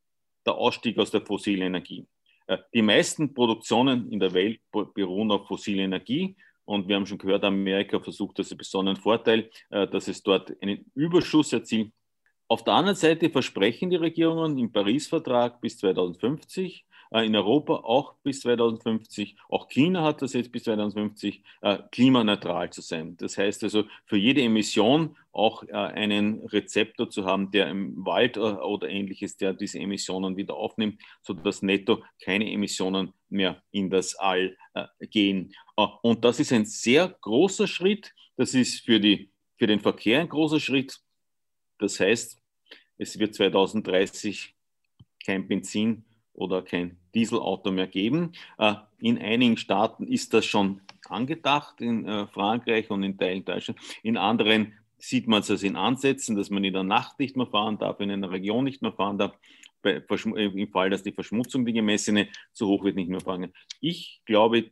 der 0.47 0.55
Ausstieg 0.55 0.99
aus 0.99 1.11
der 1.11 1.23
fossilen 1.23 1.63
Energie. 1.63 2.07
Äh, 2.47 2.59
die 2.75 2.83
meisten 2.83 3.35
Produktionen 3.35 4.11
in 4.11 4.21
der 4.21 4.33
Welt 4.33 4.61
beruhen 4.73 5.31
auf 5.31 5.47
fossiler 5.47 5.85
Energie. 5.85 6.37
Und 6.65 6.89
wir 6.89 6.97
haben 6.97 7.07
schon 7.07 7.19
gehört, 7.19 7.45
Amerika 7.45 7.99
versucht 8.01 8.39
das 8.39 8.55
besonderen 8.55 8.97
Vorteil, 8.97 9.51
äh, 9.71 9.87
dass 9.89 10.09
es 10.09 10.23
dort 10.23 10.53
einen 10.63 10.91
Überschuss 10.95 11.53
erzielt. 11.53 11.93
Auf 12.49 12.65
der 12.65 12.75
anderen 12.75 12.97
Seite 12.97 13.31
versprechen 13.31 13.91
die 13.91 13.97
Regierungen 13.97 14.59
im 14.59 14.73
Paris-Vertrag 14.73 15.61
bis 15.61 15.79
2050 15.79 16.85
äh, 16.85 16.90
in 17.13 17.35
Europa 17.35 17.75
auch 17.75 18.15
bis 18.23 18.41
2050, 18.41 19.37
auch 19.49 19.69
China 19.69 20.05
hat 20.05 20.23
das 20.23 20.33
jetzt 20.33 20.53
bis 20.53 20.65
2050, 20.65 21.43
äh, 21.63 21.79
klimaneutral 21.91 22.71
zu 22.71 22.83
sein. 22.83 23.17
Das 23.17 23.37
heißt 23.37 23.65
also, 23.65 23.85
für 24.07 24.17
jede 24.17 24.43
Emission 24.43 25.17
auch 25.33 25.65
äh, 25.65 25.73
einen 25.73 26.41
Rezeptor 26.47 27.11
zu 27.11 27.25
haben, 27.25 27.51
der 27.51 27.69
im 27.69 28.05
Wald 28.07 28.39
oder 28.39 28.89
ähnliches, 28.89 29.37
der 29.37 29.55
diese 29.55 29.81
Emissionen 29.81 30.37
wieder 30.37 30.55
aufnimmt, 30.55 31.03
sodass 31.23 31.63
netto 31.63 32.05
keine 32.23 32.51
Emissionen 32.51 33.13
mehr 33.29 33.61
in 33.73 33.91
das 33.91 34.15
All 34.17 34.57
gehen. 35.01 35.53
Und 36.03 36.25
das 36.25 36.41
ist 36.41 36.53
ein 36.53 36.65
sehr 36.65 37.09
großer 37.09 37.67
Schritt. 37.67 38.13
Das 38.37 38.55
ist 38.55 38.85
für, 38.85 39.01
die, 39.01 39.31
für 39.57 39.67
den 39.67 39.81
Verkehr 39.81 40.21
ein 40.21 40.29
großer 40.29 40.61
Schritt. 40.61 41.01
Das 41.79 41.99
heißt, 41.99 42.41
es 42.99 43.19
wird 43.19 43.35
2030 43.35 44.55
kein 45.25 45.49
Benzin 45.49 46.05
oder 46.41 46.63
kein 46.63 46.97
Dieselauto 47.15 47.71
mehr 47.71 47.87
geben. 47.87 48.33
Äh, 48.59 48.75
in 48.99 49.19
einigen 49.19 49.57
Staaten 49.57 50.07
ist 50.07 50.33
das 50.35 50.47
schon 50.47 50.81
angedacht, 51.09 51.81
in 51.81 52.07
äh, 52.07 52.27
Frankreich 52.29 52.91
und 52.91 53.03
in 53.03 53.19
Teilen 53.19 53.45
Deutschland. 53.45 53.79
In 54.03 54.17
anderen 54.17 54.75
sieht 54.99 55.29
man 55.29 55.41
es 55.41 55.63
in 55.63 55.77
Ansätzen, 55.77 56.37
dass 56.37 56.51
man 56.51 56.65
in 56.65 56.73
der 56.73 56.83
Nacht 56.83 57.19
nicht 57.19 57.37
mehr 57.37 57.47
fahren 57.47 57.79
darf, 57.79 58.01
in 58.01 58.11
einer 58.11 58.31
Region 58.31 58.65
nicht 58.65 58.83
mehr 58.83 58.93
fahren 58.93 59.19
darf. 59.19 59.37
Im 59.83 60.69
Fall, 60.69 60.91
dass 60.91 61.03
die 61.03 61.13
Verschmutzung, 61.13 61.65
die 61.65 61.73
gemessene, 61.73 62.29
zu 62.53 62.67
hoch 62.67 62.85
wird, 62.85 62.97
nicht 62.97 63.09
mehr 63.09 63.21
fahren. 63.21 63.51
Ich 63.81 64.21
glaube, 64.27 64.71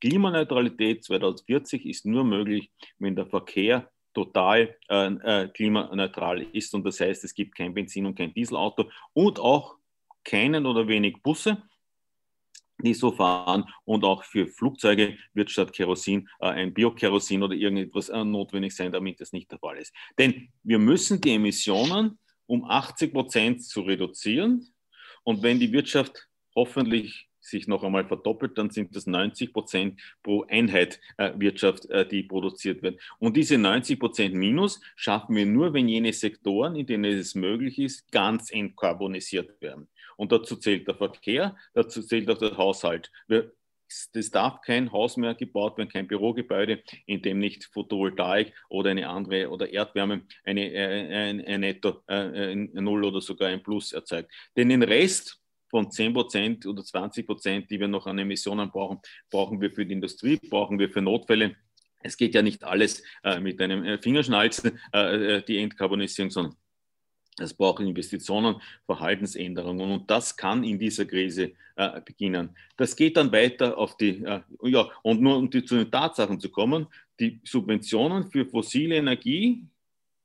Klimaneutralität 0.00 1.04
2040 1.04 1.86
ist 1.86 2.04
nur 2.04 2.24
möglich, 2.24 2.72
wenn 2.98 3.14
der 3.14 3.26
Verkehr 3.26 3.88
total 4.12 4.76
äh, 4.88 5.06
äh, 5.06 5.48
klimaneutral 5.48 6.42
ist. 6.52 6.74
Und 6.74 6.84
das 6.84 7.00
heißt, 7.00 7.22
es 7.24 7.34
gibt 7.34 7.56
kein 7.56 7.74
Benzin 7.74 8.06
und 8.06 8.16
kein 8.16 8.32
Dieselauto 8.32 8.90
und 9.12 9.38
auch 9.38 9.76
keinen 10.24 10.66
oder 10.66 10.88
wenig 10.88 11.22
Busse, 11.22 11.62
die 12.78 12.94
so 12.94 13.12
fahren. 13.12 13.64
Und 13.84 14.04
auch 14.04 14.24
für 14.24 14.46
Flugzeuge 14.46 15.16
wird 15.32 15.50
statt 15.50 15.72
Kerosin 15.72 16.28
äh, 16.40 16.46
ein 16.46 16.74
Biokerosin 16.74 17.42
oder 17.42 17.54
irgendetwas 17.54 18.08
äh, 18.08 18.24
notwendig 18.24 18.74
sein, 18.74 18.92
damit 18.92 19.20
das 19.20 19.32
nicht 19.32 19.50
der 19.50 19.58
Fall 19.58 19.78
ist. 19.78 19.94
Denn 20.18 20.48
wir 20.62 20.78
müssen 20.78 21.20
die 21.20 21.34
Emissionen 21.34 22.18
um 22.46 22.64
80 22.64 23.12
Prozent 23.12 23.64
zu 23.64 23.82
reduzieren. 23.82 24.68
Und 25.22 25.42
wenn 25.42 25.58
die 25.58 25.72
Wirtschaft 25.72 26.28
hoffentlich 26.54 27.28
sich 27.44 27.68
noch 27.68 27.84
einmal 27.84 28.06
verdoppelt, 28.06 28.56
dann 28.56 28.70
sind 28.70 28.96
das 28.96 29.06
90 29.06 29.52
Prozent 29.52 30.00
pro 30.22 30.44
Einheit 30.48 31.00
äh, 31.18 31.32
Wirtschaft, 31.36 31.86
äh, 31.90 32.06
die 32.08 32.22
produziert 32.22 32.82
wird. 32.82 33.00
Und 33.18 33.36
diese 33.36 33.58
90 33.58 33.98
Prozent 34.00 34.34
Minus 34.34 34.80
schaffen 34.96 35.36
wir 35.36 35.46
nur, 35.46 35.74
wenn 35.74 35.88
jene 35.88 36.12
Sektoren, 36.12 36.74
in 36.76 36.86
denen 36.86 37.04
es 37.04 37.34
möglich 37.34 37.78
ist, 37.78 38.10
ganz 38.10 38.50
entkarbonisiert 38.50 39.60
werden. 39.60 39.88
Und 40.16 40.32
dazu 40.32 40.56
zählt 40.56 40.86
der 40.86 40.94
Verkehr, 40.94 41.56
dazu 41.72 42.02
zählt 42.02 42.30
auch 42.30 42.38
der 42.38 42.56
Haushalt. 42.56 43.10
Wir 43.26 43.52
es 44.12 44.30
darf 44.30 44.60
kein 44.62 44.92
Haus 44.92 45.16
mehr 45.16 45.34
gebaut 45.34 45.78
werden, 45.78 45.88
kein 45.88 46.06
Bürogebäude, 46.06 46.82
in 47.06 47.22
dem 47.22 47.38
nicht 47.38 47.64
Photovoltaik 47.64 48.52
oder 48.68 48.90
eine 48.90 49.08
andere 49.08 49.50
oder 49.50 49.70
Erdwärme 49.70 50.22
eine, 50.44 50.72
äh, 50.72 51.30
ein, 51.30 51.44
ein 51.44 51.60
Netto, 51.60 52.02
äh, 52.06 52.52
ein 52.52 52.70
Null 52.72 53.04
oder 53.04 53.20
sogar 53.20 53.48
ein 53.48 53.62
Plus 53.62 53.92
erzeugt. 53.92 54.32
Denn 54.56 54.68
den 54.68 54.82
Rest 54.82 55.40
von 55.68 55.90
10 55.90 56.14
Prozent 56.14 56.66
oder 56.66 56.84
20 56.84 57.26
Prozent, 57.26 57.70
die 57.70 57.80
wir 57.80 57.88
noch 57.88 58.06
an 58.06 58.18
Emissionen 58.18 58.70
brauchen, 58.70 59.00
brauchen 59.30 59.60
wir 59.60 59.70
für 59.70 59.84
die 59.84 59.94
Industrie, 59.94 60.38
brauchen 60.48 60.78
wir 60.78 60.90
für 60.90 61.02
Notfälle. 61.02 61.56
Es 62.02 62.16
geht 62.16 62.34
ja 62.34 62.42
nicht 62.42 62.64
alles 62.64 63.02
äh, 63.22 63.40
mit 63.40 63.60
einem 63.60 63.98
Fingerschnalzen, 64.00 64.78
die 65.48 65.58
Entkarbonisierung, 65.58 66.30
sondern 66.30 66.56
es 67.38 67.52
braucht 67.54 67.82
Investitionen, 67.82 68.56
Verhaltensänderungen 68.86 69.90
und 69.90 70.10
das 70.10 70.36
kann 70.36 70.62
in 70.62 70.78
dieser 70.78 71.04
Krise 71.04 71.52
äh, 71.76 72.00
beginnen. 72.00 72.50
Das 72.76 72.94
geht 72.94 73.16
dann 73.16 73.32
weiter 73.32 73.76
auf 73.76 73.96
die, 73.96 74.22
äh, 74.24 74.40
ja, 74.62 74.88
und 75.02 75.20
nur 75.20 75.36
um 75.36 75.50
die, 75.50 75.64
zu 75.64 75.76
den 75.76 75.90
Tatsachen 75.90 76.38
zu 76.38 76.50
kommen, 76.50 76.86
die 77.18 77.40
Subventionen 77.44 78.30
für 78.30 78.46
fossile 78.46 78.96
Energie 78.96 79.64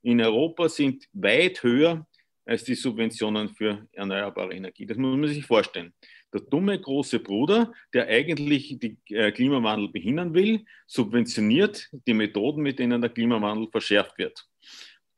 in 0.02 0.20
Europa 0.20 0.68
sind 0.68 1.08
weit 1.12 1.62
höher 1.62 2.06
als 2.44 2.64
die 2.64 2.74
Subventionen 2.74 3.48
für 3.48 3.86
erneuerbare 3.92 4.54
Energie. 4.54 4.86
Das 4.86 4.96
muss 4.96 5.16
man 5.16 5.28
sich 5.28 5.44
vorstellen. 5.44 5.92
Der 6.32 6.40
dumme 6.40 6.80
große 6.80 7.18
Bruder, 7.18 7.72
der 7.92 8.06
eigentlich 8.06 8.78
den 8.78 8.98
äh, 9.08 9.32
Klimawandel 9.32 9.88
behindern 9.88 10.32
will, 10.32 10.64
subventioniert 10.86 11.90
die 12.06 12.14
Methoden, 12.14 12.62
mit 12.62 12.78
denen 12.78 13.00
der 13.00 13.10
Klimawandel 13.10 13.68
verschärft 13.68 14.16
wird 14.16 14.46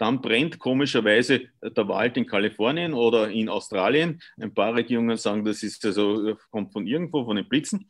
dann 0.03 0.21
brennt 0.21 0.59
komischerweise 0.59 1.43
der 1.63 1.87
Wald 1.87 2.17
in 2.17 2.27
Kalifornien 2.27 2.93
oder 2.93 3.31
in 3.31 3.49
Australien. 3.49 4.21
Ein 4.37 4.53
paar 4.53 4.75
Regierungen 4.75 5.17
sagen, 5.17 5.45
das 5.45 5.63
ist 5.63 5.87
also, 5.87 6.37
kommt 6.51 6.73
von 6.73 6.89
irgendwo, 6.89 7.25
von 7.25 7.37
den 7.37 7.49
Blitzen. 7.49 7.89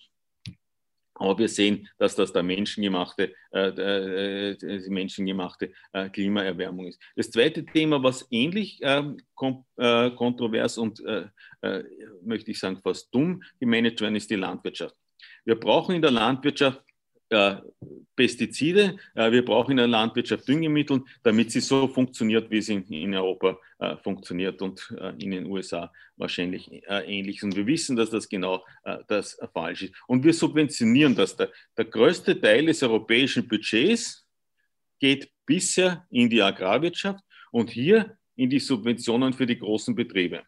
Aber 1.14 1.38
wir 1.38 1.48
sehen, 1.48 1.88
dass 1.96 2.14
das 2.14 2.30
der 2.30 2.42
menschengemachte, 2.42 3.32
äh, 3.54 3.68
äh, 3.68 4.56
die 4.58 4.90
menschengemachte 4.90 5.72
äh, 5.94 6.10
Klimaerwärmung 6.10 6.88
ist. 6.88 7.00
Das 7.16 7.30
zweite 7.30 7.64
Thema, 7.64 8.02
was 8.02 8.26
ähnlich 8.30 8.78
ähm, 8.82 9.16
kom 9.34 9.64
äh, 9.78 10.10
kontrovers 10.10 10.76
und, 10.76 11.02
äh, 11.06 11.28
äh, 11.62 11.84
möchte 12.22 12.50
ich 12.50 12.58
sagen, 12.58 12.78
fast 12.82 13.14
dumm 13.14 13.42
gemanagt 13.58 14.02
werden, 14.02 14.16
ist 14.16 14.30
die 14.30 14.36
Landwirtschaft. 14.36 14.96
Wir 15.46 15.58
brauchen 15.58 15.94
in 15.94 16.02
der 16.02 16.10
Landwirtschaft 16.10 16.82
äh, 17.32 17.56
Pestizide, 18.14 18.96
äh, 19.14 19.30
wir 19.32 19.44
brauchen 19.44 19.72
in 19.72 19.76
der 19.78 19.86
Landwirtschaft 19.86 20.46
Düngemittel, 20.46 21.02
damit 21.22 21.50
sie 21.50 21.60
so 21.60 21.88
funktioniert, 21.88 22.50
wie 22.50 22.60
sie 22.60 22.74
in, 22.74 22.84
in 22.84 23.14
Europa 23.14 23.58
äh, 23.78 23.96
funktioniert 23.96 24.60
und 24.62 24.94
äh, 24.98 25.14
in 25.22 25.30
den 25.30 25.46
USA 25.46 25.90
wahrscheinlich 26.16 26.70
äh, 26.70 27.04
ähnlich. 27.06 27.42
Und 27.42 27.56
wir 27.56 27.66
wissen, 27.66 27.96
dass 27.96 28.10
das 28.10 28.28
genau 28.28 28.64
äh, 28.84 28.98
das 29.08 29.38
falsch 29.52 29.82
ist. 29.84 29.94
Und 30.06 30.24
wir 30.24 30.34
subventionieren 30.34 31.14
das. 31.14 31.36
Der, 31.36 31.50
der 31.76 31.86
größte 31.86 32.40
Teil 32.40 32.66
des 32.66 32.82
europäischen 32.82 33.48
Budgets 33.48 34.26
geht 35.00 35.30
bisher 35.46 36.06
in 36.10 36.28
die 36.30 36.42
Agrarwirtschaft 36.42 37.24
und 37.50 37.70
hier 37.70 38.16
in 38.36 38.50
die 38.50 38.60
Subventionen 38.60 39.32
für 39.32 39.46
die 39.46 39.58
großen 39.58 39.94
Betriebe. 39.94 40.42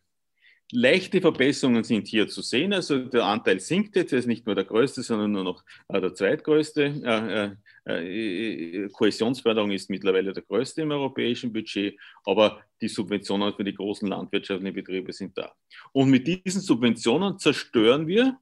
Leichte 0.77 1.21
Verbesserungen 1.21 1.85
sind 1.85 2.09
hier 2.09 2.27
zu 2.27 2.43
sehen. 2.43 2.73
Also 2.73 2.99
der 2.99 3.25
Anteil 3.25 3.61
sinkt 3.61 3.95
jetzt, 3.95 4.13
er 4.13 4.19
ist 4.19 4.27
nicht 4.27 4.45
nur 4.45 4.57
der 4.57 4.65
größte, 4.65 5.05
sondern 5.05 5.31
nur 5.31 5.45
noch 5.45 5.63
äh, 5.87 6.01
der 6.01 6.13
zweitgrößte. 6.15 7.57
Äh, 7.87 7.93
äh, 7.93 8.89
Kohäsionsförderung 8.89 9.71
ist 9.71 9.89
mittlerweile 9.89 10.33
der 10.33 10.43
größte 10.43 10.83
im 10.83 10.91
europäischen 10.91 11.53
Budget, 11.53 11.97
aber 12.25 12.61
die 12.81 12.89
Subventionen 12.89 13.55
für 13.55 13.63
die 13.63 13.75
großen 13.75 14.09
landwirtschaftlichen 14.09 14.75
Betriebe 14.75 15.13
sind 15.13 15.39
da. 15.39 15.53
Und 15.93 16.11
mit 16.11 16.27
diesen 16.27 16.61
Subventionen 16.61 17.39
zerstören 17.39 18.09
wir 18.09 18.37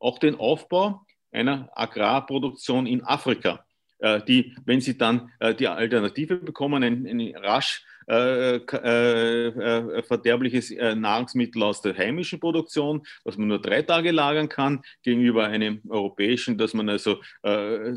auch 0.00 0.18
den 0.18 0.34
Aufbau 0.34 1.06
einer 1.30 1.70
Agrarproduktion 1.74 2.86
in 2.86 3.04
Afrika, 3.04 3.64
die, 4.26 4.56
wenn 4.64 4.80
sie 4.80 4.96
dann 4.96 5.30
die 5.58 5.68
Alternative 5.68 6.36
bekommen, 6.36 6.82
ein 6.82 7.34
rasch 7.36 7.84
äh, 8.10 8.56
äh, 8.56 9.46
äh, 9.46 10.02
verderbliches 10.02 10.72
äh, 10.72 10.96
Nahrungsmittel 10.96 11.62
aus 11.62 11.80
der 11.80 11.96
heimischen 11.96 12.40
Produktion, 12.40 13.02
was 13.22 13.36
man 13.36 13.46
nur 13.46 13.62
drei 13.62 13.82
Tage 13.82 14.10
lagern 14.10 14.48
kann, 14.48 14.82
gegenüber 15.04 15.46
einem 15.46 15.80
europäischen, 15.88 16.58
das 16.58 16.74
man 16.74 16.88
also 16.88 17.20
äh, 17.44 17.92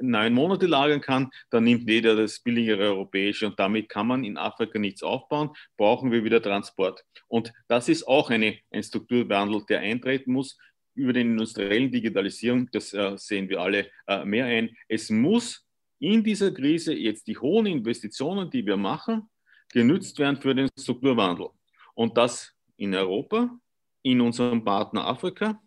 neun 0.00 0.32
Monate 0.32 0.66
lagern 0.66 1.02
kann, 1.02 1.30
dann 1.50 1.64
nimmt 1.64 1.88
jeder 1.90 2.16
das 2.16 2.40
billigere 2.40 2.84
europäische 2.84 3.46
und 3.46 3.58
damit 3.58 3.90
kann 3.90 4.06
man 4.06 4.24
in 4.24 4.38
Afrika 4.38 4.78
nichts 4.78 5.02
aufbauen, 5.02 5.50
brauchen 5.76 6.10
wir 6.10 6.24
wieder 6.24 6.40
Transport. 6.40 7.04
Und 7.28 7.52
das 7.68 7.90
ist 7.90 8.08
auch 8.08 8.30
eine, 8.30 8.56
ein 8.70 8.82
Strukturwandel, 8.82 9.62
der 9.68 9.80
eintreten 9.80 10.32
muss 10.32 10.56
über 10.94 11.12
den 11.12 11.32
industriellen 11.32 11.90
Digitalisierung, 11.90 12.70
das 12.72 12.94
äh, 12.94 13.12
sehen 13.16 13.50
wir 13.50 13.60
alle 13.60 13.90
äh, 14.06 14.24
mehr 14.24 14.46
ein. 14.46 14.70
Es 14.88 15.10
muss 15.10 15.66
in 15.98 16.24
dieser 16.24 16.50
Krise 16.50 16.94
jetzt 16.94 17.26
die 17.26 17.36
hohen 17.36 17.66
Investitionen, 17.66 18.50
die 18.50 18.64
wir 18.64 18.78
machen, 18.78 19.28
genützt 19.72 20.18
werden 20.18 20.40
für 20.40 20.54
den 20.54 20.68
Strukturwandel. 20.78 21.48
Und 21.94 22.16
das 22.16 22.52
in 22.76 22.94
Europa, 22.94 23.50
in 24.02 24.20
unserem 24.20 24.64
Partner 24.64 25.06
Afrika, 25.06 25.60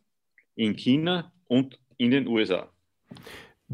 in 0.56 0.76
China 0.76 1.32
und 1.45 1.80
in 1.97 2.12
den 2.12 2.28
USA. 2.28 2.72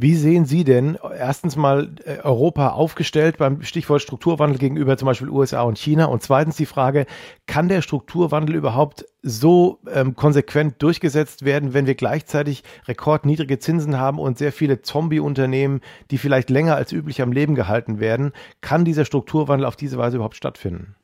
Wie 0.02 0.16
sehen 0.16 0.46
Sie 0.46 0.64
denn 0.64 0.98
erstens 1.14 1.58
mal 1.58 1.94
äh, 2.06 2.20
Europa 2.24 2.70
aufgestellt 2.70 3.38
beim 3.38 3.64
Stichwort 3.64 4.02
Strukturwandel 4.02 4.58
gegenüber 4.58 4.96
zum 4.96 5.08
Beispiel 5.08 5.28
USA 5.28 5.64
und 5.64 5.78
China? 5.78 6.06
Und 6.06 6.24
zweitens 6.24 6.56
die 6.56 6.66
Frage, 6.66 7.06
kann 7.48 7.68
der 7.68 7.82
Strukturwandel 7.82 8.56
überhaupt 8.56 9.04
so 9.24 9.80
ähm, 9.94 10.16
konsequent 10.16 10.82
durchgesetzt 10.82 11.44
werden, 11.44 11.74
wenn 11.74 11.86
wir 11.86 11.96
gleichzeitig 11.96 12.64
rekordniedrige 12.88 13.60
Zinsen 13.60 14.00
haben 14.00 14.20
und 14.20 14.38
sehr 14.38 14.54
viele 14.54 14.82
Zombie-Unternehmen, 14.82 15.82
die 16.12 16.18
vielleicht 16.18 16.50
länger 16.50 16.78
als 16.78 16.94
üblich 16.94 17.22
am 17.22 17.34
Leben 17.34 17.54
gehalten 17.54 18.00
werden? 18.00 18.32
Kann 18.62 18.86
dieser 18.86 19.04
Strukturwandel 19.04 19.66
auf 19.66 19.76
diese 19.76 19.98
Weise 19.98 20.16
überhaupt 20.16 20.38
stattfinden? 20.38 20.96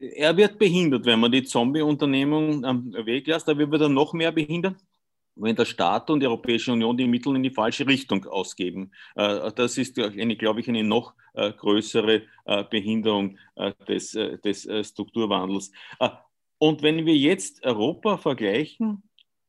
Er 0.00 0.36
wird 0.36 0.58
behindert, 0.58 1.06
wenn 1.06 1.20
man 1.20 1.30
die 1.30 1.44
Zombie-Unternehmung 1.44 2.64
am 2.64 2.92
Weg 3.04 3.28
lässt, 3.28 3.48
aber 3.48 3.70
wird 3.70 3.82
er 3.82 3.88
noch 3.88 4.14
mehr 4.14 4.32
behindert 4.32 4.74
wenn 5.36 5.54
der 5.54 5.66
Staat 5.66 6.10
und 6.10 6.20
die 6.20 6.26
Europäische 6.26 6.72
Union 6.72 6.96
die 6.96 7.06
Mittel 7.06 7.36
in 7.36 7.42
die 7.42 7.50
falsche 7.50 7.86
Richtung 7.86 8.24
ausgeben. 8.26 8.90
Äh, 9.14 9.52
das 9.54 9.78
ist, 9.78 9.98
eine, 9.98 10.36
glaube 10.36 10.60
ich, 10.60 10.68
eine 10.68 10.82
noch 10.82 11.14
äh, 11.34 11.52
größere 11.52 12.22
äh, 12.46 12.64
Behinderung 12.64 13.38
des, 13.88 14.12
des 14.12 14.68
Strukturwandels. 14.82 15.72
Und 16.58 16.82
wenn 16.82 17.04
wir 17.04 17.16
jetzt 17.16 17.64
Europa 17.64 18.16
vergleichen, 18.16 19.02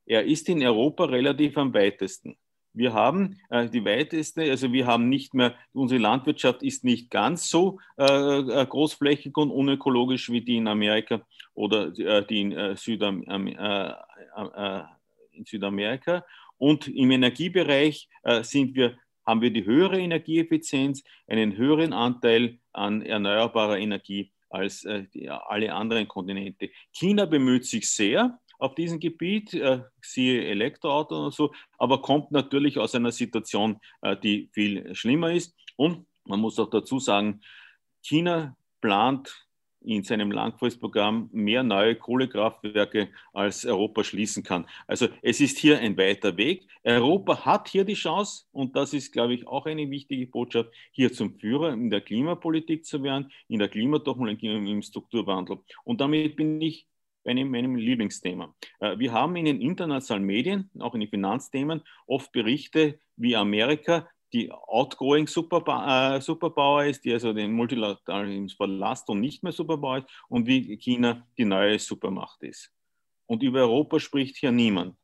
er 0.05 0.23
ist 0.23 0.47
in 0.49 0.63
Europa 0.63 1.05
relativ 1.05 1.57
am 1.57 1.73
weitesten. 1.73 2.37
Wir 2.73 2.93
haben 2.93 3.39
äh, 3.49 3.67
die 3.69 3.83
weiteste, 3.83 4.43
also 4.43 4.71
wir 4.71 4.85
haben 4.85 5.09
nicht 5.09 5.33
mehr, 5.33 5.55
unsere 5.73 5.99
Landwirtschaft 5.99 6.61
ist 6.63 6.83
nicht 6.83 7.09
ganz 7.09 7.49
so 7.49 7.79
äh, 7.97 8.65
großflächig 8.65 9.35
und 9.35 9.51
unökologisch 9.51 10.29
wie 10.29 10.41
die 10.41 10.57
in 10.57 10.67
Amerika 10.67 11.21
oder 11.53 11.89
die 11.89 12.41
in 12.41 12.75
Südamerika 12.75 14.05
in 15.37 15.45
Südamerika. 15.45 16.25
Und 16.57 16.87
im 16.87 17.11
Energiebereich 17.11 18.09
äh, 18.23 18.43
sind 18.43 18.75
wir, 18.75 18.97
haben 19.25 19.41
wir 19.41 19.51
die 19.51 19.65
höhere 19.65 19.99
Energieeffizienz, 19.99 21.03
einen 21.27 21.55
höheren 21.55 21.93
Anteil 21.93 22.59
an 22.73 23.01
erneuerbarer 23.01 23.77
Energie 23.77 24.31
als 24.49 24.83
äh, 24.85 25.05
alle 25.47 25.73
anderen 25.73 26.07
Kontinente. 26.07 26.69
China 26.91 27.25
bemüht 27.25 27.65
sich 27.65 27.89
sehr 27.89 28.39
auf 28.59 28.75
diesem 28.75 28.99
Gebiet, 28.99 29.53
äh, 29.53 29.83
siehe 30.01 30.45
Elektroauto 30.45 31.25
und 31.25 31.33
so, 31.33 31.53
aber 31.77 32.01
kommt 32.01 32.31
natürlich 32.31 32.79
aus 32.79 32.95
einer 32.95 33.11
Situation, 33.11 33.79
äh, 34.01 34.17
die 34.17 34.49
viel 34.53 34.93
schlimmer 34.95 35.31
ist. 35.31 35.55
Und 35.75 36.07
man 36.25 36.39
muss 36.39 36.57
auch 36.59 36.69
dazu 36.69 36.99
sagen, 36.99 37.41
China 38.01 38.55
plant 38.81 39.46
in 39.87 40.03
seinem 40.03 40.31
Langfristprogramm 40.31 41.29
mehr 41.31 41.63
neue 41.63 41.95
Kohlekraftwerke 41.95 43.09
als 43.33 43.65
Europa 43.65 44.03
schließen 44.03 44.43
kann. 44.43 44.65
Also 44.85 45.07
es 45.21 45.39
ist 45.39 45.57
hier 45.57 45.79
ein 45.79 45.97
weiter 45.97 46.35
Weg. 46.35 46.67
Europa 46.83 47.45
hat 47.45 47.69
hier 47.69 47.85
die 47.85 47.93
Chance, 47.93 48.45
und 48.51 48.75
das 48.75 48.93
ist, 48.93 49.13
glaube 49.13 49.33
ich, 49.33 49.47
auch 49.47 49.65
eine 49.65 49.89
wichtige 49.89 50.27
Botschaft, 50.27 50.71
hier 50.91 51.11
zum 51.13 51.39
Führer 51.39 51.71
in 51.71 51.89
der 51.89 52.01
Klimapolitik 52.01 52.85
zu 52.85 53.01
werden, 53.01 53.31
in 53.47 53.59
der 53.59 53.69
Klimatechnologie 53.69 54.55
und 54.55 54.67
im 54.67 54.81
Strukturwandel. 54.81 55.59
Und 55.83 56.01
damit 56.01 56.35
bin 56.35 56.61
ich 56.61 56.87
bei 57.23 57.31
einem, 57.31 57.49
meinem 57.51 57.75
Lieblingsthema. 57.75 58.53
Äh, 58.79 58.99
wir 58.99 59.11
haben 59.11 59.35
in 59.35 59.45
den 59.45 59.61
internationalen 59.61 60.25
Medien, 60.25 60.69
auch 60.79 60.93
in 60.93 61.01
den 61.01 61.09
Finanzthemen, 61.09 61.81
oft 62.05 62.31
Berichte, 62.31 62.99
wie 63.15 63.35
Amerika 63.35 64.07
die 64.33 64.51
outgoing 64.51 65.27
Superba 65.27 66.17
äh, 66.17 66.21
Superpower 66.21 66.85
ist, 66.85 67.05
die 67.05 67.13
also 67.13 67.33
den 67.33 67.53
Multilateralismus 67.53 68.53
verlasst 68.53 69.09
und 69.09 69.19
nicht 69.19 69.43
mehr 69.43 69.53
Superpower 69.53 69.99
ist, 69.99 70.07
und 70.29 70.47
wie 70.47 70.77
China 70.77 71.25
die 71.37 71.45
neue 71.45 71.79
Supermacht 71.79 72.41
ist. 72.43 72.71
Und 73.25 73.43
über 73.43 73.61
Europa 73.61 73.99
spricht 73.99 74.37
hier 74.37 74.51
niemand. 74.51 74.95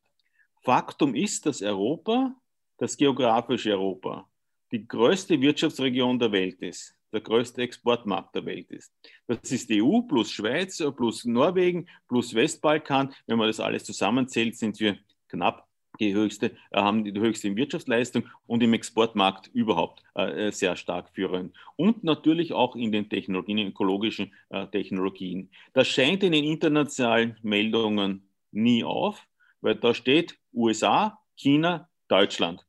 Faktum 0.62 1.14
ist, 1.14 1.46
dass 1.46 1.62
Europa, 1.62 2.34
das 2.78 2.96
geografische 2.96 3.72
Europa, 3.72 4.28
die 4.72 4.86
größte 4.86 5.40
Wirtschaftsregion 5.40 6.18
der 6.18 6.32
Welt 6.32 6.60
ist, 6.62 6.96
der 7.12 7.20
größte 7.20 7.62
Exportmarkt 7.62 8.34
der 8.34 8.44
Welt 8.44 8.70
ist. 8.70 8.92
Das 9.26 9.52
ist 9.52 9.70
EU 9.70 10.00
plus 10.00 10.30
Schweiz 10.30 10.82
plus 10.96 11.24
Norwegen 11.24 11.88
plus 12.08 12.34
Westbalkan. 12.34 13.14
Wenn 13.26 13.38
man 13.38 13.46
das 13.46 13.60
alles 13.60 13.84
zusammenzählt, 13.84 14.56
sind 14.56 14.80
wir 14.80 14.98
knapp 15.28 15.68
die 16.00 16.14
höchste, 16.14 16.52
äh, 16.70 16.80
haben 16.80 17.04
die 17.04 17.18
höchste 17.18 17.54
Wirtschaftsleistung 17.54 18.24
und 18.46 18.62
im 18.62 18.74
Exportmarkt 18.74 19.50
überhaupt 19.52 20.02
äh, 20.14 20.50
sehr 20.50 20.76
stark 20.76 21.10
führen. 21.10 21.52
Und 21.76 22.04
natürlich 22.04 22.52
auch 22.52 22.76
in 22.76 22.92
den 22.92 23.08
Technologien, 23.08 23.58
in 23.58 23.68
ökologischen 23.68 24.32
äh, 24.50 24.66
Technologien. 24.66 25.50
Das 25.72 25.88
scheint 25.88 26.22
in 26.22 26.32
den 26.32 26.44
internationalen 26.44 27.36
Meldungen 27.42 28.28
nie 28.52 28.84
auf, 28.84 29.26
weil 29.60 29.76
da 29.76 29.94
steht 29.94 30.38
USA, 30.52 31.18
China, 31.36 31.88
Deutschland. 32.08 32.64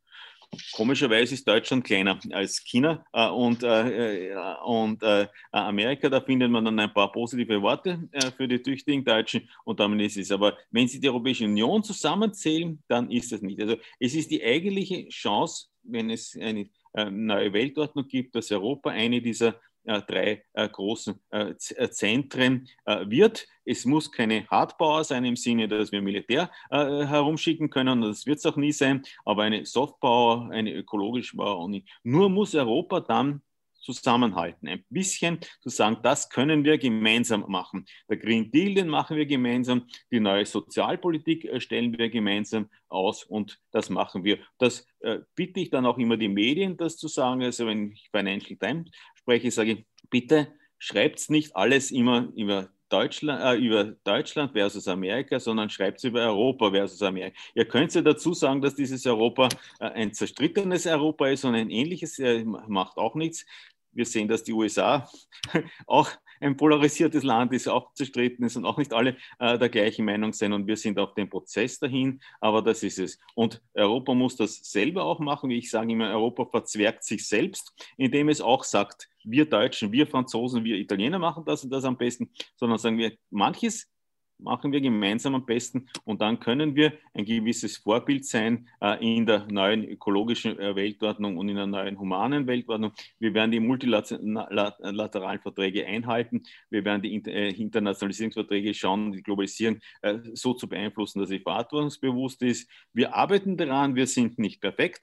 Komischerweise 0.73 1.33
ist 1.33 1.47
Deutschland 1.47 1.83
kleiner 1.83 2.19
als 2.31 2.63
China 2.63 3.05
äh, 3.13 3.27
und, 3.29 3.63
äh, 3.63 4.29
äh 4.29 4.35
und 4.65 5.01
äh, 5.03 5.27
Amerika. 5.51 6.09
Da 6.09 6.21
findet 6.21 6.51
man 6.51 6.65
dann 6.65 6.79
ein 6.79 6.93
paar 6.93 7.11
positive 7.11 7.61
Worte 7.61 8.07
äh, 8.11 8.31
für 8.31 8.47
die 8.47 8.61
tüchtigen 8.61 9.03
Deutschen 9.03 9.49
und 9.63 9.79
damit 9.79 10.01
ist 10.01 10.17
es. 10.17 10.31
Aber 10.31 10.57
wenn 10.71 10.87
Sie 10.87 10.99
die 10.99 11.09
Europäische 11.09 11.45
Union 11.45 11.83
zusammenzählen, 11.83 12.81
dann 12.87 13.09
ist 13.11 13.31
das 13.31 13.41
nicht. 13.41 13.59
Also 13.61 13.75
es 13.99 14.15
ist 14.15 14.31
die 14.31 14.43
eigentliche 14.43 15.07
Chance, 15.09 15.67
wenn 15.83 16.09
es 16.09 16.37
eine 16.39 16.69
äh, 16.93 17.09
neue 17.09 17.51
Weltordnung 17.53 18.07
gibt, 18.07 18.35
dass 18.35 18.51
Europa 18.51 18.89
eine 18.89 19.21
dieser 19.21 19.59
drei 19.85 20.43
äh, 20.53 20.69
großen 20.69 21.19
äh, 21.29 21.55
Zentren 21.55 22.67
wird. 22.85 23.47
Es 23.63 23.85
muss 23.85 24.11
keine 24.11 24.47
Hardpower 24.47 25.03
sein 25.03 25.25
im 25.25 25.35
Sinne, 25.35 25.67
dass 25.67 25.91
wir 25.91 26.01
Militär 26.01 26.51
herumschicken 26.69 27.69
können, 27.69 28.01
das 28.01 28.25
wird 28.25 28.37
es 28.37 28.45
auch 28.45 28.57
nie 28.57 28.71
sein, 28.71 29.03
aber 29.23 29.43
eine 29.43 29.65
Softpower, 29.65 30.49
eine 30.51 30.73
ökologische 30.73 31.35
Power 31.35 31.55
auch 31.55 31.67
nicht. 31.67 31.87
Nur 32.03 32.29
muss 32.29 32.53
Europa 32.53 32.99
dann 32.99 33.41
zusammenhalten, 33.85 34.67
ein 34.67 34.83
bisschen 34.89 35.39
zu 35.61 35.69
sagen, 35.69 35.97
das 36.01 36.29
können 36.29 36.63
wir 36.63 36.77
gemeinsam 36.77 37.45
machen. 37.47 37.85
Der 38.09 38.17
Green 38.17 38.51
Deal, 38.51 38.73
den 38.73 38.87
machen 38.87 39.15
wir 39.15 39.25
gemeinsam, 39.25 39.87
die 40.11 40.19
neue 40.19 40.45
Sozialpolitik 40.45 41.49
stellen 41.61 41.97
wir 41.97 42.09
gemeinsam 42.09 42.69
aus 42.89 43.23
und 43.23 43.59
das 43.71 43.89
machen 43.89 44.23
wir. 44.23 44.39
Das 44.57 44.87
äh, 45.01 45.19
bitte 45.35 45.59
ich 45.59 45.69
dann 45.69 45.85
auch 45.85 45.99
immer 45.99 46.17
die 46.17 46.27
Medien, 46.27 46.77
das 46.77 46.97
zu 46.97 47.07
sagen. 47.07 47.43
Also 47.43 47.67
wenn 47.67 47.91
ich 47.91 48.09
Financial 48.11 48.57
Times 48.57 48.89
spreche, 49.25 49.49
sage 49.49 49.71
ich, 49.71 49.85
bitte 50.11 50.47
schreibt 50.77 51.31
nicht 51.31 51.55
alles 51.55 51.89
immer 51.89 52.31
über 52.35 52.69
Deutschland, 52.89 53.41
äh, 53.41 53.55
über 53.55 53.85
Deutschland 54.03 54.51
versus 54.51 54.87
Amerika, 54.87 55.39
sondern 55.39 55.71
schreibt 55.71 55.97
es 55.97 56.03
über 56.03 56.21
Europa 56.21 56.69
versus 56.69 57.01
Amerika. 57.01 57.35
Ihr 57.55 57.65
könnt 57.65 57.95
ja 57.95 58.01
dazu 58.01 58.35
sagen, 58.35 58.61
dass 58.61 58.75
dieses 58.75 59.03
Europa 59.07 59.49
äh, 59.79 59.85
ein 59.85 60.13
zerstrittenes 60.13 60.85
Europa 60.85 61.27
ist 61.27 61.43
und 61.43 61.55
ein 61.55 61.71
ähnliches 61.71 62.19
äh, 62.19 62.43
macht 62.45 62.97
auch 62.97 63.15
nichts. 63.15 63.47
Wir 63.91 64.05
sehen, 64.05 64.27
dass 64.27 64.43
die 64.43 64.53
USA 64.53 65.09
auch 65.87 66.11
ein 66.39 66.55
polarisiertes 66.55 67.23
Land 67.23 67.53
ist, 67.53 67.67
auch 67.67 67.93
zerstritten 67.93 68.45
ist 68.45 68.57
und 68.57 68.65
auch 68.65 68.77
nicht 68.77 68.93
alle 68.93 69.17
äh, 69.39 69.57
der 69.57 69.69
gleichen 69.69 70.05
Meinung 70.05 70.33
sind. 70.33 70.53
Und 70.53 70.67
wir 70.67 70.77
sind 70.77 70.99
auf 70.99 71.15
dem 71.15 71.29
Prozess 71.29 71.79
dahin, 71.79 72.19
aber 72.39 72.61
das 72.61 72.83
ist 72.83 72.99
es. 72.99 73.17
Und 73.33 73.63
Europa 73.73 74.13
muss 74.13 74.35
das 74.35 74.57
selber 74.57 75.05
auch 75.05 75.19
machen. 75.19 75.49
Wie 75.49 75.57
ich 75.57 75.71
sage 75.71 75.91
immer, 75.91 76.09
Europa 76.09 76.45
verzwergt 76.45 77.03
sich 77.03 77.27
selbst, 77.27 77.73
indem 77.97 78.29
es 78.29 78.41
auch 78.41 78.63
sagt, 78.63 79.09
wir 79.25 79.45
Deutschen, 79.45 79.91
wir 79.91 80.07
Franzosen, 80.07 80.63
wir 80.63 80.77
Italiener 80.77 81.19
machen 81.19 81.43
das 81.45 81.63
und 81.63 81.69
das 81.71 81.83
am 81.85 81.97
besten, 81.97 82.29
sondern 82.55 82.79
sagen 82.79 82.97
wir, 82.97 83.13
manches 83.29 83.89
machen 84.37 84.71
wir 84.71 84.81
gemeinsam 84.81 85.35
am 85.35 85.45
besten 85.45 85.87
und 86.03 86.21
dann 86.21 86.39
können 86.39 86.75
wir 86.75 86.93
ein 87.13 87.25
gewisses 87.25 87.77
Vorbild 87.77 88.25
sein 88.25 88.67
äh, 88.81 89.15
in 89.15 89.25
der 89.25 89.47
neuen 89.49 89.83
ökologischen 89.83 90.59
äh, 90.59 90.75
Weltordnung 90.75 91.37
und 91.37 91.49
in 91.49 91.55
der 91.55 91.67
neuen 91.67 91.97
humanen 91.97 92.47
Weltordnung. 92.47 92.91
Wir 93.19 93.33
werden 93.33 93.51
die 93.51 93.59
multilateralen 93.59 95.39
Verträge 95.39 95.85
einhalten. 95.85 96.43
Wir 96.69 96.83
werden 96.83 97.01
die 97.01 97.15
äh, 97.25 97.49
Internationalisierungsverträge 97.51 98.73
schauen, 98.73 99.11
die 99.11 99.23
Globalisierung 99.23 99.79
äh, 100.01 100.19
so 100.33 100.53
zu 100.53 100.67
beeinflussen, 100.67 101.19
dass 101.19 101.29
sie 101.29 101.39
verantwortungsbewusst 101.39 102.41
ist. 102.41 102.69
Wir 102.93 103.15
arbeiten 103.15 103.57
daran, 103.57 103.95
wir 103.95 104.07
sind 104.07 104.37
nicht 104.37 104.61
perfekt. 104.61 105.01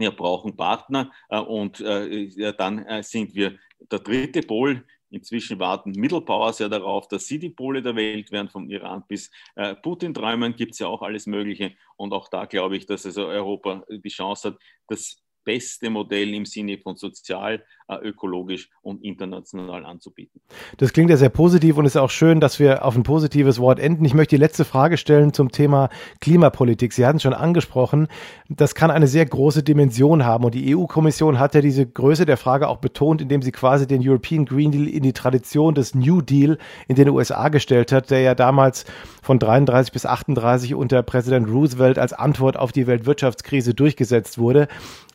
Wir 0.00 0.10
brauchen 0.10 0.56
Partner 0.56 1.12
äh, 1.28 1.38
und 1.38 1.80
äh, 1.80 2.54
dann 2.56 3.02
sind 3.02 3.34
wir 3.34 3.58
der 3.90 4.00
dritte 4.00 4.42
Pol 4.42 4.84
Inzwischen 5.10 5.58
warten 5.58 5.90
Mittelpowers 5.90 6.60
ja 6.60 6.68
darauf, 6.68 7.08
dass 7.08 7.26
sie 7.26 7.40
die 7.40 7.50
Pole 7.50 7.82
der 7.82 7.96
Welt 7.96 8.30
werden, 8.30 8.48
vom 8.48 8.70
Iran 8.70 9.02
bis 9.08 9.30
äh, 9.56 9.74
Putin 9.74 10.14
träumen, 10.14 10.54
gibt 10.54 10.72
es 10.72 10.78
ja 10.78 10.86
auch 10.86 11.02
alles 11.02 11.26
Mögliche. 11.26 11.74
Und 11.96 12.12
auch 12.12 12.28
da 12.28 12.44
glaube 12.44 12.76
ich, 12.76 12.86
dass 12.86 13.04
also 13.04 13.26
Europa 13.26 13.84
die 13.90 14.08
Chance 14.08 14.50
hat, 14.50 14.58
das 14.86 15.20
beste 15.42 15.90
Modell 15.90 16.32
im 16.34 16.46
Sinne 16.46 16.78
von 16.78 16.96
sozial, 16.96 17.54
äh, 17.56 17.60
ökologisch 17.98 18.70
und 18.82 19.02
international 19.02 19.84
anzubieten. 19.84 20.40
Das 20.78 20.92
klingt 20.92 21.10
ja 21.10 21.16
sehr 21.16 21.28
positiv 21.28 21.76
und 21.76 21.86
ist 21.86 21.96
auch 21.96 22.10
schön, 22.10 22.40
dass 22.40 22.58
wir 22.58 22.84
auf 22.84 22.96
ein 22.96 23.02
positives 23.02 23.58
Wort 23.58 23.80
enden. 23.80 24.04
Ich 24.04 24.14
möchte 24.14 24.36
die 24.36 24.40
letzte 24.40 24.64
Frage 24.64 24.96
stellen 24.96 25.32
zum 25.32 25.50
Thema 25.50 25.90
Klimapolitik. 26.20 26.92
Sie 26.92 27.04
hatten 27.04 27.16
es 27.16 27.22
schon 27.22 27.34
angesprochen. 27.34 28.08
Das 28.48 28.74
kann 28.74 28.90
eine 28.90 29.06
sehr 29.06 29.26
große 29.26 29.62
Dimension 29.62 30.24
haben 30.24 30.44
und 30.44 30.54
die 30.54 30.76
EU-Kommission 30.76 31.38
hat 31.38 31.54
ja 31.54 31.60
diese 31.60 31.86
Größe 31.86 32.26
der 32.26 32.36
Frage 32.36 32.68
auch 32.68 32.78
betont, 32.78 33.20
indem 33.20 33.42
sie 33.42 33.52
quasi 33.52 33.86
den 33.86 34.06
European 34.06 34.44
Green 34.44 34.70
Deal 34.70 34.86
in 34.86 35.02
die 35.02 35.12
Tradition 35.12 35.74
des 35.74 35.94
New 35.94 36.20
Deal 36.20 36.58
in 36.88 36.96
den 36.96 37.08
USA 37.08 37.48
gestellt 37.48 37.92
hat, 37.92 38.10
der 38.10 38.20
ja 38.20 38.34
damals 38.34 38.84
von 39.22 39.38
33 39.38 39.92
bis 39.92 40.06
38 40.06 40.74
unter 40.74 41.02
Präsident 41.02 41.48
Roosevelt 41.48 41.98
als 41.98 42.12
Antwort 42.12 42.56
auf 42.56 42.72
die 42.72 42.86
Weltwirtschaftskrise 42.86 43.74
durchgesetzt 43.74 44.38
wurde. 44.38 44.68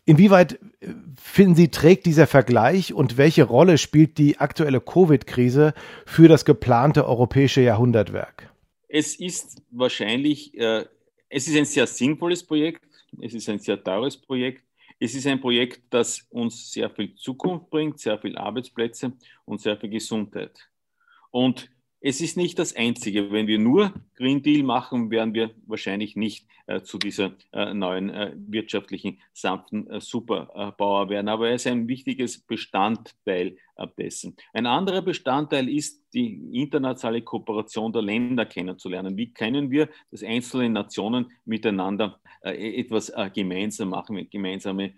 Inwieweit 0.06 0.60
äh, 0.82 0.90
finden 1.20 1.56
Sie, 1.56 1.70
trägt 1.70 2.06
dieser 2.06 2.28
Vergleich 2.28 2.65
und 2.94 3.18
welche 3.18 3.44
Rolle 3.44 3.78
spielt 3.78 4.18
die 4.18 4.38
aktuelle 4.38 4.82
Covid-Krise 4.82 5.74
für 6.06 6.28
das 6.28 6.46
geplante 6.46 7.06
europäische 7.06 7.62
Jahrhundertwerk? 7.62 8.52
Es 8.88 9.16
ist 9.16 9.62
wahrscheinlich, 9.72 10.58
äh, 10.58 10.86
es 11.30 11.48
ist 11.48 11.56
ein 11.56 11.66
sehr 11.66 11.86
sinnvolles 11.86 12.44
Projekt, 12.44 12.82
es 13.22 13.34
ist 13.34 13.50
ein 13.50 13.60
sehr 13.60 13.84
teures 13.84 14.18
Projekt, 14.18 14.64
es 15.00 15.14
ist 15.14 15.28
ein 15.28 15.40
Projekt, 15.40 15.82
das 15.92 16.26
uns 16.30 16.72
sehr 16.72 16.90
viel 16.90 17.14
Zukunft 17.16 17.70
bringt, 17.70 18.00
sehr 18.00 18.18
viel 18.18 18.38
Arbeitsplätze 18.38 19.14
und 19.46 19.62
sehr 19.62 19.78
viel 19.78 19.90
Gesundheit. 19.90 20.68
Und 21.32 21.70
es 22.06 22.22
ist 22.22 22.38
nicht 22.38 22.60
das 22.60 22.76
Einzige. 22.76 23.32
Wenn 23.32 23.48
wir 23.48 23.58
nur 23.58 23.92
Green 24.16 24.44
Deal 24.44 24.62
machen, 24.62 25.10
werden 25.10 25.34
wir 25.34 25.50
wahrscheinlich 25.66 26.16
nicht 26.16 26.46
äh, 26.68 26.82
zu 26.82 27.00
dieser 27.00 27.32
äh, 27.52 27.74
neuen 27.74 28.12
äh, 28.12 28.32
wirtschaftlichen, 28.36 29.20
sanften 29.34 29.90
äh, 29.90 30.00
Superbauer 30.00 31.10
werden. 31.10 31.30
Aber 31.30 31.50
er 31.50 31.56
ist 31.56 31.66
ein 31.66 31.88
wichtiges 31.88 32.38
Bestandteil 32.38 33.58
äh, 33.78 33.88
dessen. 33.98 34.36
Ein 34.54 34.68
anderer 34.68 35.02
Bestandteil 35.02 35.68
ist 35.68 36.04
die 36.14 36.62
internationale 36.62 37.24
Kooperation 37.24 37.92
der 37.92 38.04
Länder 38.04 38.46
kennenzulernen. 38.46 39.18
Wie 39.18 39.34
können 39.34 39.72
wir, 39.72 39.90
dass 40.12 40.22
einzelne 40.22 40.70
Nationen 40.70 41.32
miteinander 41.44 42.20
äh, 42.42 42.82
etwas 42.82 43.12
gemeinsam 43.34 43.90
machen, 43.90 44.30
gemeinsame 44.30 44.94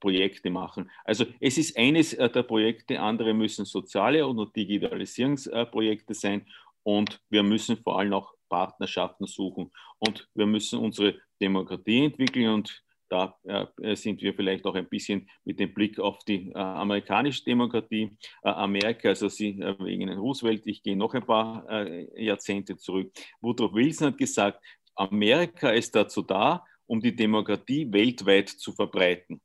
Projekte 0.00 0.50
machen. 0.50 0.90
Also 1.04 1.26
es 1.40 1.58
ist 1.58 1.76
eines 1.76 2.14
äh, 2.14 2.30
der 2.30 2.42
Projekte, 2.42 3.00
andere 3.00 3.34
müssen 3.34 3.64
soziale 3.64 4.26
oder 4.26 4.50
Digitalisierungsprojekte 4.54 6.14
sein 6.14 6.46
und 6.82 7.20
wir 7.30 7.42
müssen 7.42 7.76
vor 7.76 7.98
allem 7.98 8.14
auch 8.14 8.34
Partnerschaften 8.48 9.26
suchen 9.26 9.70
und 9.98 10.28
wir 10.34 10.46
müssen 10.46 10.78
unsere 10.78 11.16
Demokratie 11.40 12.04
entwickeln 12.04 12.48
und 12.48 12.82
da 13.08 13.38
äh, 13.44 13.94
sind 13.94 14.20
wir 14.20 14.34
vielleicht 14.34 14.64
auch 14.66 14.74
ein 14.74 14.88
bisschen 14.88 15.28
mit 15.44 15.60
dem 15.60 15.72
Blick 15.72 15.98
auf 16.00 16.24
die 16.24 16.50
äh, 16.50 16.58
amerikanische 16.58 17.44
Demokratie. 17.44 18.16
Äh, 18.42 18.48
Amerika, 18.48 19.10
also 19.10 19.28
Sie 19.28 19.58
wegen 19.78 20.08
Roosevelt, 20.12 20.66
ich 20.66 20.82
gehe 20.82 20.96
noch 20.96 21.14
ein 21.14 21.24
paar 21.24 21.86
Jahrzehnte 22.16 22.76
zurück. 22.76 23.12
Woodrow 23.40 23.72
Wilson 23.72 24.08
hat 24.08 24.18
gesagt, 24.18 24.60
Amerika 24.96 25.70
ist 25.70 25.94
dazu 25.94 26.22
da, 26.22 26.64
um 26.86 27.00
die 27.00 27.14
Demokratie 27.14 27.92
weltweit 27.92 28.48
zu 28.48 28.72
verbreiten. 28.72 29.40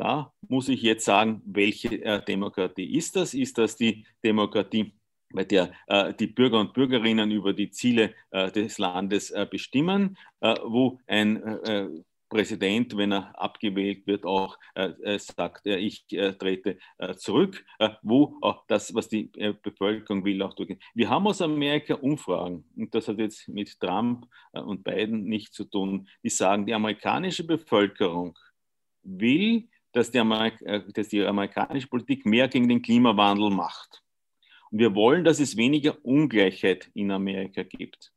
Da 0.00 0.32
muss 0.48 0.70
ich 0.70 0.80
jetzt 0.80 1.04
sagen, 1.04 1.42
welche 1.44 2.02
äh, 2.02 2.24
Demokratie 2.24 2.96
ist 2.96 3.16
das? 3.16 3.34
Ist 3.34 3.58
das 3.58 3.76
die 3.76 4.06
Demokratie, 4.24 4.94
bei 5.30 5.44
der 5.44 5.72
äh, 5.88 6.14
die 6.14 6.26
Bürger 6.26 6.58
und 6.58 6.72
Bürgerinnen 6.72 7.30
über 7.30 7.52
die 7.52 7.70
Ziele 7.70 8.14
äh, 8.30 8.50
des 8.50 8.78
Landes 8.78 9.30
äh, 9.30 9.46
bestimmen, 9.48 10.16
äh, 10.40 10.54
wo 10.64 10.98
ein 11.06 11.42
äh, 11.42 11.88
Präsident, 12.30 12.96
wenn 12.96 13.12
er 13.12 13.38
abgewählt 13.38 14.06
wird, 14.06 14.24
auch 14.24 14.56
sagt, 15.16 15.66
ich 15.66 16.06
trete 16.06 16.78
zurück, 17.16 17.64
wo 18.02 18.38
auch 18.40 18.64
das, 18.68 18.94
was 18.94 19.08
die 19.08 19.32
Bevölkerung 19.64 20.24
will, 20.24 20.40
auch 20.42 20.54
durchgeht. 20.54 20.80
Wir 20.94 21.10
haben 21.10 21.26
aus 21.26 21.42
Amerika 21.42 21.94
Umfragen, 21.94 22.62
und 22.76 22.94
das 22.94 23.08
hat 23.08 23.18
jetzt 23.18 23.48
mit 23.48 23.80
Trump 23.80 24.28
und 24.52 24.84
Biden 24.84 25.24
nichts 25.24 25.56
zu 25.56 25.64
tun, 25.64 26.06
die 26.22 26.28
sagen, 26.28 26.66
die 26.66 26.74
amerikanische 26.74 27.42
Bevölkerung 27.44 28.38
will 29.02 29.68
dass 29.92 30.10
die, 30.10 30.18
Amerik 30.18 30.60
äh, 30.62 30.82
dass 30.92 31.08
die 31.08 31.22
amerikanische 31.22 31.88
Politik 31.88 32.26
mehr 32.26 32.48
gegen 32.48 32.68
den 32.68 32.82
Klimawandel 32.82 33.50
macht. 33.50 34.02
Und 34.70 34.78
wir 34.78 34.94
wollen, 34.94 35.24
dass 35.24 35.40
es 35.40 35.56
weniger 35.56 35.96
Ungleichheit 36.04 36.90
in 36.94 37.10
Amerika 37.10 37.62
gibt. 37.62 38.12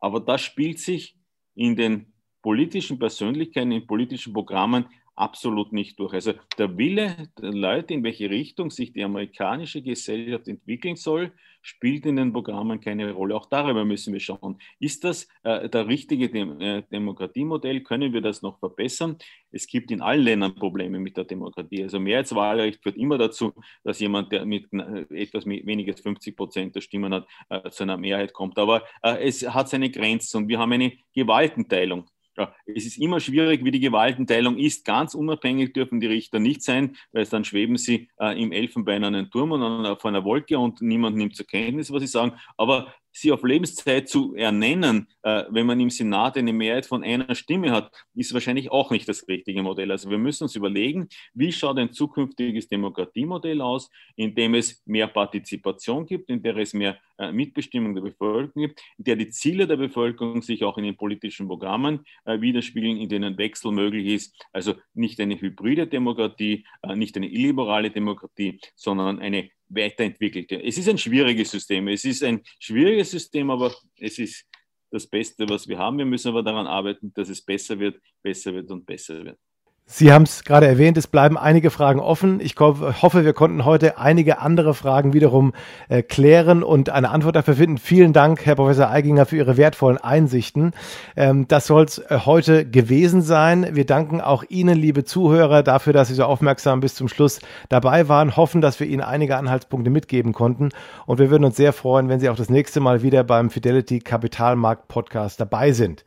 Aber 0.00 0.20
das 0.20 0.42
spielt 0.42 0.78
sich 0.78 1.16
in 1.54 1.76
den 1.76 2.12
politischen 2.42 2.98
Persönlichkeiten, 2.98 3.72
in 3.72 3.86
politischen 3.86 4.32
Programmen 4.32 4.86
absolut 5.14 5.72
nicht 5.72 5.98
durch. 5.98 6.14
Also 6.14 6.34
der 6.58 6.76
Wille 6.78 7.28
der 7.38 7.52
Leute, 7.52 7.94
in 7.94 8.02
welche 8.02 8.30
Richtung 8.30 8.70
sich 8.70 8.92
die 8.92 9.04
amerikanische 9.04 9.82
Gesellschaft 9.82 10.48
entwickeln 10.48 10.96
soll, 10.96 11.32
spielt 11.62 12.06
in 12.06 12.16
den 12.16 12.32
Programmen 12.32 12.80
keine 12.80 13.12
Rolle. 13.12 13.36
Auch 13.36 13.46
darüber 13.46 13.84
müssen 13.84 14.12
wir 14.12 14.20
schauen. 14.20 14.58
Ist 14.80 15.04
das 15.04 15.28
äh, 15.44 15.68
der 15.68 15.86
richtige 15.86 16.28
Dem 16.28 16.60
äh, 16.60 16.82
Demokratiemodell? 16.90 17.82
Können 17.82 18.12
wir 18.12 18.20
das 18.20 18.42
noch 18.42 18.58
verbessern? 18.58 19.16
Es 19.52 19.66
gibt 19.66 19.90
in 19.90 20.02
allen 20.02 20.22
Ländern 20.22 20.54
Probleme 20.54 20.98
mit 20.98 21.16
der 21.16 21.24
Demokratie. 21.24 21.84
Also 21.84 22.00
Mehrheitswahlrecht 22.00 22.82
führt 22.82 22.96
immer 22.96 23.16
dazu, 23.16 23.52
dass 23.84 24.00
jemand, 24.00 24.32
der 24.32 24.44
mit 24.44 24.72
äh, 24.72 25.06
etwas 25.10 25.46
weniger 25.46 25.92
als 25.92 26.00
50 26.00 26.36
Prozent 26.36 26.74
der 26.74 26.80
Stimmen 26.80 27.14
hat, 27.14 27.28
äh, 27.48 27.70
zu 27.70 27.84
einer 27.84 27.96
Mehrheit 27.96 28.32
kommt. 28.32 28.58
Aber 28.58 28.82
äh, 29.02 29.24
es 29.26 29.46
hat 29.48 29.68
seine 29.68 29.90
Grenzen 29.90 30.38
und 30.38 30.48
wir 30.48 30.58
haben 30.58 30.72
eine 30.72 30.92
Gewaltenteilung. 31.14 32.06
Ja, 32.38 32.54
es 32.64 32.86
ist 32.86 32.96
immer 32.96 33.20
schwierig, 33.20 33.62
wie 33.62 33.70
die 33.70 33.80
Gewaltenteilung 33.80 34.56
ist. 34.56 34.86
Ganz 34.86 35.14
unabhängig 35.14 35.74
dürfen 35.74 36.00
die 36.00 36.06
Richter 36.06 36.38
nicht 36.38 36.62
sein, 36.62 36.96
weil 37.12 37.26
dann 37.26 37.44
schweben 37.44 37.76
sie 37.76 38.08
äh, 38.18 38.40
im 38.40 38.52
Elfenbein 38.52 39.04
an 39.04 39.14
einem 39.14 39.30
Turm 39.30 39.52
und 39.52 39.62
an, 39.62 39.84
auf 39.84 40.04
einer 40.06 40.24
Wolke 40.24 40.58
und 40.58 40.80
niemand 40.80 41.16
nimmt 41.16 41.36
zur 41.36 41.46
Kenntnis, 41.46 41.92
was 41.92 42.00
sie 42.00 42.06
sagen. 42.06 42.32
Aber 42.56 42.94
sie 43.12 43.30
auf 43.30 43.44
Lebenszeit 43.44 44.08
zu 44.08 44.34
ernennen, 44.34 45.08
äh, 45.22 45.44
wenn 45.50 45.66
man 45.66 45.78
im 45.80 45.90
Senat 45.90 46.36
eine 46.36 46.52
Mehrheit 46.52 46.86
von 46.86 47.04
einer 47.04 47.34
Stimme 47.34 47.70
hat, 47.70 47.92
ist 48.14 48.32
wahrscheinlich 48.32 48.70
auch 48.70 48.90
nicht 48.90 49.08
das 49.08 49.28
richtige 49.28 49.62
Modell. 49.62 49.90
Also 49.90 50.10
wir 50.10 50.18
müssen 50.18 50.44
uns 50.44 50.56
überlegen, 50.56 51.08
wie 51.34 51.52
schaut 51.52 51.78
ein 51.78 51.92
zukünftiges 51.92 52.68
Demokratiemodell 52.68 53.60
aus, 53.60 53.90
in 54.16 54.34
dem 54.34 54.54
es 54.54 54.82
mehr 54.86 55.06
Partizipation 55.06 56.06
gibt, 56.06 56.30
in 56.30 56.42
der 56.42 56.56
es 56.56 56.72
mehr 56.72 56.98
äh, 57.18 57.30
Mitbestimmung 57.30 57.94
der 57.94 58.02
Bevölkerung 58.02 58.62
gibt, 58.62 58.80
in 58.98 59.04
der 59.04 59.16
die 59.16 59.28
Ziele 59.30 59.66
der 59.66 59.76
Bevölkerung 59.76 60.42
sich 60.42 60.64
auch 60.64 60.78
in 60.78 60.84
den 60.84 60.96
politischen 60.96 61.46
Programmen 61.46 62.04
äh, 62.24 62.40
widerspiegeln, 62.40 62.96
in 62.96 63.08
denen 63.08 63.36
Wechsel 63.38 63.72
möglich 63.72 64.06
ist. 64.06 64.46
Also 64.52 64.74
nicht 64.94 65.20
eine 65.20 65.40
hybride 65.40 65.86
Demokratie, 65.86 66.66
äh, 66.82 66.96
nicht 66.96 67.16
eine 67.16 67.30
illiberale 67.30 67.90
Demokratie, 67.90 68.58
sondern 68.74 69.18
eine 69.18 69.50
weiterentwickelte. 69.74 70.62
Es 70.62 70.78
ist 70.78 70.88
ein 70.88 70.98
schwieriges 70.98 71.50
System. 71.50 71.88
Es 71.88 72.04
ist 72.04 72.22
ein 72.22 72.42
schwieriges 72.58 73.10
System, 73.10 73.50
aber 73.50 73.74
es 73.98 74.18
ist 74.18 74.46
das 74.90 75.06
Beste, 75.06 75.48
was 75.48 75.66
wir 75.66 75.78
haben. 75.78 75.98
Wir 75.98 76.04
müssen 76.04 76.28
aber 76.28 76.42
daran 76.42 76.66
arbeiten, 76.66 77.12
dass 77.14 77.28
es 77.28 77.42
besser 77.42 77.78
wird, 77.78 78.00
besser 78.22 78.52
wird 78.54 78.70
und 78.70 78.84
besser 78.84 79.24
wird. 79.24 79.38
Sie 79.84 80.10
haben 80.10 80.22
es 80.22 80.44
gerade 80.44 80.66
erwähnt, 80.66 80.96
es 80.96 81.06
bleiben 81.06 81.36
einige 81.36 81.68
Fragen 81.68 82.00
offen. 82.00 82.40
Ich 82.40 82.54
hoffe, 82.58 83.24
wir 83.24 83.32
konnten 83.34 83.66
heute 83.66 83.98
einige 83.98 84.38
andere 84.38 84.72
Fragen 84.72 85.12
wiederum 85.12 85.52
äh, 85.90 86.02
klären 86.02 86.62
und 86.62 86.88
eine 86.88 87.10
Antwort 87.10 87.36
dafür 87.36 87.56
finden. 87.56 87.76
Vielen 87.76 88.14
Dank, 88.14 88.46
Herr 88.46 88.54
Professor 88.54 88.88
Eiginger, 88.88 89.26
für 89.26 89.36
Ihre 89.36 89.58
wertvollen 89.58 89.98
Einsichten. 89.98 90.72
Ähm, 91.14 91.46
das 91.46 91.66
soll 91.66 91.84
es 91.84 91.98
äh, 91.98 92.20
heute 92.24 92.64
gewesen 92.64 93.20
sein. 93.20 93.68
Wir 93.72 93.84
danken 93.84 94.22
auch 94.22 94.44
Ihnen, 94.48 94.78
liebe 94.78 95.04
Zuhörer, 95.04 95.62
dafür, 95.62 95.92
dass 95.92 96.08
Sie 96.08 96.14
so 96.14 96.24
aufmerksam 96.24 96.80
bis 96.80 96.94
zum 96.94 97.08
Schluss 97.08 97.40
dabei 97.68 98.08
waren. 98.08 98.34
Hoffen, 98.34 98.62
dass 98.62 98.80
wir 98.80 98.86
Ihnen 98.86 99.02
einige 99.02 99.36
Anhaltspunkte 99.36 99.90
mitgeben 99.90 100.32
konnten. 100.32 100.70
Und 101.04 101.18
wir 101.18 101.28
würden 101.28 101.44
uns 101.44 101.56
sehr 101.56 101.74
freuen, 101.74 102.08
wenn 102.08 102.18
Sie 102.18 102.30
auch 102.30 102.36
das 102.36 102.48
nächste 102.48 102.80
Mal 102.80 103.02
wieder 103.02 103.24
beim 103.24 103.50
Fidelity 103.50 103.98
Kapitalmarkt 103.98 104.88
Podcast 104.88 105.38
dabei 105.38 105.72
sind. 105.72 106.06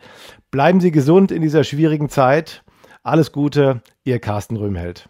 Bleiben 0.50 0.80
Sie 0.80 0.90
gesund 0.90 1.32
in 1.32 1.44
dieser 1.44 1.64
schwierigen 1.64 2.10
Zeit. 2.10 2.64
Alles 3.06 3.32
Gute, 3.32 3.84
Ihr 4.04 4.18
Carsten 4.18 4.58
Röhmheld. 4.58 5.08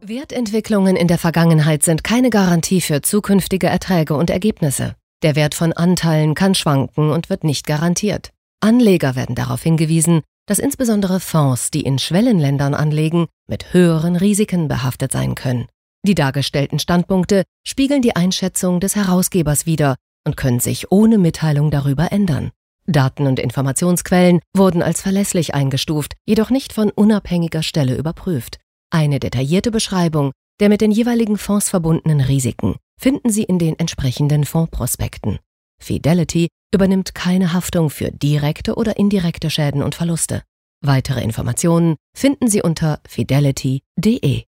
Wertentwicklungen 0.00 0.94
in 0.94 1.08
der 1.08 1.18
Vergangenheit 1.18 1.82
sind 1.82 2.04
keine 2.04 2.30
Garantie 2.30 2.80
für 2.80 3.02
zukünftige 3.02 3.66
Erträge 3.66 4.14
und 4.14 4.30
Ergebnisse. 4.30 4.94
Der 5.24 5.34
Wert 5.34 5.56
von 5.56 5.72
Anteilen 5.72 6.36
kann 6.36 6.54
schwanken 6.54 7.10
und 7.10 7.30
wird 7.30 7.42
nicht 7.42 7.66
garantiert. 7.66 8.30
Anleger 8.60 9.16
werden 9.16 9.34
darauf 9.34 9.64
hingewiesen, 9.64 10.22
dass 10.46 10.60
insbesondere 10.60 11.18
Fonds, 11.18 11.72
die 11.72 11.82
in 11.82 11.98
Schwellenländern 11.98 12.74
anlegen, 12.74 13.26
mit 13.48 13.72
höheren 13.74 14.14
Risiken 14.14 14.68
behaftet 14.68 15.10
sein 15.10 15.34
können. 15.34 15.66
Die 16.06 16.14
dargestellten 16.14 16.78
Standpunkte 16.78 17.42
spiegeln 17.66 18.02
die 18.02 18.14
Einschätzung 18.14 18.78
des 18.78 18.94
Herausgebers 18.94 19.66
wider 19.66 19.96
und 20.24 20.36
können 20.36 20.60
sich 20.60 20.92
ohne 20.92 21.18
Mitteilung 21.18 21.72
darüber 21.72 22.12
ändern. 22.12 22.52
Daten 22.88 23.26
und 23.26 23.38
Informationsquellen 23.38 24.40
wurden 24.56 24.82
als 24.82 25.02
verlässlich 25.02 25.54
eingestuft, 25.54 26.14
jedoch 26.26 26.50
nicht 26.50 26.72
von 26.72 26.90
unabhängiger 26.90 27.62
Stelle 27.62 27.96
überprüft. 27.96 28.58
Eine 28.90 29.20
detaillierte 29.20 29.70
Beschreibung 29.70 30.32
der 30.60 30.68
mit 30.68 30.80
den 30.80 30.90
jeweiligen 30.90 31.38
Fonds 31.38 31.70
verbundenen 31.70 32.20
Risiken 32.20 32.76
finden 33.00 33.30
Sie 33.30 33.44
in 33.44 33.58
den 33.58 33.78
entsprechenden 33.78 34.44
Fondsprospekten. 34.44 35.38
Fidelity 35.80 36.48
übernimmt 36.74 37.14
keine 37.14 37.52
Haftung 37.52 37.90
für 37.90 38.10
direkte 38.10 38.74
oder 38.74 38.96
indirekte 38.96 39.50
Schäden 39.50 39.82
und 39.82 39.94
Verluste. 39.94 40.42
Weitere 40.84 41.22
Informationen 41.22 41.96
finden 42.16 42.48
Sie 42.48 42.62
unter 42.62 43.00
fidelity.de. 43.08 44.44